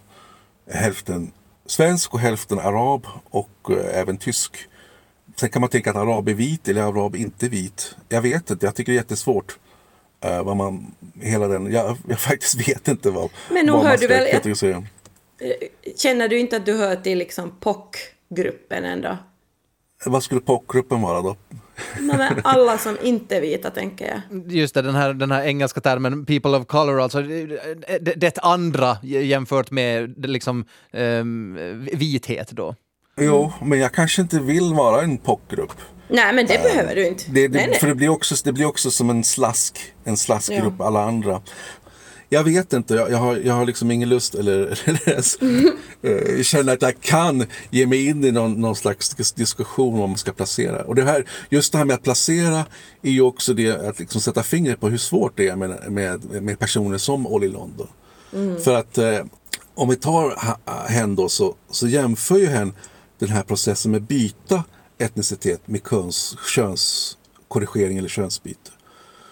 hälften 0.70 1.32
svensk 1.66 2.14
och 2.14 2.20
hälften 2.20 2.58
arab 2.58 3.06
och 3.30 3.70
eh, 3.70 4.00
även 4.00 4.16
tysk. 4.16 4.56
Sen 5.36 5.48
kan 5.48 5.60
man 5.60 5.70
tänka 5.70 5.90
att 5.90 5.96
arab 5.96 6.28
är 6.28 6.34
vit 6.34 6.68
eller 6.68 6.82
arab 6.82 7.16
inte 7.16 7.48
vit. 7.48 7.96
Jag 8.08 8.22
vet 8.22 8.50
inte, 8.50 8.66
jag 8.66 8.74
tycker 8.74 8.92
det 8.92 8.96
är 8.96 9.00
jättesvårt. 9.02 9.58
Uh, 10.24 10.42
vad 10.42 10.56
man, 10.56 10.94
hela 11.20 11.48
den, 11.48 11.72
jag, 11.72 11.96
jag 12.08 12.18
faktiskt 12.30 12.68
vet 12.68 12.88
inte 12.88 13.10
vad, 13.10 13.30
Men 13.50 13.66
nog 13.66 13.76
vad 13.76 13.84
man 13.84 13.92
du 13.92 13.98
ska 13.98 14.08
väl- 14.08 14.30
kategorisera. 14.32 14.84
Känner 15.96 16.28
du 16.28 16.38
inte 16.38 16.56
att 16.56 16.66
du 16.66 16.76
hör 16.76 16.96
till 16.96 17.18
liksom 17.18 17.50
POC-gruppen 17.60 18.84
ändå? 18.84 19.18
Vad 20.06 20.22
skulle 20.22 20.40
popgruppen 20.40 21.02
vara 21.02 21.22
då? 21.22 21.36
Nej, 22.00 22.16
men 22.16 22.40
alla 22.44 22.78
som 22.78 22.96
inte 23.02 23.36
är 23.36 23.40
vita, 23.40 23.70
tänker 23.70 24.22
jag. 24.30 24.52
Just 24.52 24.74
det, 24.74 24.82
den 24.82 24.94
här, 24.94 25.14
den 25.14 25.30
här 25.30 25.44
engelska 25.44 25.80
termen 25.80 26.26
people 26.26 26.50
of 26.50 26.66
color, 26.66 27.00
alltså 27.00 27.22
det, 27.22 28.14
det, 28.16 28.38
andra 28.38 28.96
jämfört 29.02 29.70
med 29.70 30.26
liksom 30.26 30.64
ehm, 30.92 31.58
vithet 31.92 32.50
då. 32.50 32.74
Jo, 33.20 33.52
men 33.62 33.78
jag 33.78 33.92
kanske 33.92 34.22
inte 34.22 34.40
vill 34.40 34.74
vara 34.74 35.02
en 35.02 35.18
popgrupp. 35.18 35.72
Nej, 36.08 36.34
men 36.34 36.46
det 36.46 36.62
behöver 36.62 36.94
du 36.94 37.06
inte. 37.06 37.24
Det, 37.28 37.48
det, 37.48 37.58
nej, 37.58 37.66
nej. 37.66 37.78
För 37.78 37.86
det 37.86 37.94
blir, 37.94 38.08
också, 38.08 38.34
det 38.44 38.52
blir 38.52 38.66
också 38.66 38.90
som 38.90 39.10
en 39.10 39.24
slask, 39.24 39.78
en 40.04 40.16
slaskgrupp 40.16 40.80
alla 40.80 41.04
andra. 41.04 41.42
Jag 42.30 42.44
vet 42.44 42.72
inte, 42.72 42.94
jag, 42.94 43.10
jag, 43.10 43.18
har, 43.18 43.36
jag 43.36 43.54
har 43.54 43.66
liksom 43.66 43.90
ingen 43.90 44.08
lust 44.08 44.34
eller, 44.34 44.80
eller 44.88 45.08
ens 45.08 45.36
eh, 46.02 46.42
känner 46.42 46.72
att 46.72 46.82
jag 46.82 47.00
kan 47.00 47.46
ge 47.70 47.86
mig 47.86 48.06
in 48.06 48.24
i 48.24 48.30
någon, 48.30 48.60
någon 48.60 48.76
slags 48.76 49.16
dis- 49.16 49.36
diskussion 49.36 49.92
om 49.94 50.00
vad 50.00 50.08
man 50.08 50.18
ska 50.18 50.32
placera. 50.32 50.82
Och 50.84 50.94
det 50.94 51.02
här, 51.04 51.24
just 51.50 51.72
det 51.72 51.78
här 51.78 51.84
med 51.84 51.94
att 51.94 52.02
placera 52.02 52.64
är 53.02 53.10
ju 53.10 53.20
också 53.20 53.54
det 53.54 53.70
att 53.88 53.98
liksom 53.98 54.20
sätta 54.20 54.42
fingret 54.42 54.80
på 54.80 54.88
hur 54.88 54.98
svårt 54.98 55.32
det 55.36 55.48
är 55.48 55.56
med, 55.56 55.92
med, 55.92 56.42
med 56.42 56.58
personer 56.58 56.98
som 56.98 57.26
Olly 57.26 57.48
London. 57.48 57.86
För 58.64 58.74
att 58.74 58.98
eh, 58.98 59.18
om 59.74 59.88
vi 59.88 59.96
tar 59.96 60.46
ha- 60.46 60.86
hen 60.88 61.16
då 61.16 61.28
så, 61.28 61.54
så 61.70 61.88
jämför 61.88 62.38
ju 62.38 62.46
hen 62.46 62.72
den 63.18 63.28
här 63.28 63.42
processen 63.42 63.90
med 63.92 64.02
byta 64.02 64.64
etnicitet 64.98 65.60
med 65.68 65.80
köns, 65.90 66.36
könskorrigering 66.54 67.98
eller 67.98 68.08
könsbyte. 68.08 68.70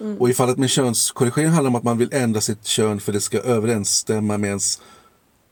Mm. 0.01 0.19
Och 0.19 0.31
i 0.31 0.35
fallet 0.35 0.59
med 0.59 0.71
könskorrigering 0.71 1.51
handlar 1.51 1.63
det 1.63 1.69
om 1.69 1.77
att 1.77 1.83
man 1.83 1.99
vill 1.99 2.13
ändra 2.13 2.41
sitt 2.41 2.67
kön 2.67 3.01
för 3.01 3.13
det 3.13 3.21
ska 3.21 3.39
överensstämma 3.39 4.39
med 4.39 4.49
ens, 4.49 4.81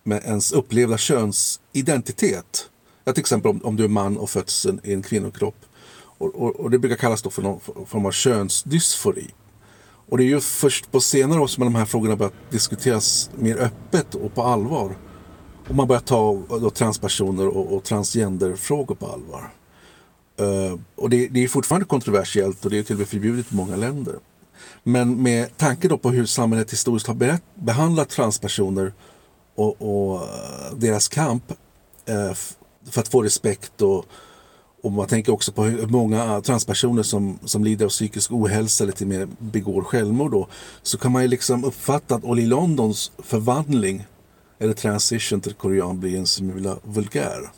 med 0.03 0.23
ens 0.25 0.53
upplevda 0.53 0.99
könsidentitet. 0.99 2.71
Ja, 3.05 3.13
till 3.13 3.21
exempel 3.21 3.51
om, 3.51 3.61
om 3.65 3.77
du 3.77 3.85
är 3.85 3.89
man 3.89 4.17
och 4.17 4.31
fötts 4.31 4.67
i 4.83 4.93
en 4.93 5.03
kvinnokropp. 5.03 5.57
Och, 6.19 6.35
och, 6.35 6.57
och 6.57 6.71
det 6.71 6.79
brukar 6.79 6.97
kallas 6.97 7.23
då 7.23 7.31
för 7.31 7.43
någon 7.43 7.61
form 7.87 8.07
av 8.07 8.13
könsdysfori. 8.13 9.31
Och 10.09 10.19
det 10.19 10.25
är 10.25 10.29
ju 10.29 10.41
först 10.41 10.93
på 10.93 11.01
senare 11.01 11.41
år 11.41 11.47
som 11.47 11.65
de 11.65 11.75
här 11.75 11.85
frågorna 11.85 12.17
börjat 12.17 12.35
diskuteras 12.51 13.31
mer 13.35 13.57
öppet 13.57 14.15
och 14.15 14.35
på 14.35 14.43
allvar. 14.43 14.97
Och 15.69 15.75
man 15.75 15.89
börjar 15.89 16.01
ta 16.01 16.43
då, 16.49 16.71
transpersoner 16.71 17.49
och, 17.49 17.77
och 17.77 17.85
transgenderfrågor 17.85 18.95
på 18.95 19.07
allvar. 19.07 19.51
Uh, 20.41 20.79
och 20.95 21.11
det, 21.11 21.29
det 21.29 21.45
är 21.45 21.49
fortfarande 21.49 21.87
kontroversiellt 21.87 22.65
och 22.65 22.71
det 22.71 22.79
är 22.79 22.83
till 22.83 22.95
och 22.95 22.99
med 22.99 23.09
förbjudet 23.09 23.53
i 23.53 23.55
många 23.55 23.77
länder. 23.77 24.15
Men 24.87 25.23
med 25.23 25.57
tanke 25.57 25.89
då 25.89 25.99
på 25.99 26.11
hur 26.11 26.27
samhället 26.27 26.73
historiskt 26.73 27.07
har 27.07 27.15
berätt, 27.15 27.43
behandlat 27.55 28.09
transpersoner 28.09 28.93
och, 29.55 29.83
och 29.83 30.23
eh, 30.23 30.75
deras 30.77 31.09
kamp 31.09 31.53
eh, 32.07 32.33
för 32.91 33.01
att 33.01 33.09
få 33.09 33.23
respekt 33.23 33.83
och, 33.83 34.07
och 34.83 34.93
man 34.93 35.07
tänker 35.07 35.33
också 35.33 35.53
på 35.53 35.65
hur 35.65 35.87
många 35.87 36.41
transpersoner 36.41 37.03
som, 37.03 37.39
som 37.45 37.65
lider 37.65 37.85
av 37.85 37.91
psykisk 37.91 38.33
ohälsa 38.33 38.85
eller 38.85 38.93
till 38.93 39.07
och 39.07 39.15
med 39.19 39.29
begår 39.39 39.83
självmord 39.83 40.31
då, 40.31 40.49
så 40.83 40.99
kan 40.99 41.13
man 41.13 41.23
ju 41.23 41.29
liksom 41.29 41.65
uppfatta 41.65 42.15
att 42.15 42.25
Olly 42.25 42.47
Londons 42.47 43.13
förvandling 43.19 44.07
eller 44.59 44.73
transition 44.73 45.41
till 45.41 45.55
korean 45.55 46.01
blir 46.01 46.19
en 46.19 46.27
smula 46.27 46.77
vulgär. 46.83 47.51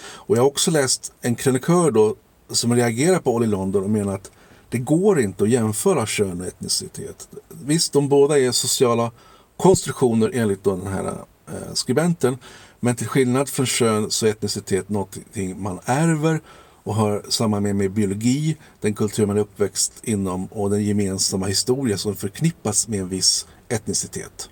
Och 0.00 0.36
jag 0.36 0.42
har 0.42 0.48
också 0.48 0.70
läst 0.70 1.12
en 1.20 1.34
krönikör 1.34 1.90
då 1.90 2.14
som 2.50 2.74
reagerar 2.74 3.18
på 3.18 3.34
Olly 3.34 3.46
London 3.46 3.84
och 3.84 3.90
menar 3.90 4.14
att 4.14 4.30
det 4.68 4.78
går 4.78 5.20
inte 5.20 5.44
att 5.44 5.50
jämföra 5.50 6.06
kön 6.06 6.40
och 6.40 6.46
etnicitet. 6.46 7.28
Visst, 7.48 7.92
de 7.92 8.08
båda 8.08 8.38
är 8.38 8.52
sociala 8.52 9.12
konstruktioner 9.56 10.30
enligt 10.34 10.64
då 10.64 10.76
den 10.76 10.86
här 10.86 11.04
eh, 11.06 11.72
skribenten. 11.74 12.38
Men 12.80 12.96
till 12.96 13.06
skillnad 13.06 13.48
från 13.48 13.66
kön 13.66 14.10
så 14.10 14.26
är 14.26 14.30
etnicitet 14.30 14.88
någonting 14.88 15.62
man 15.62 15.80
ärver 15.84 16.40
och 16.82 16.94
har 16.94 17.22
samman 17.28 17.62
med, 17.62 17.76
med 17.76 17.90
biologi, 17.90 18.56
den 18.80 18.94
kultur 18.94 19.26
man 19.26 19.36
är 19.36 19.40
uppväxt 19.40 19.92
inom 20.02 20.46
och 20.46 20.70
den 20.70 20.84
gemensamma 20.84 21.46
historia 21.46 21.98
som 21.98 22.16
förknippas 22.16 22.88
med 22.88 23.00
en 23.00 23.08
viss 23.08 23.46
etnicitet. 23.68 24.50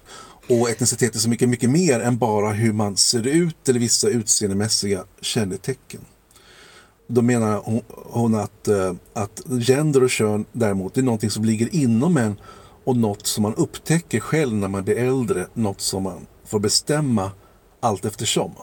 Och 0.48 0.70
etnicitet 0.70 1.14
är 1.14 1.18
så 1.18 1.28
mycket, 1.28 1.48
mycket 1.48 1.70
mer 1.70 2.00
än 2.00 2.18
bara 2.18 2.52
hur 2.52 2.72
man 2.72 2.96
ser 2.96 3.26
ut 3.26 3.68
eller 3.68 3.80
vissa 3.80 4.08
utseendemässiga 4.08 5.04
kännetecken. 5.20 6.00
Då 7.06 7.22
menar 7.22 7.60
hon, 7.64 7.82
hon 7.88 8.34
att, 8.34 8.68
eh, 8.68 8.94
att 9.12 9.42
gender 9.66 10.02
och 10.02 10.10
kön 10.10 10.44
däremot 10.52 10.98
är 10.98 11.02
någonting 11.02 11.30
som 11.30 11.44
ligger 11.44 11.74
inom 11.74 12.16
en 12.16 12.40
och 12.84 12.96
något 12.96 13.26
som 13.26 13.42
man 13.42 13.54
upptäcker 13.54 14.20
själv 14.20 14.52
när 14.54 14.68
man 14.68 14.84
blir 14.84 14.96
äldre, 14.96 15.46
något 15.54 15.80
som 15.80 16.02
man 16.02 16.26
får 16.44 16.58
bestämma 16.58 17.30
allt 17.80 18.04
eftersom. 18.04 18.54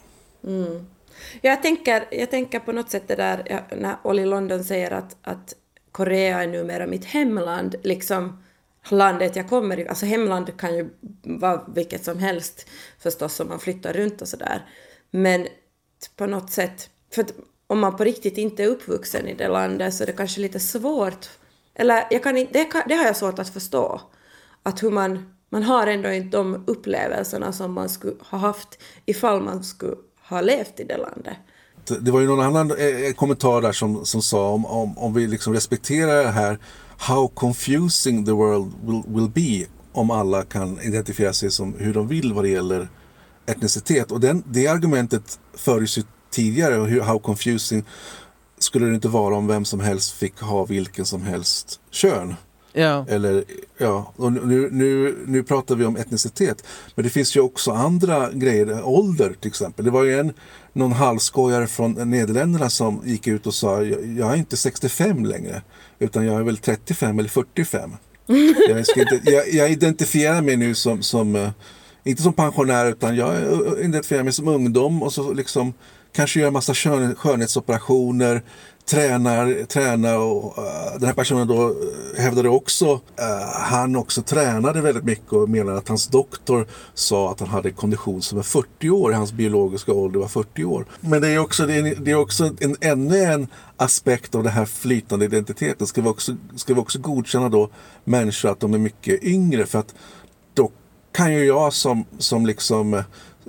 Mm. 0.44 0.86
Jag 1.42 1.62
tänker, 1.62 2.08
jag 2.12 2.32
tänker 2.32 2.60
på 2.60 2.72
något 2.72 2.90
sätt 2.90 3.04
det 3.08 3.16
där 3.16 3.64
när 3.78 3.96
Olli 4.04 4.26
London 4.26 4.64
säger 4.64 4.92
att, 4.92 5.18
att 5.22 5.56
Korea 5.92 6.44
är 6.44 6.48
numera 6.48 6.88
mitt 6.88 7.06
hemland, 7.06 7.76
liksom 7.84 8.44
landet 8.90 9.36
jag 9.36 9.50
kommer 9.50 9.80
ifrån. 9.80 9.90
Alltså 9.90 10.06
hemland 10.06 10.58
kan 10.58 10.76
ju 10.76 10.90
vara 11.24 11.64
vilket 11.76 12.04
som 12.04 12.20
helst 12.20 12.70
förstås 13.00 13.40
om 13.40 13.48
man 13.48 13.60
flyttar 13.60 13.94
runt 13.94 14.22
och 14.22 14.28
sådär. 14.28 14.66
Men 15.12 15.48
på 16.18 16.26
något 16.26 16.52
sätt, 16.52 16.90
för 17.14 17.26
om 17.74 17.80
man 17.80 17.96
på 17.96 18.04
riktigt 18.04 18.38
inte 18.38 18.64
är 18.64 18.68
uppvuxen 18.68 19.28
i 19.28 19.34
det 19.34 19.48
landet 19.48 19.94
så 19.94 20.04
är 20.04 20.08
det 20.08 20.14
kanske 20.14 20.42
lite 20.42 20.60
svårt. 20.60 21.30
Eller 21.76 22.08
jag 22.12 22.24
kan 22.24 22.38
inte, 22.38 22.54
det, 22.54 22.66
kan, 22.66 22.82
det 22.88 22.96
har 22.96 23.06
jag 23.06 23.18
svårt 23.18 23.40
att 23.40 23.50
förstå. 23.50 24.02
Att 24.64 24.84
hur 24.84 24.92
man, 24.92 25.34
man 25.50 25.64
har 25.64 25.88
ändå 25.88 26.12
inte 26.12 26.38
de 26.38 26.64
upplevelserna 26.68 27.54
som 27.54 27.74
man 27.74 27.90
skulle 27.90 28.16
ha 28.20 28.38
haft 28.38 28.80
ifall 29.06 29.42
man 29.42 29.64
skulle 29.64 29.96
ha 30.30 30.42
levt 30.42 30.80
i 30.80 30.84
det 30.84 30.98
landet. 30.98 31.38
Det 32.02 32.12
var 32.12 32.20
ju 32.20 32.28
någon 32.28 32.46
annan 32.46 32.72
eh, 32.72 32.88
eh, 32.88 33.14
kommentar 33.14 33.62
där 33.62 33.72
som, 33.72 34.06
som 34.06 34.22
sa 34.22 34.50
om, 34.50 34.66
om, 34.66 34.98
om 34.98 35.14
vi 35.14 35.28
liksom 35.28 35.54
respekterar 35.54 36.24
det 36.24 36.32
här 36.32 36.60
How 36.98 37.28
confusing 37.28 38.26
the 38.26 38.32
world 38.32 38.74
will, 38.86 39.04
will 39.08 39.30
be 39.30 39.66
om 39.92 40.12
alla 40.12 40.44
kan 40.44 40.80
identifiera 40.82 41.34
sig 41.34 41.52
som 41.52 41.74
hur 41.78 41.94
de 41.94 42.08
vill 42.08 42.34
vad 42.34 42.44
det 42.44 42.50
gäller 42.50 42.88
etnicitet. 43.46 44.12
Och 44.12 44.20
den, 44.20 44.44
det 44.48 44.68
argumentet 44.68 45.40
fördes 45.54 45.98
ju 45.98 46.04
tidigare. 46.34 46.78
och 46.78 46.88
Hur, 46.88 47.02
how 47.02 47.19
confusing 47.19 47.84
skulle 48.58 48.86
det 48.86 48.96
inte 48.96 49.08
vara 49.08 49.36
om 49.36 49.48
vem 49.48 49.65
som 49.65 49.80
helst 49.80 50.12
fick 50.12 50.39
ha 50.39 50.65
vilken 50.65 51.06
som 51.06 51.22
helst 51.22 51.80
kön? 51.91 52.36
Ja. 52.74 53.06
Eller, 53.10 53.43
ja, 53.78 54.13
och 54.15 54.34
nu, 54.34 54.69
nu, 54.72 55.17
nu 55.28 55.43
pratar 55.43 55.76
vi 55.76 55.86
om 55.86 55.96
etnicitet. 55.96 56.63
Men 56.96 57.04
det 57.04 57.10
finns 57.10 57.36
ju 57.36 57.39
också 57.39 57.72
andra 57.72 58.32
grejer. 58.32 58.88
Ålder 58.88 59.36
till 59.39 59.48
exempel. 59.48 59.86
Det 59.86 59.91
var 59.91 60.04
ju 60.04 60.19
en, 60.19 60.34
någon 60.74 60.91
halvskojare 60.91 61.67
från 61.67 62.10
Nederländerna 62.10 62.69
som 62.69 63.02
gick 63.06 63.28
ut 63.28 63.48
och 63.48 63.54
sa 63.54 63.84
jag, 63.84 64.32
är 64.32 64.36
inte 64.36 64.58
65 64.58 65.26
längre. 65.26 65.62
Utan 66.00 66.26
jag 66.26 66.39
är 66.39 66.43
väl 66.43 66.58
35 66.58 67.19
eller 67.19 67.30
45. 67.30 67.91
jag, 68.69 68.80
inte, 68.80 69.22
jag, 69.24 69.54
jag 69.54 69.72
identifierar 69.72 70.41
mig 70.41 70.58
nu 70.58 70.76
som, 70.76 71.02
som 71.02 71.36
eh, 71.36 71.49
inte 72.03 72.22
som 72.22 72.34
pensionär 72.34 72.86
utan 72.86 73.16
jag 73.16 73.36
identifierar 73.80 74.24
mig 74.24 74.34
som 74.34 74.47
ungdom 74.47 75.03
och 75.03 75.14
så 75.14 75.34
liksom 75.34 75.74
kanske 76.14 76.39
gör 76.39 76.47
en 76.47 76.53
massa 76.53 76.74
skön, 76.74 77.16
skönhetsoperationer, 77.16 78.41
tränar, 78.86 79.66
tränar 79.66 80.18
och 80.18 80.57
uh, 80.57 80.64
den 80.99 81.05
här 81.05 81.14
personen 81.14 81.47
då 81.47 81.68
eh, 81.68 82.22
hävdade 82.22 82.49
också, 82.49 82.93
uh, 82.93 82.99
han 83.51 83.95
också 83.95 84.22
tränade 84.22 84.82
väldigt 84.82 85.03
mycket 85.03 85.34
och 85.34 85.49
menade 85.49 85.78
att 85.78 85.88
hans 85.88 86.07
doktor 86.07 86.68
sa 86.93 87.32
att 87.32 87.39
han 87.39 87.49
hade 87.49 87.72
kondition 87.72 88.22
som 88.22 88.39
är 88.39 88.43
40 88.43 88.89
år, 88.89 89.11
hans 89.11 89.34
biologiska 89.34 89.93
ålder 89.93 90.20
var 90.20 90.28
40 90.28 90.64
år. 90.64 90.86
Men 90.99 91.22
det 91.22 91.28
är 91.28 91.39
också, 91.39 91.66
det 91.66 91.76
är, 91.76 91.95
det 91.95 92.11
är 92.11 92.16
också 92.16 92.51
en, 92.59 92.76
ännu 92.82 93.24
en 93.24 93.47
aspekt 93.78 94.36
av 94.36 94.43
den 94.43 94.53
här 94.53 94.66
flytande 94.66 95.26
identiteten. 95.26 95.88
Ska 95.88 96.01
vi, 96.01 96.09
också, 96.09 96.36
ska 96.55 96.74
vi 96.74 96.80
också 96.80 96.99
godkänna 96.99 97.49
då 97.49 97.70
människor 98.03 98.49
att 98.49 98.59
de 98.59 98.74
är 98.74 98.78
mycket 98.78 99.24
yngre 99.24 99.66
för 99.66 99.80
att 99.80 99.95
då 100.53 100.72
kan 101.11 101.34
ju 101.34 101.45
jag 101.45 101.74
som, 101.74 102.05
som 102.18 102.45
liksom 102.45 103.03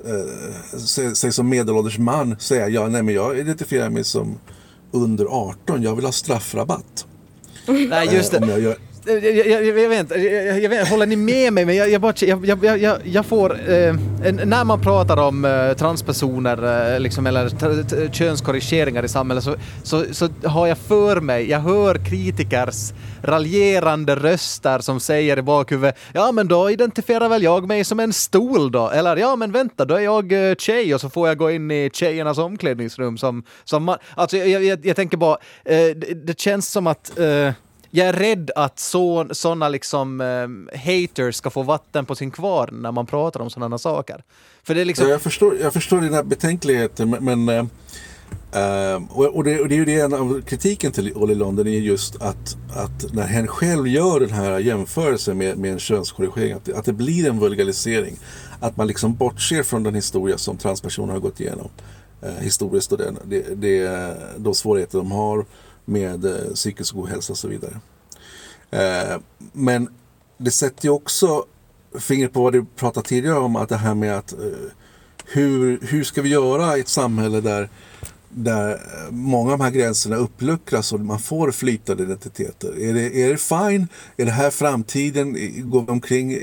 eh, 0.05 0.79
säg 1.15 1.33
som 1.33 1.49
medelålders 1.49 1.99
man 1.99 2.37
säga 2.39 2.69
ja, 2.69 2.89
nej 2.89 3.03
men 3.03 3.15
jag 3.15 3.39
identifierar 3.39 3.91
mig 3.91 4.05
som 4.05 4.39
under 4.93 5.25
18. 5.25 5.83
Jag 5.83 5.97
vill 5.97 6.05
ha 6.05 6.13
straffrabatt. 6.13 7.07
Nej, 7.67 8.15
just 8.15 8.33
det. 8.33 8.39
Eh, 8.39 8.75
jag 9.07 9.25
Jag, 9.47 9.65
jag, 9.67 9.89
vet 9.89 10.01
inte, 10.01 10.15
jag, 10.15 10.61
jag 10.61 10.71
vet, 10.71 10.89
håller 10.89 11.07
ni 11.07 11.17
med 11.17 11.53
mig? 11.53 11.65
Men 11.65 11.77
jag, 11.77 11.91
jag, 11.91 12.01
bara, 12.01 12.15
jag, 12.21 12.47
jag, 12.65 12.79
jag, 12.79 12.99
jag 13.05 13.27
får... 13.27 13.53
Eh, 13.73 13.95
när 14.45 14.65
man 14.65 14.81
pratar 14.81 15.17
om 15.17 15.45
eh, 15.45 15.73
transpersoner 15.73 16.93
eh, 16.95 17.01
liksom, 17.01 17.27
eller 17.27 17.49
t- 17.49 18.09
könskorrigeringar 18.13 19.05
i 19.05 19.09
samhället 19.09 19.45
så, 19.45 19.55
så, 19.83 20.05
så 20.11 20.29
har 20.45 20.67
jag 20.67 20.79
för 20.79 21.21
mig, 21.21 21.51
jag 21.51 21.61
hör 21.61 21.95
kritikers 21.95 22.93
raljerande 23.23 24.17
röster 24.17 24.79
som 24.79 25.01
säger 25.01 25.39
i 25.39 25.43
bakhuvudet 25.43 25.99
ja 26.13 26.33
men 26.33 26.49
då 26.49 26.71
identifierar 26.71 27.29
väl 27.29 27.43
jag 27.43 27.69
mig 27.69 27.85
som 27.85 28.01
en 28.01 28.13
stol 28.13 28.73
då, 28.73 28.91
eller 28.91 29.17
ja 29.17 29.37
men 29.37 29.53
vänta 29.53 29.85
då 29.85 29.95
är 29.95 30.01
jag 30.01 30.51
eh, 30.51 30.55
tjej 30.55 30.95
och 30.95 31.01
så 31.01 31.11
får 31.11 31.29
jag 31.29 31.39
gå 31.39 31.51
in 31.51 31.71
i 31.71 31.91
tjejernas 31.93 32.39
omklädningsrum 32.39 33.19
som, 33.19 33.43
som 33.65 33.85
man. 33.85 33.99
Alltså 34.15 34.37
jag, 34.37 34.65
jag, 34.65 34.87
jag 34.87 34.97
tänker 34.97 35.17
bara, 35.17 35.37
eh, 35.65 35.77
det, 35.77 36.27
det 36.27 36.41
känns 36.41 36.69
som 36.71 36.87
att 36.87 37.19
eh, 37.19 37.53
jag 37.97 38.09
är 38.09 38.13
rädd 38.13 38.51
att 38.57 38.79
sådana 39.33 39.69
liksom 39.69 40.21
eh, 40.21 40.79
haters 40.79 41.35
ska 41.37 41.51
få 41.51 41.63
vatten 41.63 42.07
på 42.07 42.15
sin 42.15 42.31
kvarn 42.31 42.83
när 42.83 42.93
man 42.93 43.07
pratar 43.07 43.41
om 43.41 43.51
sådana 43.51 43.79
saker. 43.79 44.23
För 44.63 44.75
det 44.75 44.81
är 44.81 44.85
liksom... 44.85 45.09
Jag, 45.09 45.23
förstår, 45.23 45.57
jag 45.61 45.73
förstår 45.73 46.01
dina 46.01 46.23
betänkligheter 46.23 47.05
men, 47.07 47.45
men 47.45 47.49
eh, 48.53 48.93
eh, 48.93 49.03
och, 49.11 49.25
och, 49.27 49.45
det, 49.45 49.61
och 49.61 49.69
det 49.69 49.75
är 49.75 49.77
ju 49.77 49.85
det 49.85 50.01
en 50.01 50.15
av 50.15 50.43
kritiken 50.43 50.93
till 50.93 51.13
Olli 51.15 51.35
London 51.35 51.67
är 51.67 51.71
just 51.71 52.23
att, 52.23 52.57
att 52.77 53.13
när 53.13 53.27
hen 53.27 53.47
själv 53.47 53.89
gör 53.89 54.21
den 54.21 54.31
här 54.31 54.59
jämförelsen 54.59 55.39
med, 55.39 55.59
med 55.59 55.73
en 55.73 55.79
könskorrigering 55.79 56.53
att, 56.53 56.65
det- 56.65 56.75
att 56.77 56.85
det 56.85 56.93
blir 56.93 57.29
en 57.29 57.39
vulgarisering. 57.39 58.17
Att 58.61 58.77
man 58.77 58.87
liksom 58.87 59.15
bortser 59.15 59.63
från 59.63 59.83
den 59.83 59.95
historia 59.95 60.39
som 60.39 60.57
transpersoner 60.57 61.13
har 61.13 61.21
gått 61.21 61.41
igenom. 61.41 61.69
Eh, 62.23 62.35
historiskt 62.41 62.93
och 62.93 62.99
den, 62.99 63.19
det, 63.25 63.61
det, 63.61 64.17
de 64.37 64.55
svårigheter 64.55 64.99
de 64.99 65.13
har 65.13 65.45
med 65.85 66.25
eh, 66.25 66.53
psykisk 66.55 66.97
ohälsa 66.97 67.33
och 67.33 67.39
så 67.39 67.49
vidare. 67.49 67.81
Eh, 68.71 69.21
men 69.53 69.89
det 70.39 70.51
sätter 70.51 70.85
ju 70.85 70.91
också 70.91 71.45
fingret 71.99 72.33
på 72.33 72.43
vad 72.43 72.53
du 72.53 72.65
pratade 72.77 73.09
tidigare 73.09 73.39
om, 73.39 73.57
att 73.57 73.69
det 73.69 73.77
här 73.77 73.95
med 73.95 74.19
att 74.19 74.33
eh, 74.33 74.39
hur, 75.27 75.79
hur 75.83 76.05
ska 76.05 76.23
vi 76.23 76.29
göra 76.29 76.77
i 76.77 76.81
ett 76.81 76.89
samhälle 76.89 77.41
där, 77.41 77.69
där 78.29 78.81
många 79.11 79.53
av 79.53 79.59
de 79.59 79.65
här 79.65 79.71
gränserna 79.71 80.17
uppluckras 80.17 80.93
och 80.93 81.01
man 81.01 81.19
får 81.19 81.51
flytande 81.51 82.03
identiteter. 82.03 82.81
Är 82.81 82.95
det, 82.95 83.23
är 83.23 83.29
det 83.29 83.37
fine? 83.37 83.89
Är 84.17 84.25
det 84.25 84.31
här 84.31 84.51
framtiden? 84.51 85.33
Går 85.71 85.81
vi 85.81 85.93
omkring 85.93 86.33
eh, 86.33 86.41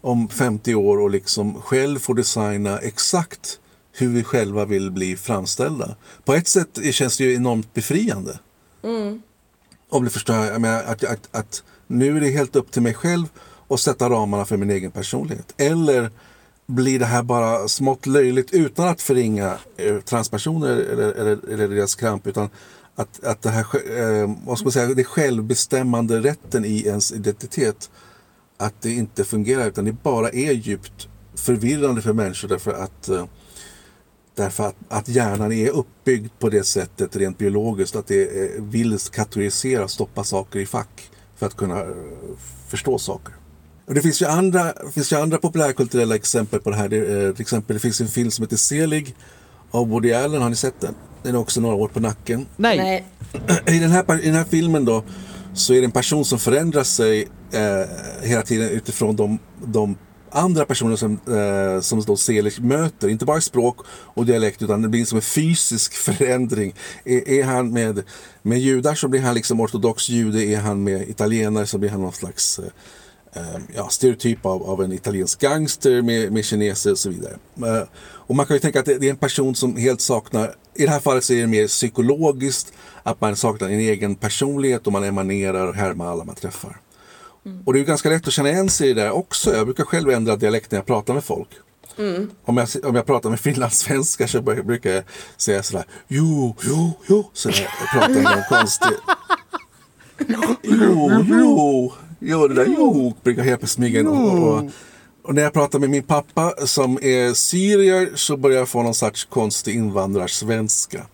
om 0.00 0.28
50 0.28 0.74
år 0.74 0.98
och 0.98 1.10
liksom 1.10 1.62
själv 1.62 1.98
får 1.98 2.14
designa 2.14 2.78
exakt 2.78 3.58
hur 3.92 4.08
vi 4.08 4.24
själva 4.24 4.64
vill 4.64 4.90
bli 4.90 5.16
framställda? 5.16 5.96
På 6.24 6.34
ett 6.34 6.48
sätt 6.48 6.78
känns 6.90 7.18
det 7.18 7.24
ju 7.24 7.34
enormt 7.34 7.74
befriande. 7.74 8.38
Om 9.88 10.04
du 10.04 10.10
förstår, 10.10 10.36
jag 10.36 10.60
menar, 10.60 10.82
att, 10.82 11.04
att, 11.04 11.28
att 11.30 11.62
nu 11.86 12.16
är 12.16 12.20
det 12.20 12.30
helt 12.30 12.56
upp 12.56 12.70
till 12.70 12.82
mig 12.82 12.94
själv 12.94 13.26
att 13.68 13.80
sätta 13.80 14.10
ramarna 14.10 14.44
för 14.44 14.56
min 14.56 14.70
egen 14.70 14.90
personlighet. 14.90 15.54
Eller 15.56 16.10
blir 16.66 16.98
det 16.98 17.06
här 17.06 17.22
bara 17.22 17.68
smått 17.68 18.06
löjligt 18.06 18.50
utan 18.52 18.88
att 18.88 19.02
förringa 19.02 19.58
eh, 19.76 19.98
transpersoner 20.00 20.76
eller, 20.76 21.12
eller, 21.12 21.48
eller 21.50 21.68
deras 21.68 21.94
kramp 21.94 22.26
utan 22.26 22.48
att, 22.94 23.24
att 23.24 23.42
det 23.42 23.50
här, 23.50 23.66
eh, 23.98 24.30
vad 24.46 24.58
ska 24.58 24.64
man 24.64 24.72
säga, 24.72 24.94
det 24.94 25.04
självbestämmande 25.04 26.20
rätten 26.20 26.64
i 26.64 26.86
ens 26.86 27.12
identitet 27.12 27.90
att 28.56 28.82
det 28.82 28.90
inte 28.90 29.24
fungerar 29.24 29.66
utan 29.66 29.84
det 29.84 29.92
bara 29.92 30.30
är 30.30 30.52
djupt 30.52 31.08
förvirrande 31.34 32.02
för 32.02 32.12
människor 32.12 32.48
därför 32.48 32.72
att 32.72 33.08
eh, 33.08 33.24
Därför 34.34 34.64
att, 34.64 34.76
att 34.88 35.08
hjärnan 35.08 35.52
är 35.52 35.70
uppbyggd 35.70 36.28
på 36.38 36.48
det 36.48 36.64
sättet 36.64 37.16
rent 37.16 37.38
biologiskt 37.38 37.96
att 37.96 38.06
det 38.06 38.50
vill 38.58 38.98
kategorisera, 38.98 39.88
stoppa 39.88 40.24
saker 40.24 40.58
i 40.58 40.66
fack 40.66 41.10
för 41.36 41.46
att 41.46 41.56
kunna 41.56 41.80
eh, 41.80 41.86
förstå 42.68 42.98
saker. 42.98 43.34
Och 43.86 43.94
det 43.94 44.02
finns 44.02 44.22
ju 44.22 44.26
andra, 44.26 44.72
finns 44.92 45.12
ju 45.12 45.16
andra 45.16 45.38
populärkulturella 45.38 46.14
exempel 46.14 46.60
på 46.60 46.70
det 46.70 46.76
här. 46.76 46.88
Det, 46.88 47.26
eh, 47.26 47.32
till 47.32 47.42
exempel 47.42 47.74
det 47.74 47.80
finns 47.80 48.00
en 48.00 48.08
film 48.08 48.30
som 48.30 48.42
heter 48.42 48.56
Selig 48.56 49.14
av 49.70 49.88
Woody 49.88 50.12
Allen. 50.12 50.42
Har 50.42 50.50
ni 50.50 50.56
sett 50.56 50.80
den? 50.80 50.94
Den 51.22 51.34
är 51.34 51.38
också 51.38 51.60
några 51.60 51.74
år 51.74 51.88
på 51.88 52.00
nacken. 52.00 52.46
Nej. 52.56 52.78
Nej. 52.78 53.06
I 53.76 53.78
den, 53.78 53.90
här, 53.90 54.20
I 54.20 54.26
den 54.26 54.34
här 54.34 54.44
filmen 54.44 54.84
då 54.84 55.04
så 55.54 55.74
är 55.74 55.80
det 55.80 55.84
en 55.84 55.90
person 55.90 56.24
som 56.24 56.38
förändrar 56.38 56.82
sig 56.82 57.28
eh, 57.52 57.88
hela 58.22 58.42
tiden 58.42 58.68
utifrån 58.68 59.16
de, 59.16 59.38
de 59.64 59.96
andra 60.34 60.64
personer 60.64 60.96
som, 60.96 61.12
eh, 61.12 61.80
som 61.80 62.02
då 62.02 62.16
Selig 62.16 62.60
möter. 62.60 63.08
Inte 63.08 63.24
bara 63.24 63.38
i 63.38 63.40
språk 63.40 63.78
och 63.88 64.26
dialekt 64.26 64.62
utan 64.62 64.82
det 64.82 64.88
blir 64.88 65.04
som 65.04 65.16
en 65.16 65.22
fysisk 65.22 65.94
förändring. 66.06 66.74
Är, 67.04 67.28
är 67.28 67.44
han 67.44 67.72
med, 67.72 68.02
med 68.42 68.58
judar 68.58 68.94
så 68.94 69.08
blir 69.08 69.20
han 69.20 69.34
liksom 69.34 69.60
ortodox 69.60 70.08
jude. 70.08 70.44
Är 70.44 70.60
han 70.60 70.84
med 70.84 71.08
italienare 71.08 71.66
så 71.66 71.78
blir 71.78 71.90
han 71.90 72.00
någon 72.00 72.12
slags 72.12 72.58
eh, 72.58 72.64
eh, 73.42 73.60
ja, 73.74 73.88
stereotyp 73.88 74.46
av, 74.46 74.62
av 74.62 74.82
en 74.82 74.92
italiensk 74.92 75.40
gangster 75.40 76.02
med, 76.02 76.32
med 76.32 76.44
kineser 76.44 76.90
och 76.90 76.98
så 76.98 77.10
vidare. 77.10 77.36
Eh, 77.56 77.88
och 78.26 78.36
man 78.36 78.46
kan 78.46 78.56
ju 78.56 78.60
tänka 78.60 78.80
att 78.80 78.86
det, 78.86 78.98
det 78.98 79.06
är 79.06 79.10
en 79.10 79.16
person 79.16 79.54
som 79.54 79.76
helt 79.76 80.00
saknar, 80.00 80.54
i 80.74 80.84
det 80.84 80.90
här 80.90 81.00
fallet 81.00 81.24
så 81.24 81.32
är 81.32 81.40
det 81.40 81.46
mer 81.46 81.66
psykologiskt, 81.66 82.72
att 83.02 83.20
man 83.20 83.36
saknar 83.36 83.68
en 83.68 83.80
egen 83.80 84.14
personlighet 84.14 84.86
och 84.86 84.92
man 84.92 85.04
emanerar 85.04 85.66
och 85.66 85.74
härmar 85.74 86.06
alla 86.06 86.24
man 86.24 86.34
träffar. 86.34 86.80
Och 87.64 87.72
det 87.72 87.76
är 87.76 87.80
ju 87.80 87.86
ganska 87.86 88.08
lätt 88.08 88.26
att 88.26 88.32
känna 88.32 88.50
igen 88.50 88.70
sig 88.70 88.90
i 88.90 88.94
det 88.94 89.02
där 89.02 89.10
också. 89.10 89.54
Jag 89.54 89.66
brukar 89.66 89.84
själv 89.84 90.10
ändra 90.10 90.36
dialekt 90.36 90.70
när 90.70 90.78
jag 90.78 90.86
pratar 90.86 91.14
med 91.14 91.24
folk. 91.24 91.48
Om, 92.44 92.56
jag, 92.56 92.68
om 92.84 92.94
jag 92.94 93.06
pratar 93.06 93.30
med 93.30 93.40
finlandssvenskar 93.40 94.26
så 94.26 94.42
brukar 94.42 94.90
jag 94.90 95.04
säga 95.36 95.62
sådär 95.62 95.84
Jo, 96.08 96.56
jo, 96.62 96.92
jo. 97.06 97.30
Så 97.32 97.50
jag 97.50 97.90
pratar 97.92 98.36
en 98.36 98.42
konstig 98.48 98.96
Jo, 100.62 101.20
jo. 101.28 101.92
Jo, 102.18 102.48
det 102.48 102.54
där 102.54 102.74
jo 102.78 103.14
brukar 103.22 103.42
helt 103.42 103.60
plötsligt 103.60 103.76
smyga 103.76 104.00
in. 104.00 104.06
Och, 104.06 104.48
och, 104.48 104.70
och 105.22 105.34
när 105.34 105.42
jag 105.42 105.52
pratar 105.52 105.78
med 105.78 105.90
min 105.90 106.02
pappa 106.02 106.54
som 106.66 106.98
är 107.02 107.34
syrier 107.34 108.10
så 108.14 108.36
börjar 108.36 108.58
jag 108.58 108.68
få 108.68 108.82
någon 108.82 108.94
sorts 108.94 109.24
konstig 109.24 109.74
invandrarsvenska. 109.74 111.06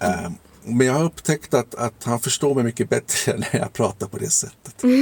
Eh, 0.00 0.30
men 0.64 0.86
jag 0.86 0.94
har 0.94 1.04
upptäckt 1.04 1.54
att, 1.54 1.74
att 1.74 2.04
han 2.04 2.20
förstår 2.20 2.54
mig 2.54 2.64
mycket 2.64 2.88
bättre 2.88 3.36
när 3.38 3.60
jag 3.60 3.72
pratar 3.72 4.06
på 4.06 4.18
det 4.18 4.30
sättet. 4.30 4.82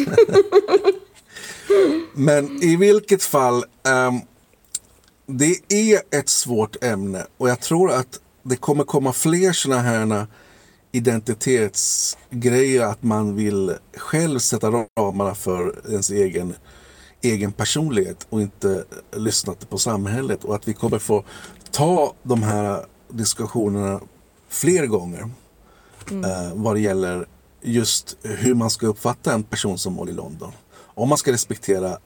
Men 2.14 2.62
i 2.62 2.76
vilket 2.76 3.22
fall, 3.22 3.64
ehm, 3.88 4.20
det 5.26 5.56
är 5.68 6.18
ett 6.18 6.28
svårt 6.28 6.84
ämne 6.84 7.26
och 7.36 7.48
jag 7.48 7.60
tror 7.60 7.90
att 7.92 8.20
det 8.42 8.56
kommer 8.56 8.84
komma 8.84 9.12
fler 9.12 9.52
sådana 9.52 9.82
här 9.82 10.26
identitetsgrejer 10.92 12.82
att 12.82 13.02
man 13.02 13.36
vill 13.36 13.74
själv 13.96 14.38
sätta 14.38 14.86
ramarna 14.98 15.34
för 15.34 15.90
ens 15.90 16.10
egen, 16.10 16.54
egen 17.20 17.52
personlighet 17.52 18.26
och 18.30 18.42
inte 18.42 18.84
lyssna 19.16 19.54
på 19.68 19.78
samhället 19.78 20.44
och 20.44 20.54
att 20.54 20.68
vi 20.68 20.72
kommer 20.72 20.98
få 20.98 21.24
ta 21.70 22.14
de 22.22 22.42
här 22.42 22.86
diskussionerna 23.08 24.00
fler 24.48 24.86
gånger 24.86 25.30
Mm. 26.10 26.30
eh, 26.30 26.54
vad 26.54 26.76
det 26.76 26.80
gäller 26.80 27.26
just 27.62 28.16
hur 28.22 28.54
man 28.54 28.70
ska 28.70 28.86
uppfatta 28.86 29.32
en 29.32 29.42
person 29.42 29.78
som 29.78 29.92
Molly 29.92 30.12
London. 30.12 30.52
Om 30.74 31.08
man 31.08 31.18
ska 31.18 31.32
respektera 31.32 31.98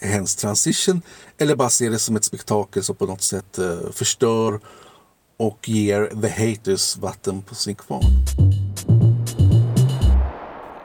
hens 0.00 0.36
transition 0.36 1.02
eller 1.38 1.56
bara 1.56 1.70
se 1.70 1.88
det 1.88 1.98
som 1.98 2.16
ett 2.16 2.24
spektakel 2.24 2.82
som 2.82 2.96
på 2.96 3.06
något 3.06 3.22
sätt 3.22 3.58
eh, 3.58 3.90
förstör 3.92 4.60
och 5.36 5.68
ger 5.68 6.06
the 6.22 6.28
haters 6.28 6.96
vatten 6.96 7.42
på 7.42 7.54
sin 7.54 7.74
kvarn 7.74 8.02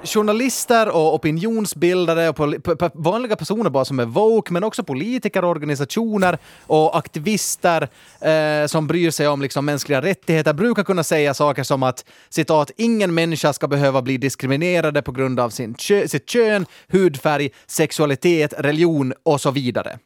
journalister 0.07 0.89
och 0.89 1.15
opinionsbildare 1.15 2.29
och 2.29 2.53
vanliga 2.93 3.35
personer 3.35 3.69
bara 3.69 3.85
som 3.85 3.99
är 3.99 4.05
woke, 4.05 4.53
men 4.53 4.63
också 4.63 4.83
politiker, 4.83 5.43
organisationer 5.45 6.37
och 6.67 6.97
aktivister 6.97 7.87
eh, 8.21 8.67
som 8.67 8.87
bryr 8.87 9.11
sig 9.11 9.27
om 9.27 9.41
liksom, 9.41 9.65
mänskliga 9.65 10.01
rättigheter 10.01 10.53
brukar 10.53 10.83
kunna 10.83 11.03
säga 11.03 11.33
saker 11.33 11.63
som 11.63 11.83
att 11.83 12.05
citat, 12.29 12.71
ingen 12.77 13.13
människa 13.13 13.53
ska 13.53 13.67
behöva 13.67 14.01
bli 14.01 14.17
diskriminerade 14.17 15.01
på 15.01 15.11
grund 15.11 15.39
av 15.39 15.49
sin 15.49 15.73
kö- 15.73 16.07
sitt 16.07 16.29
kön, 16.29 16.65
hudfärg, 16.87 17.49
sexualitet, 17.67 18.53
religion 18.57 19.13
och 19.23 19.41
så 19.41 19.51
vidare. 19.51 19.99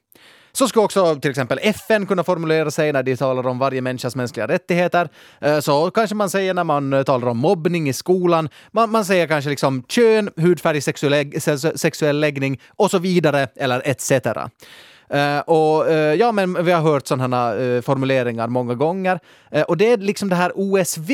Så 0.51 0.67
skulle 0.67 0.85
också 0.85 1.15
till 1.15 1.29
exempel 1.31 1.59
FN 1.61 2.05
kunna 2.05 2.23
formulera 2.23 2.71
sig 2.71 2.93
när 2.93 3.03
de 3.03 3.17
talar 3.17 3.47
om 3.47 3.59
varje 3.59 3.81
människas 3.81 4.15
mänskliga 4.15 4.47
rättigheter. 4.47 5.09
Eh, 5.41 5.59
så 5.59 5.91
kanske 5.91 6.15
man 6.15 6.29
säger 6.29 6.53
när 6.53 6.63
man 6.63 6.93
eh, 6.93 7.03
talar 7.03 7.27
om 7.27 7.37
mobbning 7.37 7.89
i 7.89 7.93
skolan. 7.93 8.49
Man, 8.71 8.91
man 8.91 9.05
säger 9.05 9.27
kanske 9.27 9.49
liksom 9.49 9.83
kön, 9.83 10.29
hudfärg, 10.35 10.81
sexuell, 10.81 11.41
sexuell 11.75 12.19
läggning 12.19 12.61
och 12.69 12.91
så 12.91 12.99
vidare, 12.99 13.47
eller 13.55 13.81
etc. 13.85 14.11
Uh, 14.11 15.19
eh, 15.19 15.39
och 15.39 15.85
uh, 15.87 15.93
ja, 15.93 16.31
men 16.31 16.65
vi 16.65 16.71
har 16.71 16.81
hört 16.81 17.07
sådana 17.07 17.55
uh, 17.55 17.81
formuleringar 17.81 18.47
många 18.47 18.75
gånger. 18.75 19.19
och 19.67 19.77
det 19.77 19.91
är 19.91 19.97
liksom 19.97 20.29
det 20.29 20.35
här 20.35 20.51
OSV, 20.55 21.11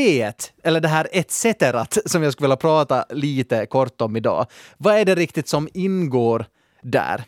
eller 0.63 0.79
det 0.79 0.87
här 0.87 1.07
etc. 1.11 1.45
som 2.05 2.23
jag 2.23 2.33
skulle 2.33 2.45
vilja 2.45 2.57
prata 2.57 3.05
lite 3.09 3.65
kort 3.65 4.01
om 4.01 4.15
idag. 4.15 4.45
Vad 4.77 4.95
är 4.95 5.05
det 5.05 5.15
riktigt 5.15 5.47
som 5.47 5.69
ingår 5.73 6.45
där? 6.81 7.23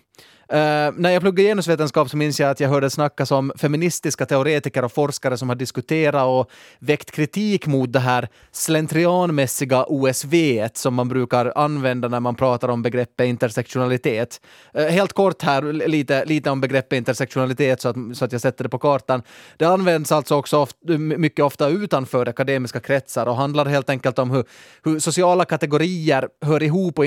Uh, 0.53 0.91
när 0.95 1.09
jag 1.09 1.21
pluggade 1.21 1.49
genusvetenskap 1.49 2.09
så 2.09 2.17
minns 2.17 2.39
jag 2.39 2.49
att 2.49 2.59
jag 2.59 2.69
hörde 2.69 2.89
snackas 2.89 3.31
om 3.31 3.51
feministiska 3.57 4.25
teoretiker 4.25 4.85
och 4.85 4.91
forskare 4.91 5.37
som 5.37 5.49
har 5.49 5.55
diskuterat 5.55 6.27
och 6.27 6.51
väckt 6.79 7.11
kritik 7.11 7.67
mot 7.67 7.93
det 7.93 7.99
här 7.99 8.27
slentrianmässiga 8.51 9.83
OSV 9.83 10.67
som 10.73 10.93
man 10.93 11.09
brukar 11.09 11.53
använda 11.55 12.07
när 12.07 12.19
man 12.19 12.35
pratar 12.35 12.69
om 12.69 12.81
begreppet 12.81 13.27
intersektionalitet. 13.27 14.41
Uh, 14.77 14.85
helt 14.85 15.13
kort 15.13 15.41
här, 15.41 15.73
lite, 15.73 16.25
lite 16.25 16.49
om 16.49 16.61
begreppet 16.61 16.97
intersektionalitet 16.97 17.81
så 17.81 17.89
att, 17.89 17.95
så 18.13 18.25
att 18.25 18.31
jag 18.31 18.41
sätter 18.41 18.63
det 18.63 18.69
på 18.69 18.79
kartan. 18.79 19.21
Det 19.57 19.65
används 19.65 20.11
alltså 20.11 20.35
också 20.35 20.57
ofta, 20.57 20.97
mycket 20.97 21.45
ofta 21.45 21.67
utanför 21.67 22.29
akademiska 22.29 22.79
kretsar 22.79 23.25
och 23.25 23.35
handlar 23.35 23.65
helt 23.65 23.89
enkelt 23.89 24.19
om 24.19 24.31
hur, 24.31 24.43
hur 24.83 24.99
sociala 24.99 25.45
kategorier 25.45 26.27
hör 26.41 26.63
ihop 26.63 26.99
och 26.99 27.05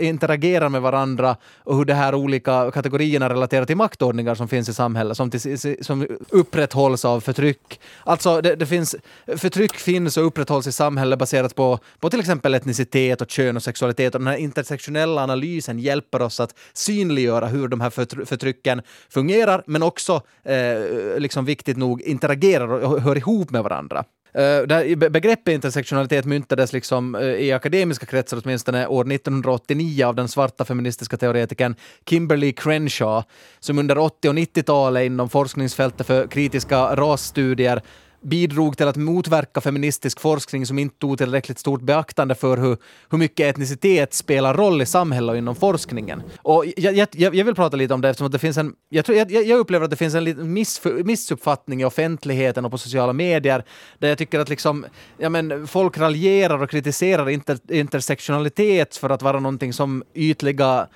interagerar 0.00 0.68
med 0.68 0.82
varandra 0.82 1.36
och 1.64 1.76
hur 1.76 1.84
det 1.84 1.94
här 1.94 2.14
olika 2.14 2.59
kategorierna 2.70 3.28
relaterat 3.28 3.66
till 3.66 3.76
maktordningar 3.76 4.34
som 4.34 4.48
finns 4.48 4.68
i 4.68 4.74
samhället, 4.74 5.16
som, 5.16 5.30
till, 5.30 5.84
som 5.84 6.06
upprätthålls 6.28 7.04
av 7.04 7.20
förtryck. 7.20 7.80
Alltså, 8.04 8.40
det, 8.40 8.54
det, 8.54 8.66
finns, 8.66 8.96
förtryck 9.36 9.74
finns 9.74 10.16
och 10.16 10.26
upprätthålls 10.26 10.66
i 10.66 10.72
samhället 10.72 11.18
baserat 11.18 11.54
på, 11.54 11.78
på 12.00 12.10
till 12.10 12.20
exempel 12.20 12.54
etnicitet 12.54 13.20
och 13.20 13.30
kön 13.30 13.56
och 13.56 13.62
sexualitet. 13.62 14.14
Och 14.14 14.20
den 14.20 14.28
här 14.28 14.36
intersektionella 14.36 15.22
analysen 15.22 15.78
hjälper 15.78 16.22
oss 16.22 16.40
att 16.40 16.54
synliggöra 16.72 17.46
hur 17.46 17.68
de 17.68 17.80
här 17.80 17.90
förtrycken 18.24 18.82
fungerar, 19.08 19.62
men 19.66 19.82
också, 19.82 20.22
eh, 20.44 21.18
liksom 21.18 21.44
viktigt 21.44 21.76
nog, 21.76 22.02
interagerar 22.02 22.68
och 22.68 23.02
hör 23.02 23.16
ihop 23.16 23.50
med 23.50 23.62
varandra. 23.62 24.04
Uh, 24.38 24.96
begreppet 25.10 25.54
intersektionalitet 25.54 26.24
myntades 26.24 26.72
liksom, 26.72 27.14
uh, 27.14 27.22
i 27.22 27.52
akademiska 27.52 28.06
kretsar 28.06 28.40
åtminstone 28.44 28.86
år 28.86 29.12
1989 29.12 30.04
av 30.06 30.14
den 30.14 30.28
svarta 30.28 30.64
feministiska 30.64 31.16
teoretikern 31.16 31.74
Kimberly 32.06 32.52
Crenshaw, 32.52 33.22
som 33.60 33.78
under 33.78 33.98
80 33.98 34.28
och 34.28 34.34
90-talet 34.34 35.06
inom 35.06 35.28
forskningsfältet 35.28 36.06
för 36.06 36.26
kritiska 36.26 36.96
rasstudier 36.96 37.82
bidrog 38.22 38.76
till 38.76 38.88
att 38.88 38.96
motverka 38.96 39.60
feministisk 39.60 40.20
forskning 40.20 40.66
som 40.66 40.78
inte 40.78 40.98
tog 40.98 41.18
tillräckligt 41.18 41.58
stort 41.58 41.80
beaktande 41.80 42.34
för 42.34 42.56
hur, 42.56 42.76
hur 43.10 43.18
mycket 43.18 43.46
etnicitet 43.46 44.14
spelar 44.14 44.54
roll 44.54 44.82
i 44.82 44.86
samhället 44.86 45.32
och 45.32 45.38
inom 45.38 45.54
forskningen. 45.54 46.22
Och 46.42 46.64
jag, 46.76 46.94
jag, 46.94 47.34
jag 47.34 47.44
vill 47.44 47.54
prata 47.54 47.76
lite 47.76 47.94
om 47.94 48.00
det 48.00 48.08
eftersom 48.08 48.26
att 48.26 48.32
det 48.32 48.38
finns 48.38 48.56
en... 48.56 48.74
Jag, 48.88 49.04
tror, 49.04 49.18
jag, 49.18 49.30
jag 49.30 49.58
upplever 49.58 49.84
att 49.84 49.90
det 49.90 49.96
finns 49.96 50.14
en 50.14 50.24
liten 50.24 50.52
miss, 50.52 50.80
missuppfattning 51.04 51.80
i 51.80 51.84
offentligheten 51.84 52.64
och 52.64 52.70
på 52.70 52.78
sociala 52.78 53.12
medier 53.12 53.64
där 53.98 54.08
jag 54.08 54.18
tycker 54.18 54.40
att 54.40 54.48
liksom, 54.48 54.86
ja 55.18 55.28
men, 55.28 55.66
folk 55.66 55.98
raljerar 55.98 56.62
och 56.62 56.70
kritiserar 56.70 57.28
inter, 57.28 57.58
intersektionalitet 57.68 58.96
för 58.96 59.10
att 59.10 59.22
vara 59.22 59.40
någonting 59.40 59.72
som 59.72 60.02
ytliga 60.14 60.88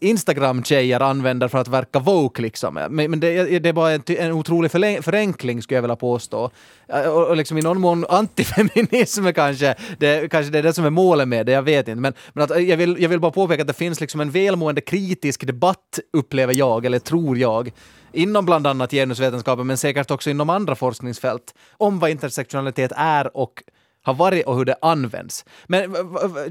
Instagram-tjejer 0.00 1.00
använder 1.00 1.48
för 1.48 1.58
att 1.58 1.68
verka 1.68 1.98
woke 1.98 2.42
liksom. 2.42 2.74
Men, 2.74 3.10
men 3.10 3.20
det, 3.20 3.58
det, 3.58 3.68
är 3.68 3.72
bara 3.72 3.90
en, 3.92 4.02
en 4.06 4.32
otrolig 4.32 4.70
förenkling 4.70 5.62
skulle 5.62 5.76
jag 5.76 5.82
vilja 5.82 5.96
påstå. 5.96 6.50
Och, 6.86 7.28
och 7.28 7.36
liksom 7.36 7.58
i 7.58 7.62
någon 7.62 7.80
mån 7.80 8.04
antifeminism 8.08 9.32
kanske. 9.34 9.74
Det, 9.98 10.30
kanske 10.30 10.52
det 10.52 10.58
är 10.58 10.62
det 10.62 10.72
som 10.72 10.84
är 10.84 10.90
målet 10.90 11.28
med 11.28 11.46
det, 11.46 11.52
jag 11.52 11.62
vet 11.62 11.88
inte. 11.88 12.00
Men, 12.00 12.12
men 12.32 12.44
att 12.44 12.62
jag, 12.62 12.76
vill, 12.76 12.96
jag 13.00 13.08
vill 13.08 13.20
bara 13.20 13.32
påpeka 13.32 13.62
att 13.62 13.68
det 13.68 13.72
finns 13.72 14.00
liksom 14.00 14.20
en 14.20 14.30
välmående 14.30 14.80
kritisk 14.80 15.46
debatt, 15.46 15.98
upplever 16.12 16.54
jag, 16.54 16.86
eller 16.86 16.98
tror 16.98 17.38
jag, 17.38 17.70
inom 18.12 18.44
bland 18.44 18.66
annat 18.66 18.90
genusvetenskapen, 18.90 19.66
men 19.66 19.76
säkert 19.76 20.10
också 20.10 20.30
inom 20.30 20.50
andra 20.50 20.74
forskningsfält, 20.74 21.54
om 21.76 21.98
vad 21.98 22.10
intersektionalitet 22.10 22.92
är 22.96 23.36
och 23.36 23.62
har 24.08 24.14
varit 24.14 24.46
och 24.46 24.56
hur 24.56 24.64
det 24.64 24.76
används. 24.82 25.44
Men 25.66 25.96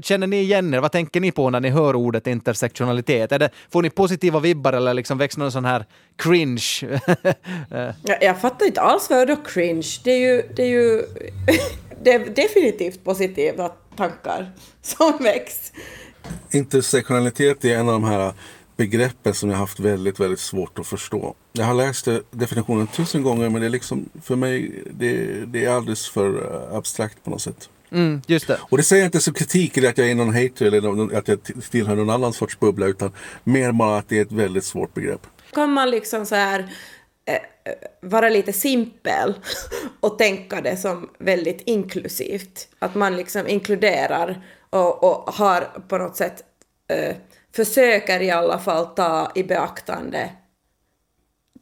känner 0.02 0.26
ni 0.26 0.40
igen 0.40 0.74
er? 0.74 0.78
Vad 0.78 0.92
tänker 0.92 1.20
ni 1.20 1.32
på 1.32 1.50
när 1.50 1.60
ni 1.60 1.68
hör 1.68 1.96
ordet 1.96 2.26
intersektionalitet? 2.26 3.32
Är 3.32 3.38
det, 3.38 3.50
får 3.72 3.82
ni 3.82 3.90
positiva 3.90 4.40
vibbar 4.40 4.72
eller 4.72 4.94
liksom 4.94 5.18
växer 5.18 5.40
någon 5.40 5.52
sån 5.52 5.64
här 5.64 5.86
cringe? 6.16 6.62
jag, 8.02 8.22
jag 8.22 8.40
fattar 8.40 8.66
inte 8.66 8.80
alls 8.80 9.10
vad 9.10 9.28
då 9.28 9.36
cringe. 9.36 9.88
Det 10.04 10.10
är 10.10 10.18
ju, 10.18 10.42
det 10.56 10.62
är 10.62 10.68
ju 10.68 11.02
det 12.02 12.12
är 12.12 12.18
definitivt 12.18 13.04
positiva 13.04 13.68
tankar 13.96 14.52
som 14.82 15.18
väcks. 15.20 15.72
Intersektionalitet 16.50 17.64
är 17.64 17.76
en 17.76 17.88
av 17.88 17.92
de 17.92 18.04
här 18.04 18.32
begreppen 18.78 19.34
som 19.34 19.50
jag 19.50 19.56
haft 19.56 19.80
väldigt, 19.80 20.20
väldigt 20.20 20.40
svårt 20.40 20.78
att 20.78 20.86
förstå. 20.86 21.34
Jag 21.52 21.64
har 21.64 21.74
läst 21.74 22.08
definitionen 22.30 22.86
tusen 22.86 23.22
gånger 23.22 23.48
men 23.48 23.60
det 23.60 23.66
är 23.66 23.70
liksom 23.70 24.08
för 24.22 24.36
mig 24.36 24.82
det, 24.90 25.44
det 25.46 25.64
är 25.64 25.70
alldeles 25.70 26.08
för 26.08 26.28
eh, 26.44 26.76
abstrakt 26.76 27.24
på 27.24 27.30
något 27.30 27.42
sätt. 27.42 27.68
Mm, 27.90 28.22
just 28.26 28.46
det. 28.46 28.58
Och 28.62 28.76
det 28.76 28.82
säger 28.82 29.02
jag 29.02 29.08
inte 29.08 29.20
som 29.20 29.34
kritik 29.34 29.76
eller 29.76 29.88
att 29.88 29.98
jag 29.98 30.10
är 30.10 30.14
någon 30.14 30.34
hater 30.34 30.66
eller 30.66 31.16
att 31.16 31.28
jag 31.28 31.38
tillhör 31.70 31.96
någon 31.96 32.10
annan 32.10 32.32
sorts 32.32 32.60
bubbla 32.60 32.86
utan 32.86 33.12
mer 33.44 33.72
bara 33.72 33.98
att 33.98 34.08
det 34.08 34.18
är 34.18 34.22
ett 34.22 34.32
väldigt 34.32 34.64
svårt 34.64 34.94
begrepp. 34.94 35.26
Kan 35.52 35.72
man 35.72 35.90
liksom 35.90 36.26
så 36.26 36.34
här 36.34 36.60
eh, 37.24 37.34
eh 37.34 37.40
vara 38.00 38.28
lite 38.28 38.52
simpel 38.52 39.34
och 40.00 40.18
tänka 40.18 40.60
det 40.60 40.76
som 40.76 41.10
väldigt 41.18 41.62
inklusivt? 41.66 42.68
Att 42.78 42.94
man 42.94 43.16
liksom 43.16 43.46
inkluderar 43.46 44.42
och, 44.70 45.04
och 45.04 45.34
har 45.34 45.68
på 45.88 45.98
något 45.98 46.16
sätt 46.16 46.42
eh, 46.88 47.16
försöker 47.58 48.22
i 48.22 48.30
alla 48.30 48.58
fall 48.58 48.86
ta 48.86 49.32
i 49.34 49.44
beaktande 49.44 50.30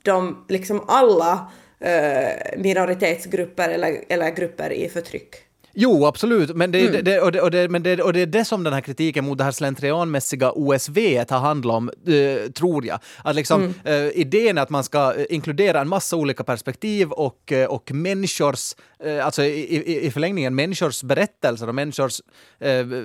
de, 0.03 0.45
liksom 0.49 0.85
alla 0.89 1.51
eh, 1.81 2.59
minoritetsgrupper 2.59 3.69
eller, 3.69 4.05
eller 4.09 4.31
grupper 4.31 4.73
i 4.73 4.89
förtryck. 4.89 5.35
Jo, 5.79 6.07
absolut. 6.07 6.57
Men 6.57 6.73
det, 6.73 6.89
mm. 6.89 7.05
det, 7.05 7.21
och, 7.21 7.33
det, 7.33 7.41
och, 7.41 7.51
det, 7.51 7.69
men 7.69 7.83
det, 7.83 8.03
och 8.03 8.13
det 8.13 8.21
är 8.21 8.27
det 8.27 8.45
som 8.45 8.65
den 8.65 8.73
här 8.73 8.81
kritiken 8.81 9.25
mot 9.25 9.39
det 9.39 9.45
här 9.45 9.51
slentrianmässiga 9.51 10.53
OSV 10.53 10.99
har 11.29 11.39
handlat 11.39 11.77
om, 11.77 11.91
uh, 12.09 12.51
tror 12.51 12.87
jag. 12.87 12.99
Att 13.25 13.37
liksom, 13.37 13.75
mm. 13.87 14.07
uh, 14.07 14.11
idén 14.15 14.59
är 14.59 14.63
att 14.63 14.71
man 14.71 14.85
ska 14.85 15.15
inkludera 15.31 15.81
en 15.81 15.89
massa 15.89 16.17
olika 16.17 16.45
perspektiv 16.45 17.11
och, 17.11 17.53
uh, 17.53 17.65
och 17.65 17.93
människors, 17.93 18.75
alltså 19.23 19.43
i, 19.43 19.77
i, 19.77 20.07
i, 20.07 20.11
förlängningen 20.11 20.55
människors 20.55 21.03
berättelser 21.03 21.69
och 21.69 21.75
människors 21.75 22.21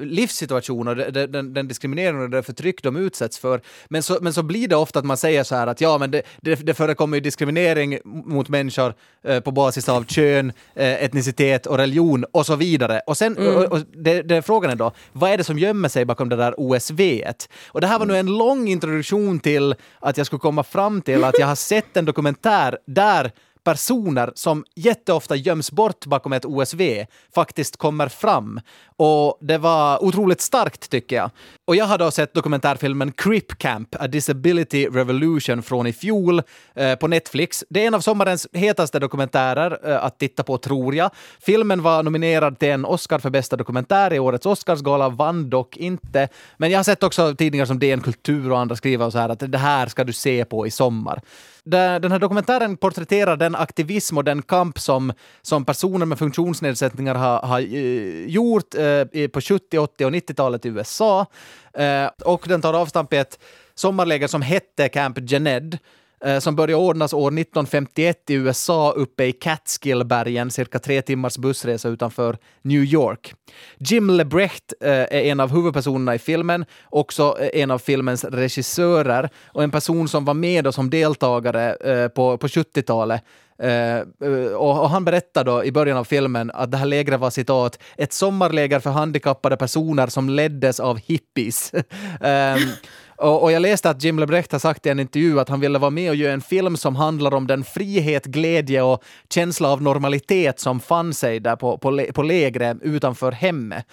livssituationer, 0.02 0.96
den, 1.28 1.54
den 1.54 1.68
diskriminering 1.68 2.22
och 2.22 2.30
det 2.30 2.44
förtryck 2.44 2.84
de 2.84 2.96
utsätts 2.96 3.40
för. 3.40 3.62
Men 3.90 4.04
så, 4.04 4.18
men 4.22 4.34
så 4.34 4.44
blir 4.44 4.68
det 4.68 4.76
ofta 4.76 5.00
att 5.00 5.06
man 5.06 5.18
säger 5.18 5.44
så 5.44 5.56
här 5.56 5.68
att 5.68 5.82
ja, 5.82 5.98
men 5.98 6.12
det, 6.12 6.22
det, 6.42 6.56
det 6.56 6.74
förekommer 6.74 7.18
ju 7.18 7.22
diskriminering 7.22 8.00
mot 8.04 8.50
människor 8.50 8.94
på 9.42 9.52
basis 9.52 9.90
av 9.90 10.04
kön, 10.04 10.54
etnicitet 10.76 11.66
och 11.66 11.78
religion 11.78 12.26
och 12.32 12.46
så 12.46 12.56
vidare. 12.62 13.02
Och 13.08 13.18
sen, 13.18 13.38
mm. 13.38 13.56
och, 13.56 13.64
och 13.64 13.80
det, 13.80 14.22
det, 14.22 14.42
frågan 14.42 14.72
är 14.72 14.76
då, 14.76 14.92
vad 15.12 15.32
är 15.32 15.38
det 15.38 15.44
som 15.44 15.60
gömmer 15.60 15.90
sig 15.90 16.06
bakom 16.06 16.30
det 16.30 16.36
där 16.36 16.54
OSV? 16.58 17.00
-et? 17.00 17.50
Och 17.68 17.82
det 17.82 17.88
här 17.88 18.00
var 18.00 18.06
nu 18.06 18.18
en 18.18 18.38
lång 18.38 18.68
introduktion 18.68 19.40
till 19.40 19.76
att 20.00 20.18
jag 20.18 20.26
skulle 20.26 20.40
komma 20.40 20.64
fram 20.64 21.02
till 21.02 21.24
att 21.24 21.40
jag 21.40 21.48
har 21.48 21.56
sett 21.56 21.98
en 21.98 22.06
dokumentär 22.06 22.78
där 22.88 23.32
personer 23.64 24.32
som 24.36 24.66
jätteofta 24.76 25.36
göms 25.36 25.72
bort 25.72 26.06
bakom 26.06 26.34
ett 26.34 26.46
OSV 26.46 26.82
faktiskt 27.36 27.78
kommer 27.78 28.08
fram. 28.08 28.60
Och 28.98 29.38
det 29.42 29.58
var 29.58 30.04
otroligt 30.04 30.42
starkt 30.42 30.90
tycker 30.90 31.16
jag. 31.16 31.30
Och 31.72 31.76
jag 31.76 31.86
har 31.86 31.98
då 31.98 32.12
sett 32.12 32.34
dokumentärfilmen 32.34 33.12
Crip 33.12 33.58
Camp, 33.58 33.96
A 34.00 34.08
Disability 34.08 34.88
Revolution 34.88 35.64
från 35.64 35.88
i 35.88 35.94
fjol 35.94 36.42
eh, 36.76 36.96
på 36.96 37.08
Netflix. 37.08 37.64
Det 37.70 37.84
är 37.84 37.88
en 37.88 37.94
av 37.94 38.00
sommarens 38.00 38.48
hetaste 38.54 39.00
dokumentärer 39.00 39.90
eh, 39.90 40.04
att 40.04 40.20
titta 40.20 40.44
på, 40.44 40.58
tror 40.58 40.96
jag. 40.96 41.12
Filmen 41.40 41.82
var 41.82 42.04
nominerad 42.04 42.60
till 42.60 42.70
en 42.70 42.86
Oscar 42.86 43.20
för 43.20 43.30
bästa 43.30 43.56
dokumentär 43.56 44.14
i 44.14 44.20
årets 44.20 44.46
Oscarsgala, 44.46 45.10
vann 45.10 45.50
dock 45.50 45.78
inte. 45.78 46.30
Men 46.58 46.72
jag 46.72 46.80
har 46.80 46.84
sett 46.84 47.04
också 47.04 47.36
tidningar 47.36 47.66
som 47.66 47.80
DN 47.80 48.02
Kultur 48.02 48.52
och 48.52 48.60
andra 48.60 48.76
skriva 48.76 49.12
så 49.12 49.18
här 49.18 49.30
att 49.30 49.52
det 49.52 49.58
här 49.58 49.88
ska 49.88 50.04
du 50.04 50.14
se 50.14 50.46
på 50.46 50.68
i 50.68 50.72
sommar. 50.72 51.22
Den 51.64 52.12
här 52.12 52.20
dokumentären 52.20 52.78
porträtterar 52.78 53.38
den 53.38 53.56
aktivism 53.56 54.18
och 54.18 54.24
den 54.24 54.42
kamp 54.42 54.80
som, 54.80 55.14
som 55.42 55.66
personer 55.66 56.06
med 56.06 56.20
funktionsnedsättningar 56.20 57.16
har, 57.16 57.40
har 57.40 57.60
eh, 57.60 58.26
gjort 58.26 58.76
eh, 58.76 59.28
på 59.28 59.42
70, 59.42 59.78
80 59.78 60.06
och 60.06 60.12
90-talet 60.12 60.66
i 60.66 60.70
USA. 60.70 61.26
Eh, 61.74 62.10
och 62.26 62.46
den 62.48 62.62
tar 62.62 62.74
avstamp 62.74 63.14
i 63.14 63.18
ett 63.18 63.40
sommarläger 63.76 64.28
som 64.28 64.42
hette 64.42 64.90
Camp 64.90 65.18
Jened 65.20 65.78
eh, 66.26 66.40
som 66.40 66.56
började 66.56 66.84
ordnas 66.84 67.14
år 67.14 67.28
1951 67.28 68.30
i 68.30 68.34
USA 68.34 68.92
uppe 68.92 69.26
i 69.26 69.32
Catskillbergen, 69.32 70.52
cirka 70.52 70.80
tre 70.80 71.02
timmars 71.02 71.38
bussresa 71.38 71.90
utanför 71.90 72.38
New 72.62 72.84
York. 72.84 73.34
Jim 73.78 74.10
LeBrecht 74.10 74.74
eh, 74.82 74.92
är 74.92 75.12
en 75.12 75.40
av 75.40 75.52
huvudpersonerna 75.52 76.16
i 76.16 76.20
filmen, 76.20 76.66
också 76.90 77.38
en 77.54 77.72
av 77.72 77.80
filmens 77.80 78.24
regissörer 78.24 79.30
och 79.46 79.64
en 79.64 79.72
person 79.72 80.08
som 80.08 80.26
var 80.26 80.34
med 80.34 80.68
och 80.68 80.76
som 80.76 80.90
deltagare 80.90 82.10
på, 82.10 82.38
på 82.38 82.48
70-talet 82.48 83.24
Uh, 83.64 84.54
och, 84.54 84.82
och, 84.82 84.90
han 84.90 85.06
berättar 85.06 85.44
då 85.44 85.64
i 85.66 85.72
början 85.72 85.98
av 85.98 86.04
filmen 86.04 86.52
att 86.54 86.72
det 86.72 86.78
här 86.78 86.86
lägret 86.86 87.20
var 87.20 87.30
citat 87.30 87.80
ett 87.98 88.14
sommarläger 88.14 88.80
för 88.80 88.90
handikappade 88.90 89.58
personer 89.58 90.08
som 90.08 90.30
leddes 90.30 90.80
av 90.80 90.98
hippies. 90.98 91.74
um, 91.74 91.82
och, 93.18 93.44
och, 93.44 93.52
jag 93.52 93.62
läste 93.62 93.90
att 93.90 94.04
Jim 94.04 94.20
LeBrecht 94.20 94.52
har 94.52 94.60
sagt 94.60 94.86
i 94.86 94.90
en 94.90 95.00
intervju 95.00 95.40
att 95.40 95.50
han 95.50 95.60
ville 95.60 95.80
vara 95.80 95.92
med 95.92 96.10
och 96.10 96.16
göra 96.16 96.34
en 96.34 96.42
film 96.42 96.78
som 96.78 96.96
handlar 96.96 97.34
om 97.34 97.48
den 97.48 97.64
frihet, 97.64 98.26
glädje 98.26 98.82
och 98.82 99.04
känsla 99.30 99.70
av 99.70 99.82
normalitet 99.82 100.60
som 100.60 100.80
fann 100.80 101.14
sig 101.14 101.40
där 101.40 101.56
på, 101.56 101.78
på, 101.78 102.06
på 102.14 102.24
lägret 102.24 102.78
utanför 102.82 103.32
hemmet. 103.32 103.86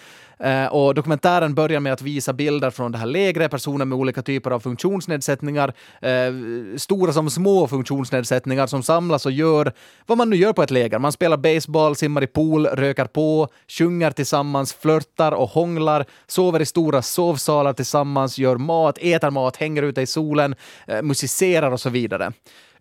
Eh, 0.43 0.65
och 0.65 0.95
dokumentären 0.95 1.53
börjar 1.53 1.79
med 1.79 1.93
att 1.93 2.01
visa 2.01 2.33
bilder 2.33 2.69
från 2.69 2.91
det 2.91 2.97
här 2.97 3.05
lägret, 3.05 3.51
personer 3.51 3.85
med 3.85 3.97
olika 3.97 4.21
typer 4.21 4.51
av 4.51 4.59
funktionsnedsättningar, 4.59 5.73
eh, 6.01 6.33
stora 6.77 7.13
som 7.13 7.29
små 7.29 7.67
funktionsnedsättningar 7.67 8.67
som 8.67 8.83
samlas 8.83 9.25
och 9.25 9.31
gör 9.31 9.73
vad 10.05 10.17
man 10.17 10.29
nu 10.29 10.35
gör 10.35 10.53
på 10.53 10.63
ett 10.63 10.71
läger. 10.71 10.99
Man 10.99 11.11
spelar 11.11 11.37
baseball, 11.37 11.95
simmar 11.95 12.23
i 12.23 12.27
pool, 12.27 12.65
rökar 12.65 13.05
på, 13.05 13.47
sjunger 13.67 14.11
tillsammans, 14.11 14.73
flörtar 14.73 15.31
och 15.31 15.49
hånglar, 15.49 16.05
sover 16.27 16.59
i 16.59 16.65
stora 16.65 17.01
sovsalar 17.01 17.73
tillsammans, 17.73 18.37
gör 18.37 18.57
mat, 18.57 18.97
äter 19.01 19.29
mat, 19.29 19.57
hänger 19.57 19.83
ute 19.83 20.01
i 20.01 20.05
solen, 20.05 20.55
eh, 20.87 21.01
musicerar 21.01 21.71
och 21.71 21.79
så 21.79 21.89
vidare. 21.89 22.31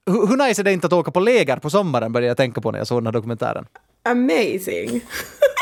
Hur, 0.07 0.27
hur 0.27 0.49
nice 0.49 0.63
är 0.63 0.65
det 0.65 0.73
inte 0.73 0.87
att 0.87 0.93
åka 0.93 1.11
på 1.11 1.21
läger 1.21 1.57
på 1.57 1.71
sommaren, 1.71 2.13
började 2.13 2.29
jag 2.29 2.37
tänka 2.37 2.61
på 2.61 2.71
när 2.71 2.79
jag 2.79 2.87
såg 2.87 2.99
den 2.99 3.07
här 3.07 3.13
dokumentären. 3.13 3.67
Amazing! 4.05 5.01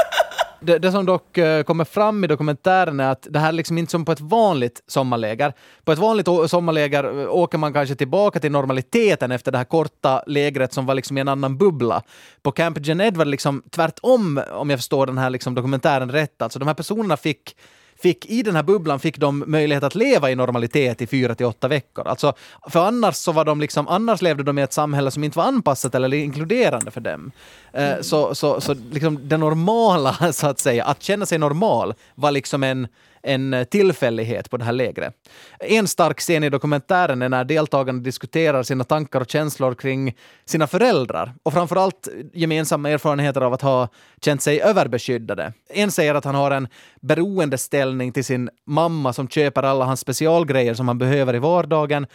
Det, 0.61 0.79
det, 0.79 0.93
som 0.93 1.07
dock 1.07 1.39
eh, 1.39 1.63
kommer 1.63 1.85
fram 1.85 2.25
i 2.25 2.27
dokumentären 2.27 3.01
är 3.01 3.11
att 3.11 3.27
det 3.31 3.39
här 3.39 3.49
är 3.49 3.53
liksom 3.53 3.79
inte 3.79 3.91
som 3.91 4.05
på 4.05 4.13
ett 4.13 4.21
vanligt 4.21 4.83
sommarläger. 4.87 5.53
På 5.85 5.93
ett 5.93 5.99
vanligt 5.99 6.29
sommarläger 6.49 7.05
eh, 7.05 7.29
åker 7.29 7.59
man 7.59 7.73
kanske 7.73 7.95
tillbaka 7.95 8.41
till 8.41 8.53
normaliteten 8.53 9.33
efter 9.33 9.53
det 9.53 9.59
här 9.59 9.65
korta 9.65 10.23
lägret 10.27 10.73
som 10.73 10.87
var 10.87 10.95
liksom 10.95 11.19
i 11.19 11.21
en 11.21 11.29
annan 11.29 11.59
bubbla. 11.59 12.03
På 12.43 12.53
Camp 12.53 12.79
Gen 12.81 12.99
var 12.99 13.25
det 13.25 13.31
liksom 13.31 13.63
tvärtom, 13.71 14.41
om 14.53 14.71
jag 14.71 14.79
förstår 14.79 15.07
den 15.07 15.19
här 15.19 15.31
liksom 15.31 15.55
dokumentären 15.55 16.13
rätt. 16.13 16.43
Alltså 16.43 16.59
de 16.59 16.69
här 16.69 16.75
personerna 16.75 17.17
fick 17.17 17.57
fick 17.99 18.27
i 18.27 18.43
den 18.43 18.57
här 18.57 18.63
bubblan 18.63 19.01
fick 19.01 19.19
de 19.19 19.45
möjlighet 19.47 19.85
att 19.85 19.95
leva 19.95 20.31
i 20.31 20.35
normalitet 20.35 21.03
i 21.03 21.07
fyra 21.07 21.35
till 21.35 21.47
åtta 21.47 21.69
veckor. 21.69 22.09
Alltså, 22.09 22.33
för 22.69 22.87
annars 22.87 23.15
så 23.15 23.33
var 23.33 23.45
de 23.45 23.61
liksom, 23.61 23.89
annars 23.89 24.23
levde 24.23 24.43
de 24.43 24.59
i 24.59 24.63
ett 24.63 24.73
samhälle 24.73 25.11
som 25.11 25.25
inte 25.25 25.39
var 25.39 25.45
anpassat 25.45 25.95
eller 25.95 26.15
inkluderande 26.15 26.91
för 26.91 27.01
dem. 27.01 27.33
Mm. 27.73 28.03
Så, 28.03 28.35
så, 28.35 28.61
så 28.61 28.75
liksom 28.75 29.29
det 29.29 29.37
normala, 29.37 30.17
så 30.33 30.47
att 30.47 30.59
säga, 30.59 30.85
att 30.85 31.03
känna 31.03 31.27
sig 31.27 31.39
normal 31.39 31.95
var 32.15 32.31
liksom 32.31 32.63
en 32.63 32.89
en 33.27 33.55
eh, 33.55 33.65
tillfällighet 33.65 34.51
på 34.51 34.57
det 34.57 34.65
här 34.65 34.73
lägret. 34.73 35.15
En 35.61 35.89
stark 35.89 36.19
scen 36.19 36.45
i 36.45 36.51
dokumentären 36.51 37.23
är 37.23 37.29
när 37.29 37.45
deltagarna 37.45 38.01
diskuterar 38.01 38.63
sina 38.63 38.85
tankar 38.85 39.21
och 39.21 39.31
känslor 39.31 39.75
kring 39.75 40.17
sina 40.45 40.67
föräldrar 40.67 41.35
och 41.43 41.53
framförallt 41.53 42.09
gemensamma 42.33 42.91
erfarenheter 42.91 43.41
av 43.41 43.53
att 43.53 43.63
ha 43.63 43.89
känt 44.21 44.43
sig 44.43 44.61
överbeskyddade. 44.61 45.53
En 45.69 45.91
säger 45.91 46.15
att 46.15 46.25
han 46.25 46.35
har 46.35 46.51
en 46.51 46.69
beroendeställning 47.01 48.13
till 48.13 48.25
sin 48.25 48.51
mamma 48.67 49.13
som 49.13 49.29
köper 49.29 49.63
alla 49.63 49.85
hans 49.85 50.01
specialgrejer 50.01 50.75
som 50.75 50.89
han 50.89 50.99
behöver 50.99 51.35
i 51.35 51.39
vardagen 51.39 52.07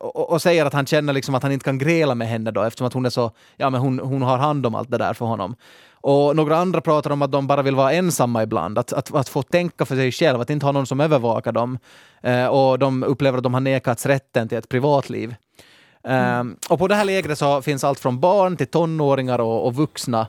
och, 0.00 0.30
och, 0.32 0.42
säger 0.42 0.66
att 0.66 0.72
han 0.72 0.86
känner 0.86 1.12
liksom 1.12 1.34
att 1.34 1.42
han 1.42 1.52
inte 1.52 1.64
kan 1.64 1.78
gräla 1.78 2.14
med 2.14 2.28
henne 2.28 2.50
då 2.50 2.62
eftersom 2.62 2.86
att 2.86 2.92
hon 2.92 3.06
är 3.06 3.10
så, 3.10 3.30
ja 3.56 3.70
men 3.70 3.80
hon, 3.80 3.98
hon 3.98 4.22
har 4.22 4.38
hand 4.38 4.66
om 4.66 4.74
allt 4.74 4.90
det 4.90 4.98
där 4.98 5.14
för 5.14 5.24
honom. 5.26 5.56
Och 6.00 6.36
några 6.36 6.56
andra 6.56 6.80
pratar 6.80 7.10
om 7.10 7.22
att 7.22 7.32
de 7.32 7.46
bara 7.46 7.62
vill 7.62 7.74
vara 7.74 7.92
ensamma 7.92 8.42
ibland, 8.42 8.78
att, 8.78 8.92
att, 8.92 9.14
att 9.14 9.28
få 9.28 9.42
tänka 9.42 9.84
för 9.84 9.96
sig 9.96 10.12
själv, 10.12 10.40
att 10.40 10.50
inte 10.50 10.66
ha 10.66 10.72
någon 10.72 10.86
som 10.86 11.00
övervakar 11.00 11.52
dem. 11.52 11.78
Eh, 12.22 12.46
och 12.46 12.78
de 12.78 13.02
upplever 13.02 13.38
att 13.38 13.44
de 13.44 13.54
har 13.54 13.60
nekats 13.60 14.06
rätten 14.06 14.48
till 14.48 14.58
ett 14.58 14.68
privatliv. 14.68 15.34
Mm. 16.02 16.50
Eh, 16.50 16.72
och 16.72 16.78
på 16.78 16.88
det 16.88 16.94
här 16.94 17.04
lägret 17.04 17.38
så 17.38 17.62
finns 17.62 17.84
allt 17.84 18.00
från 18.00 18.20
barn 18.20 18.56
till 18.56 18.66
tonåringar 18.66 19.38
och, 19.38 19.66
och 19.66 19.74
vuxna. 19.74 20.26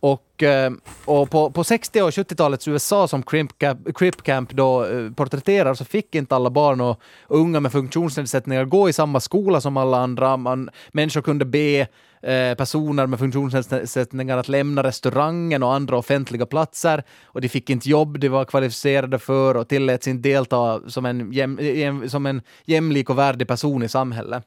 Och, 0.00 0.42
eh, 0.42 0.72
och 1.04 1.30
på, 1.30 1.50
på 1.50 1.64
60 1.64 2.02
och 2.02 2.10
70-talets 2.10 2.68
USA 2.68 3.08
som 3.08 3.22
Crip 3.22 3.58
Camp, 3.58 3.96
Crip 3.98 4.22
Camp 4.22 4.52
då 4.52 4.84
eh, 4.84 5.10
porträtterar 5.12 5.74
så 5.74 5.84
fick 5.84 6.14
inte 6.14 6.36
alla 6.36 6.50
barn 6.50 6.80
och 6.80 7.00
unga 7.28 7.60
med 7.60 7.72
funktionsnedsättningar 7.72 8.64
gå 8.64 8.88
i 8.88 8.92
samma 8.92 9.20
skola 9.20 9.60
som 9.60 9.76
alla 9.76 9.98
andra. 9.98 10.36
Man, 10.36 10.70
människor 10.92 11.22
kunde 11.22 11.44
be 11.44 11.86
Eh, 12.22 12.54
personer 12.54 13.06
med 13.06 13.18
funktionsnedsättningar 13.18 14.38
att 14.38 14.48
lämna 14.48 14.82
restaurangen 14.82 15.62
och 15.62 15.74
andra 15.74 15.98
offentliga 15.98 16.46
platser 16.46 17.02
och 17.24 17.40
de 17.40 17.48
fick 17.48 17.70
inte 17.70 17.88
jobb 17.88 18.18
de 18.18 18.28
var 18.28 18.44
kvalificerade 18.44 19.18
för 19.18 19.56
och 19.56 19.68
tilläts 19.68 20.08
inte 20.08 20.28
delta 20.28 20.80
som 20.86 21.06
en, 21.06 21.32
jäm, 21.32 22.08
som 22.08 22.26
en 22.26 22.42
jämlik 22.64 23.10
och 23.10 23.18
värdig 23.18 23.48
person 23.48 23.82
i 23.82 23.88
samhället. 23.88 24.44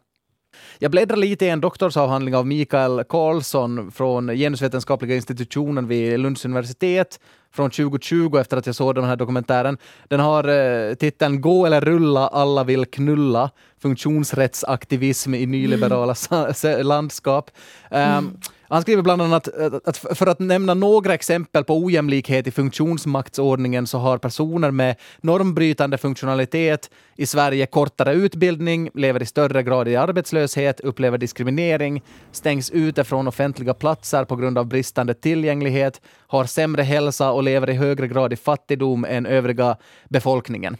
Jag 0.79 0.91
bläddrar 0.91 1.17
lite 1.17 1.45
i 1.45 1.49
en 1.49 1.61
doktorsavhandling 1.61 2.35
av 2.35 2.47
Mikael 2.47 3.03
Karlsson 3.03 3.91
från 3.91 4.27
genusvetenskapliga 4.27 5.15
institutionen 5.15 5.87
vid 5.87 6.19
Lunds 6.19 6.45
universitet 6.45 7.19
från 7.53 7.69
2020 7.69 8.37
efter 8.37 8.57
att 8.57 8.65
jag 8.65 8.75
såg 8.75 8.95
den 8.95 9.03
här 9.03 9.15
dokumentären. 9.15 9.77
Den 10.07 10.19
har 10.19 10.47
eh, 10.47 10.93
titeln 10.93 11.41
Gå 11.41 11.65
eller 11.65 11.81
rulla, 11.81 12.27
alla 12.27 12.63
vill 12.63 12.85
knulla. 12.85 13.49
Funktionsrättsaktivism 13.81 15.33
i 15.33 15.45
nyliberala 15.45 16.15
ehm, 16.31 16.53
mm. 16.63 16.87
landskap. 16.87 17.51
Um, 17.91 17.97
mm. 17.97 18.37
Han 18.71 18.81
skriver 18.81 19.03
bland 19.03 19.21
annat 19.21 19.47
eh, 19.59 19.73
att 19.85 19.97
för 19.97 20.27
att 20.27 20.39
nämna 20.39 20.73
några 20.73 21.13
exempel 21.13 21.63
på 21.63 21.77
ojämlikhet 21.77 22.47
i 22.47 22.51
funktionsmaktsordningen 22.51 23.87
så 23.87 23.97
har 23.97 24.17
personer 24.17 24.71
med 24.71 24.95
normbrytande 25.21 25.97
funktionalitet 25.97 26.89
i 27.15 27.25
Sverige 27.25 27.65
kortare 27.65 28.13
utbildning, 28.13 28.89
lever 28.93 29.21
i 29.21 29.25
större 29.25 29.63
grad 29.63 29.87
i 29.87 29.95
arbetslöshet, 29.95 30.79
upplever 30.79 31.17
diskriminering, 31.17 32.03
stängs 32.31 32.71
ute 32.71 33.03
från 33.03 33.27
offentliga 33.27 33.73
platser 33.73 34.25
på 34.25 34.35
grund 34.35 34.57
av 34.57 34.65
bristande 34.65 35.13
tillgänglighet, 35.13 36.01
har 36.27 36.45
sämre 36.45 36.81
hälsa 36.81 37.31
och 37.31 37.43
lever 37.43 37.69
i 37.69 37.73
högre 37.73 38.07
grad 38.07 38.33
i 38.33 38.35
fattigdom 38.35 39.05
än 39.05 39.25
övriga 39.25 39.77
befolkningen. 40.09 40.77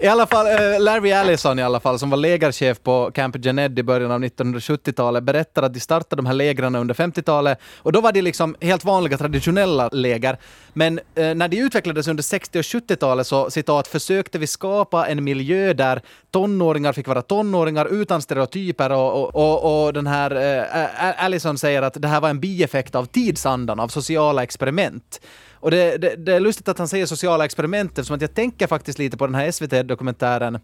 I 0.00 0.06
alla 0.06 0.26
fall, 0.26 0.46
uh, 0.46 0.80
Larry 0.80 1.12
Allison 1.12 1.58
i 1.58 1.62
alla 1.62 1.80
fall, 1.80 1.98
som 1.98 2.10
var 2.10 2.16
lägerchef 2.16 2.82
på 2.82 3.10
Camp 3.14 3.44
Jened 3.44 3.78
i 3.78 3.82
början 3.82 4.10
av 4.10 4.24
1970-talet, 4.24 5.24
berättar 5.24 5.62
att 5.62 5.74
de 5.74 5.80
startade 5.80 6.22
de 6.22 6.26
här 6.26 6.34
lägren 6.34 6.74
under 6.74 6.94
50-talet 6.94 7.58
och 7.76 7.92
då 7.92 8.00
var 8.00 8.12
det 8.12 8.22
liksom 8.22 8.56
helt 8.60 8.84
vanliga 8.84 9.18
traditionella 9.18 9.88
läger. 9.88 10.38
Men 10.72 10.98
uh, 10.98 11.34
när 11.34 11.48
de 11.48 11.56
utvecklades 11.56 12.08
under 12.08 12.22
60 12.22 12.58
och 12.58 12.62
70-talet 12.62 13.26
så 13.26 13.50
citat 13.50 13.88
försökte 13.88 14.38
vi 14.38 14.46
skapa 14.46 15.06
en 15.06 15.24
miljö 15.24 15.72
där 15.72 16.02
tonåringar 16.30 16.92
fick 16.92 17.08
vara 17.08 17.22
tonåringar 17.22 17.86
utan 17.86 18.22
stereotyper 18.22 18.92
och, 18.92 19.24
och, 19.24 19.34
och, 19.34 19.84
och 19.86 19.92
den 19.92 20.06
här 20.06 20.58
uh, 20.60 21.24
Allison 21.24 21.58
säger 21.58 21.82
att 21.82 22.02
det 22.02 22.08
här 22.08 22.20
var 22.20 22.30
en 22.30 22.40
bieffekt 22.40 22.94
av 22.94 23.06
tidsandan, 23.06 23.80
av 23.80 23.88
sociala 23.88 24.42
experiment. 24.42 25.20
Och 25.64 25.70
det, 25.70 25.96
det, 25.96 26.16
det, 26.16 26.34
är 26.34 26.40
lustigt 26.40 26.68
att 26.68 26.78
han 26.78 26.88
säger 26.88 27.06
sociala 27.06 27.44
experiment 27.44 27.90
eftersom 27.90 28.16
att 28.16 28.20
jag 28.20 28.34
tänker 28.34 28.66
faktiskt 28.66 28.98
lite 28.98 29.16
på 29.16 29.26
den 29.26 29.34
här 29.34 29.50
SVT-dokumentären 29.50 30.58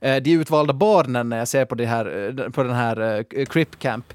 eh, 0.00 0.16
De 0.16 0.32
utvalda 0.32 0.72
barnen 0.72 1.28
när 1.28 1.38
jag 1.38 1.48
ser 1.48 1.64
på, 1.64 1.74
det 1.74 1.86
här, 1.86 2.34
eh, 2.38 2.50
på 2.50 2.62
den 2.62 2.74
här 2.74 3.24
eh, 3.36 3.44
Crip 3.44 3.78
Camp. 3.78 4.12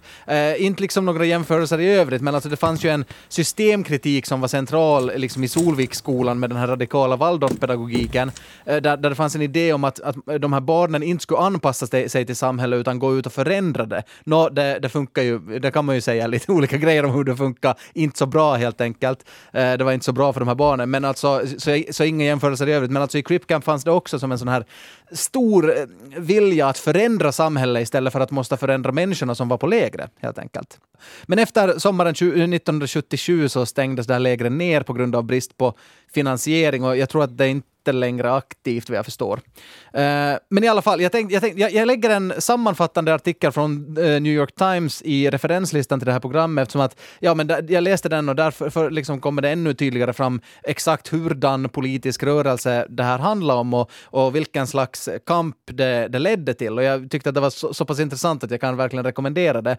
Inte 0.58 0.82
liksom 0.82 1.06
några 1.06 1.26
jämförelser 1.26 1.80
i 1.80 1.88
övrigt, 1.88 2.22
men 2.22 2.36
alltså 2.36 2.50
det 2.50 2.56
fanns 2.56 2.86
ju 2.86 2.90
en 2.90 3.06
systemkritik 3.28 4.26
som 4.26 4.42
var 4.42 4.48
central 4.48 5.12
liksom 5.16 5.44
i 5.44 5.48
Solviksskolan 5.48 6.40
med 6.40 6.50
den 6.50 6.58
här 6.58 6.68
radikala 6.68 7.16
Waldorfpedagogiken, 7.16 8.32
där, 8.66 8.82
där 8.82 8.98
det 8.98 9.16
fanns 9.16 9.36
en 9.36 9.42
idé 9.42 9.74
om 9.74 9.84
att, 9.84 10.00
att 10.00 10.16
de 10.40 10.54
här 10.54 10.62
barnen 10.62 11.04
inte 11.04 11.24
skulle 11.24 11.40
anpassa 11.40 11.88
sig 11.88 12.26
till 12.26 12.36
samhället 12.36 12.80
utan 12.80 13.00
gå 13.00 13.18
ut 13.18 13.26
och 13.26 13.34
förändra 13.34 13.86
det. 13.86 14.04
Nå, 14.24 14.50
det, 14.50 14.80
det 14.80 14.90
funkar 14.90 15.22
ju, 15.22 15.40
det 15.40 15.72
kan 15.72 15.86
man 15.86 15.96
ju 15.96 16.02
säga 16.02 16.28
lite 16.28 16.52
olika 16.52 16.78
grejer 16.78 17.06
om 17.06 17.12
hur 17.12 17.24
det 17.24 17.36
funkar, 17.36 17.76
inte 17.94 18.18
så 18.18 18.26
bra 18.26 18.56
helt 18.56 18.82
enkelt. 18.82 19.26
Det 19.52 19.84
var 19.84 19.92
inte 19.92 20.06
så 20.06 20.12
bra 20.12 20.29
för 20.34 20.40
de 20.40 20.48
här 20.48 20.56
barnen. 20.56 20.90
Men 20.90 21.06
alltså, 21.06 21.42
så, 21.58 21.84
så 21.90 22.04
inga 22.04 22.26
jämförelser 22.26 22.70
i 22.70 22.74
övrigt. 22.74 22.92
Men 22.92 23.02
alltså 23.02 23.18
i 23.18 23.24
Cripcamp 23.24 23.64
fanns 23.64 23.84
det 23.84 23.92
också 23.92 24.20
som 24.20 24.32
en 24.32 24.40
sån 24.40 24.48
här 24.48 24.66
stor 25.12 25.78
eh, 25.78 25.86
vilja 26.18 26.68
att 26.68 26.78
förändra 26.78 27.32
samhället 27.32 27.84
istället 27.84 28.14
för 28.14 28.20
att 28.20 28.32
måste 28.32 28.58
förändra 28.58 28.92
människorna 28.92 29.36
som 29.36 29.50
var 29.50 29.58
på 29.58 29.68
lägret, 29.68 30.12
helt 30.20 30.40
enkelt. 30.40 30.80
Men 31.26 31.40
efter 31.40 31.80
sommaren 31.80 32.12
1977 32.12 33.44
eh, 33.44 33.48
så 33.48 33.66
stängdes 33.66 34.08
det 34.08 34.14
här 34.14 34.20
lägret 34.20 34.52
ner 34.52 34.84
på 34.84 34.94
grund 34.94 35.16
av 35.16 35.24
brist 35.24 35.58
på 35.58 35.74
finansiering 36.14 36.84
och 36.84 36.98
jag 36.98 37.10
tror 37.10 37.24
att 37.24 37.38
det 37.38 37.48
inte 37.48 37.69
längre 37.88 38.34
aktivt 38.34 38.90
vad 38.90 38.98
jag 38.98 39.06
förstår. 39.06 39.36
Uh, 39.98 40.38
men 40.50 40.64
i 40.64 40.68
alla 40.68 40.82
fall, 40.82 41.02
jag, 41.02 41.12
tänkte, 41.12 41.34
jag, 41.34 41.42
tänkte, 41.44 41.62
jag, 41.62 41.72
jag, 41.72 41.88
lägger 41.88 42.10
en 42.10 42.34
sammanfattande 42.38 43.14
artikel 43.14 43.52
från 43.52 43.98
uh, 43.98 44.22
New 44.22 44.34
York 44.34 44.56
Times 44.56 45.02
i 45.02 45.30
referenslistan 45.30 46.00
till 46.00 46.06
det 46.06 46.12
här 46.12 46.20
programmet 46.20 46.62
eftersom 46.62 46.82
att 46.82 47.00
ja, 47.20 47.34
men 47.34 47.52
jag 47.68 47.84
läste 47.84 48.10
den 48.10 48.30
och 48.30 48.36
därför 48.36 48.70
för, 48.70 48.90
liksom 48.90 49.20
kommer 49.20 49.42
det 49.42 49.50
ännu 49.50 49.74
tydligare 49.74 50.14
fram 50.14 50.42
exakt 50.64 51.08
hurdan 51.08 51.70
politisk 51.70 52.24
rörelse 52.24 52.86
det 52.90 53.04
här 53.04 53.20
handlar 53.20 53.56
om 53.56 53.74
och, 53.74 53.92
och 54.04 54.36
vilken 54.36 54.68
slags 54.68 55.10
kamp 55.26 55.56
det, 55.66 56.08
det 56.08 56.20
ledde 56.20 56.54
till. 56.54 56.78
Och 56.78 56.84
jag 56.84 57.12
tyckte 57.12 57.30
att 57.30 57.36
det 57.36 57.42
var 57.42 57.50
så, 57.50 57.74
så 57.74 57.86
pass 57.86 58.00
intressant 58.00 58.44
att 58.44 58.52
jag 58.52 58.62
kan 58.62 58.78
verkligen 58.78 59.06
rekommendera 59.06 59.62
det. 59.62 59.78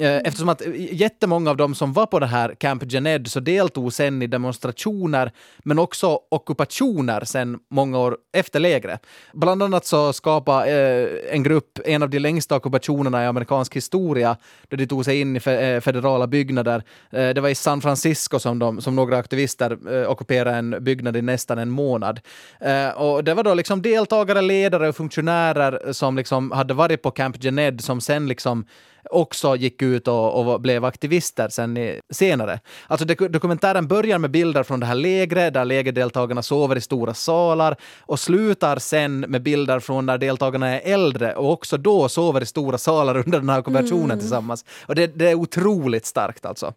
Uh, 0.00 0.06
eftersom 0.06 0.48
att 0.48 0.62
jättemånga 0.76 1.50
av 1.50 1.56
dem 1.56 1.74
som 1.74 1.92
var 1.92 2.06
på 2.06 2.18
det 2.18 2.26
här 2.26 2.54
Camp 2.54 2.82
Gened 2.92 3.28
så 3.28 3.40
deltog 3.40 3.92
sen 3.92 4.22
i 4.22 4.26
demonstrationer 4.26 5.32
men 5.58 5.78
också 5.78 6.20
ockupationer 6.28 7.24
sen 7.38 7.58
många 7.70 7.98
år 7.98 8.16
efter 8.32 8.60
lägret. 8.60 9.06
Bland 9.32 9.62
annat 9.62 9.86
så 9.86 10.12
skapade 10.12 10.70
eh, 10.70 11.34
en 11.34 11.42
grupp 11.42 11.78
en 11.84 12.02
av 12.02 12.10
de 12.10 12.18
längsta 12.18 12.56
ockupationerna 12.56 13.24
i 13.24 13.26
amerikansk 13.26 13.76
historia, 13.76 14.36
då 14.68 14.76
de 14.76 14.86
tog 14.86 15.04
sig 15.04 15.20
in 15.20 15.36
i 15.36 15.40
fe 15.40 15.74
eh, 15.74 15.80
federala 15.80 16.26
byggnader. 16.26 16.82
Eh, 17.12 17.28
det 17.34 17.40
var 17.40 17.48
i 17.48 17.54
San 17.54 17.80
Francisco 17.80 18.38
som, 18.38 18.58
de, 18.58 18.80
som 18.80 18.96
några 18.96 19.18
aktivister 19.18 19.78
eh, 19.94 20.10
ockuperade 20.10 20.56
en 20.56 20.84
byggnad 20.84 21.16
i 21.16 21.22
nästan 21.22 21.58
en 21.58 21.70
månad. 21.70 22.20
Eh, 22.60 22.88
och 22.88 23.24
det 23.24 23.34
var 23.34 23.44
då 23.44 23.54
liksom 23.54 23.82
deltagare, 23.82 24.42
ledare 24.42 24.88
och 24.88 24.96
funktionärer 24.96 25.92
som 25.92 26.16
liksom 26.16 26.50
hade 26.50 26.74
varit 26.74 27.02
på 27.02 27.10
Camp 27.10 27.36
Gened 27.42 27.80
som 27.80 28.00
sen 28.00 28.28
liksom 28.28 28.64
också 29.10 29.56
gick 29.56 29.82
ut 29.82 30.08
och, 30.08 30.52
och 30.52 30.60
blev 30.60 30.84
aktivister 30.84 31.48
sen 31.48 31.76
i, 31.76 32.00
senare. 32.10 32.60
Alltså 32.86 33.06
dokumentären 33.06 33.86
börjar 33.86 34.18
med 34.18 34.30
bilder 34.30 34.62
från 34.62 34.80
det 34.80 34.86
här 34.86 34.94
lägret 34.94 35.54
där 35.54 35.64
lägerdeltagarna 35.64 36.42
sover 36.42 36.76
i 36.76 36.80
stora 36.80 37.14
salar 37.14 37.76
och 38.00 38.20
slutar 38.20 38.78
sen 38.78 39.20
med 39.20 39.42
bilder 39.42 39.80
från 39.80 40.06
när 40.06 40.18
deltagarna 40.18 40.68
är 40.80 40.92
äldre 40.94 41.34
och 41.34 41.52
också 41.52 41.76
då 41.76 42.08
sover 42.08 42.40
i 42.40 42.46
stora 42.46 42.78
salar 42.78 43.16
under 43.26 43.38
den 43.38 43.48
här 43.48 43.58
ockupationen 43.58 44.04
mm. 44.04 44.18
tillsammans. 44.18 44.64
Och 44.86 44.94
det, 44.94 45.06
det 45.06 45.30
är 45.30 45.34
otroligt 45.34 46.06
starkt 46.06 46.46
alltså. 46.46 46.72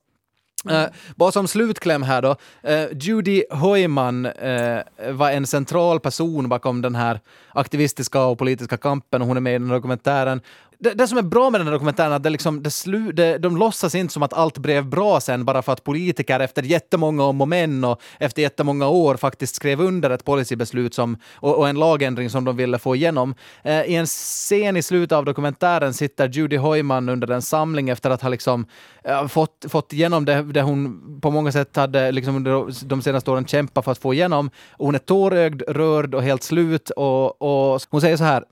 Uh, 0.70 0.86
bara 1.16 1.32
som 1.32 1.48
slutkläm 1.48 2.04
här 2.04 2.22
då. 2.22 2.36
Uh, 2.70 2.98
Judy 2.98 3.44
Hoyman 3.52 4.26
uh, 4.26 4.82
var 5.12 5.32
en 5.32 5.48
central 5.48 6.00
person 6.00 6.50
bakom 6.50 6.82
den 6.82 6.96
här 6.96 7.20
aktivistiska 7.54 8.24
och 8.24 8.38
politiska 8.38 8.78
kampen 8.78 9.22
och 9.22 9.28
hon 9.28 9.38
är 9.38 9.42
med 9.42 9.56
i 9.56 9.58
den 9.58 9.68
dokumentären 9.68 10.42
det, 10.82 10.94
det, 10.94 11.08
som 11.08 11.18
är 11.18 11.22
bra 11.22 11.50
med 11.50 11.60
den 11.60 11.68
här 11.68 11.72
dokumentären 11.72 12.12
är 12.12 12.16
att 12.16 12.24
det 12.24 12.30
liksom, 12.30 12.64
det 12.64 12.72
slu, 12.72 13.12
det, 13.12 13.38
de 13.38 13.58
låtsas 13.58 13.96
inte 13.96 14.14
som 14.14 14.24
att 14.24 14.34
allt 14.34 14.58
blev 14.58 14.86
bra 14.86 15.20
sen 15.20 15.46
bara 15.46 15.62
för 15.62 15.74
att 15.74 15.84
politiker 15.84 16.40
efter 16.40 16.64
jättemånga 16.64 17.24
om 17.24 17.42
och 17.42 17.48
men 17.48 17.84
och 17.84 18.02
efter 18.20 18.42
jättemånga 18.42 18.88
år 18.88 19.16
faktiskt 19.16 19.56
skrev 19.56 19.82
under 19.82 20.10
ett 20.10 20.26
policybeslut 20.26 20.94
som, 20.94 21.18
och, 21.34 21.58
och 21.58 21.70
en 21.70 21.76
lagändring 21.76 22.30
som 22.30 22.46
de 22.46 22.58
ville 22.58 22.80
få 22.80 22.96
igenom. 22.96 23.36
Eh, 23.64 23.82
I 23.82 23.96
en 23.96 24.06
scen 24.06 24.78
i 24.78 24.82
slutet 24.82 25.16
av 25.16 25.26
dokumentären 25.26 25.94
sitter 25.94 26.30
Judy 26.30 26.58
Hoyman 26.58 27.10
under 27.10 27.32
en 27.32 27.42
samling 27.42 27.90
efter 27.90 28.10
att 28.10 28.22
ha 28.22 28.30
liksom, 28.30 28.66
eh, 29.04 29.28
fått, 29.28 29.66
fått 29.70 29.94
igenom 29.94 30.26
det, 30.26 30.44
det 30.44 30.62
hon 30.62 31.02
på 31.22 31.32
många 31.32 31.52
sätt 31.52 31.76
hade 31.76 32.12
liksom 32.12 32.36
under 32.36 32.86
de 32.86 33.02
senaste 33.02 33.32
åren 33.32 33.46
kämpat 33.46 33.86
för 33.86 33.92
att 33.92 33.98
få 33.98 34.14
igenom. 34.14 34.50
Och 34.72 34.86
hon 34.86 34.96
är 34.96 35.00
tårögd, 35.00 35.62
rörd 35.68 36.16
och 36.16 36.24
helt 36.24 36.44
slut 36.44 36.90
och, 36.90 37.42
och 37.42 37.82
hon 37.90 38.02
säger 38.02 38.18
så 38.18 38.24
här 38.24 38.44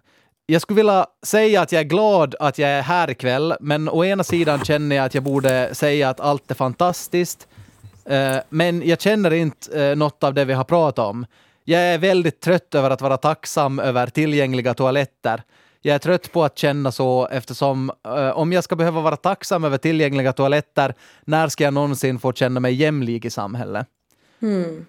jag 0.50 0.62
skulle 0.62 0.78
vilja 0.78 1.06
säga 1.24 1.62
att 1.62 1.72
jag 1.72 1.80
är 1.80 1.86
glad 1.86 2.36
att 2.40 2.58
jag 2.58 2.70
är 2.70 2.82
här 2.82 3.10
ikväll, 3.10 3.54
men 3.60 3.90
å 3.90 4.06
ena 4.06 4.24
sidan 4.24 4.66
känner 4.66 4.96
jag 4.96 5.06
att 5.06 5.14
jag 5.14 5.24
borde 5.24 5.76
säga 5.76 6.10
att 6.10 6.20
allt 6.20 6.52
är 6.52 6.56
fantastiskt. 6.56 7.48
Eh, 8.06 8.38
men 8.50 8.88
jag 8.88 9.02
känner 9.02 9.34
inte 9.34 9.84
eh, 9.84 9.96
något 9.96 10.24
av 10.24 10.34
det 10.34 10.46
vi 10.46 10.54
har 10.54 10.64
pratat 10.64 11.06
om. 11.06 11.26
Jag 11.64 11.82
är 11.82 11.98
väldigt 11.98 12.40
trött 12.40 12.76
över 12.76 12.90
att 12.90 13.02
vara 13.02 13.18
tacksam 13.18 13.80
över 13.80 14.08
tillgängliga 14.08 14.74
toaletter. 14.74 15.44
Jag 15.82 15.96
är 15.96 16.00
trött 16.00 16.32
på 16.32 16.44
att 16.44 16.58
känna 16.58 16.92
så 16.92 17.28
eftersom 17.28 17.92
eh, 18.06 18.30
om 18.30 18.54
jag 18.54 18.64
ska 18.64 18.76
behöva 18.76 19.02
vara 19.02 19.18
tacksam 19.18 19.64
över 19.64 19.78
tillgängliga 19.78 20.34
toaletter, 20.34 20.94
när 21.26 21.48
ska 21.48 21.64
jag 21.64 21.74
någonsin 21.74 22.20
få 22.20 22.34
känna 22.34 22.60
mig 22.60 22.74
jämlik 22.74 23.26
i 23.26 23.30
samhället? 23.30 23.88
Mm. 24.42 24.86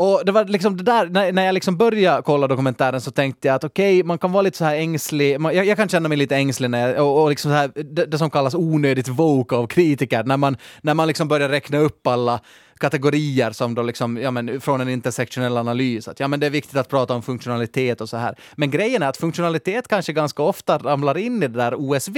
Och 0.00 0.22
det 0.24 0.32
var 0.32 0.44
liksom 0.44 0.76
det 0.76 0.82
där, 0.82 1.06
när, 1.06 1.32
när 1.32 1.46
jag 1.46 1.52
liksom 1.52 1.76
började 1.76 2.22
kolla 2.22 2.46
dokumentären 2.46 3.00
så 3.00 3.10
tänkte 3.10 3.48
jag 3.48 3.54
att 3.54 3.64
okej, 3.64 3.96
okay, 3.96 4.06
man 4.06 4.18
kan 4.18 4.32
vara 4.32 4.42
lite 4.42 4.58
så 4.58 4.64
här 4.64 4.76
ängslig, 4.76 5.40
man, 5.40 5.56
jag, 5.56 5.66
jag, 5.66 5.76
kan 5.76 5.88
känna 5.88 6.08
mig 6.08 6.18
lite 6.18 6.36
ängslig 6.36 6.70
när 6.70 6.88
jag, 6.88 7.06
och, 7.06 7.22
och 7.22 7.30
liksom 7.30 7.50
så 7.50 7.54
här, 7.54 7.70
det, 7.74 8.06
det, 8.06 8.18
som 8.18 8.30
kallas 8.30 8.54
onödigt 8.54 9.08
woke 9.08 9.56
av 9.56 9.66
kritiker, 9.66 10.24
när 10.24 10.36
man, 10.36 10.56
när 10.82 10.94
man 10.94 11.08
liksom 11.08 11.28
börjar 11.28 11.48
räkna 11.48 11.78
upp 11.78 12.06
alla 12.06 12.40
kategorier 12.80 13.50
som 13.50 13.74
då 13.74 13.82
liksom, 13.82 14.16
ja 14.16 14.30
men 14.30 14.60
från 14.60 14.80
en 14.80 14.88
intersektionell 14.88 15.56
analys, 15.56 16.08
att 16.08 16.20
ja 16.20 16.28
men 16.28 16.40
det 16.40 16.46
är 16.46 16.50
viktigt 16.50 16.76
att 16.76 16.88
prata 16.88 17.14
om 17.14 17.22
funktionalitet 17.22 18.00
och 18.00 18.08
så 18.08 18.16
här. 18.16 18.34
Men 18.54 18.70
grejen 18.70 19.02
är 19.02 19.08
att 19.08 19.16
funktionalitet 19.16 19.88
kanske 19.88 20.12
ganska 20.12 20.42
ofta 20.42 20.78
ramlar 20.78 21.18
in 21.18 21.42
i 21.42 21.48
det 21.48 21.58
där 21.58 21.74
OSV, 21.74 22.14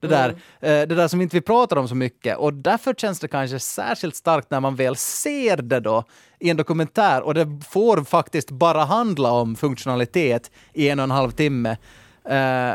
det 0.00 0.06
där, 0.06 0.28
mm. 0.28 0.82
eh, 0.82 0.88
det 0.88 0.94
där 0.94 1.08
som 1.08 1.20
inte 1.20 1.36
vi 1.36 1.40
pratar 1.40 1.76
om 1.76 1.88
så 1.88 1.94
mycket. 1.94 2.36
Och 2.36 2.52
därför 2.52 2.94
känns 2.94 3.20
det 3.20 3.28
kanske 3.28 3.58
särskilt 3.58 4.16
starkt 4.16 4.50
när 4.50 4.60
man 4.60 4.76
väl 4.76 4.96
ser 4.96 5.56
det 5.56 5.80
då 5.80 6.04
i 6.38 6.50
en 6.50 6.56
dokumentär 6.56 7.22
och 7.22 7.34
det 7.34 7.60
får 7.68 8.04
faktiskt 8.04 8.50
bara 8.50 8.84
handla 8.84 9.30
om 9.30 9.56
funktionalitet 9.56 10.50
i 10.72 10.88
en 10.88 10.98
och 10.98 11.04
en 11.04 11.10
halv 11.10 11.30
timme. 11.30 11.76
Uh, 12.30 12.74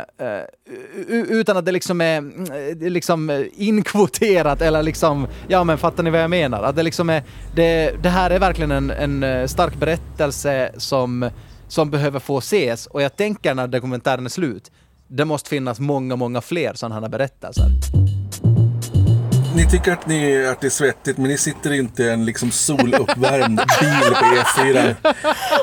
utan 1.10 1.58
att 1.58 1.66
det 1.66 1.72
liksom 1.72 2.02
är 2.02 2.18
mm, 2.18 2.78
liksom 2.80 3.48
inkvoterat 3.54 4.62
eller 4.62 4.84
liksom, 4.84 5.28
ja 5.48 5.64
men 5.64 5.78
fattar 5.78 6.04
ni 6.04 6.10
vad 6.10 6.22
jag 6.22 6.30
menar? 6.30 6.64
Att 6.64 6.76
det 6.76 6.84
liksom 6.84 7.10
är, 7.10 7.24
det, 7.56 8.04
det 8.04 8.10
här 8.10 8.30
är 8.30 8.40
verkligen 8.40 8.72
en, 8.72 8.92
en 8.92 9.24
eh, 9.24 9.46
stark 9.48 9.76
berättelse 9.76 10.72
som, 10.78 11.30
som 11.68 11.92
behöver 11.92 12.20
få 12.20 12.38
ses 12.38 12.88
och 12.88 13.02
jag 13.02 13.16
tänker 13.16 13.54
när 13.54 13.68
dokumentären 13.68 14.26
är 14.26 14.30
slut, 14.30 14.72
det 15.08 15.26
måste 15.26 15.50
finnas 15.50 15.80
många, 15.80 16.16
många 16.16 16.42
fler 16.42 16.74
sådana 16.74 17.02
här 17.02 17.10
berättelser 17.10 17.66
ni 19.56 19.70
tycker 19.70 19.92
att, 19.92 20.08
ni, 20.08 20.46
att 20.46 20.62
det 20.62 20.68
är 20.68 20.72
svettigt, 20.72 21.18
men 21.18 21.28
ni 21.28 21.38
sitter 21.38 21.74
inte 21.74 22.04
i 22.04 22.10
en 22.10 22.26
liksom 22.26 22.52
soluppvärmd 22.52 23.58
bil 23.80 24.14
på 24.14 24.26
E4. 24.26 24.96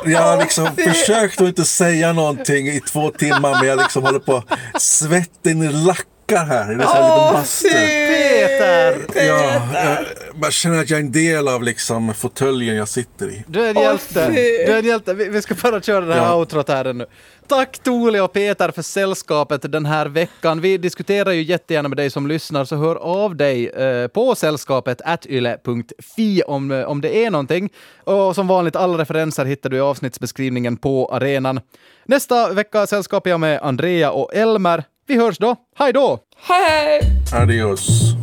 Jag 0.04 0.22
har 0.22 0.36
liksom 0.36 0.68
försökt 0.76 1.40
att 1.40 1.48
inte 1.48 1.64
säga 1.64 2.12
någonting 2.12 2.68
i 2.68 2.80
två 2.80 3.10
timmar, 3.10 3.58
men 3.60 3.68
jag 3.68 3.78
liksom 3.78 4.02
håller 4.02 4.18
på 4.18 4.42
svetten 4.78 5.84
lackar 5.84 6.17
här. 6.36 6.74
Det 6.74 6.84
är 6.84 6.86
så 6.86 6.92
här 6.92 7.02
oh, 7.02 7.32
bastu. 7.32 7.68
Peter! 7.68 9.06
Ja, 9.14 9.62
jag, 9.74 9.98
jag 10.42 10.52
känner 10.52 10.80
att 10.80 10.90
jag 10.90 11.00
är 11.00 11.04
en 11.04 11.12
del 11.12 11.48
av 11.48 11.62
liksom 11.62 12.14
fåtöljen 12.14 12.76
jag 12.76 12.88
sitter 12.88 13.30
i. 13.30 13.44
Du 13.46 13.64
är 13.64 13.70
en 13.70 13.82
hjälte. 13.82 14.26
Oh, 14.26 14.32
du 14.32 14.72
är 14.72 14.78
en 14.78 14.84
hjälte. 14.84 15.14
Vi, 15.14 15.28
vi 15.28 15.42
ska 15.42 15.54
bara 15.54 15.80
köra 15.80 16.00
det 16.00 16.14
här 16.14 16.22
ja. 16.22 16.34
outrot 16.34 16.68
här 16.68 16.92
nu. 16.92 17.06
Tack 17.48 17.78
Tole 17.78 18.20
och 18.20 18.32
Peter 18.32 18.70
för 18.70 18.82
sällskapet 18.82 19.72
den 19.72 19.86
här 19.86 20.06
veckan. 20.06 20.60
Vi 20.60 20.78
diskuterar 20.78 21.32
ju 21.32 21.42
jättegärna 21.42 21.88
med 21.88 21.96
dig 21.96 22.10
som 22.10 22.26
lyssnar, 22.26 22.64
så 22.64 22.76
hör 22.76 22.96
av 22.96 23.36
dig 23.36 23.68
eh, 23.68 24.08
på 24.08 24.34
sällskapet 24.34 25.00
yle.fi 25.26 26.42
om, 26.46 26.70
eh, 26.70 26.84
om 26.84 27.00
det 27.00 27.24
är 27.24 27.30
någonting. 27.30 27.70
Och 28.04 28.34
som 28.34 28.46
vanligt, 28.46 28.76
alla 28.76 28.98
referenser 28.98 29.44
hittar 29.44 29.70
du 29.70 29.76
i 29.76 29.80
avsnittsbeskrivningen 29.80 30.76
på 30.76 31.08
arenan. 31.12 31.60
Nästa 32.04 32.52
vecka 32.52 32.86
sällskapar 32.86 33.30
jag 33.30 33.40
med 33.40 33.60
Andrea 33.62 34.10
och 34.10 34.34
Elmer. 34.34 34.84
Vi 35.08 35.16
hörs 35.16 35.38
då. 35.38 35.56
Hej 35.78 35.92
då! 35.92 36.18
Hej! 36.36 37.00
Adios. 37.34 38.14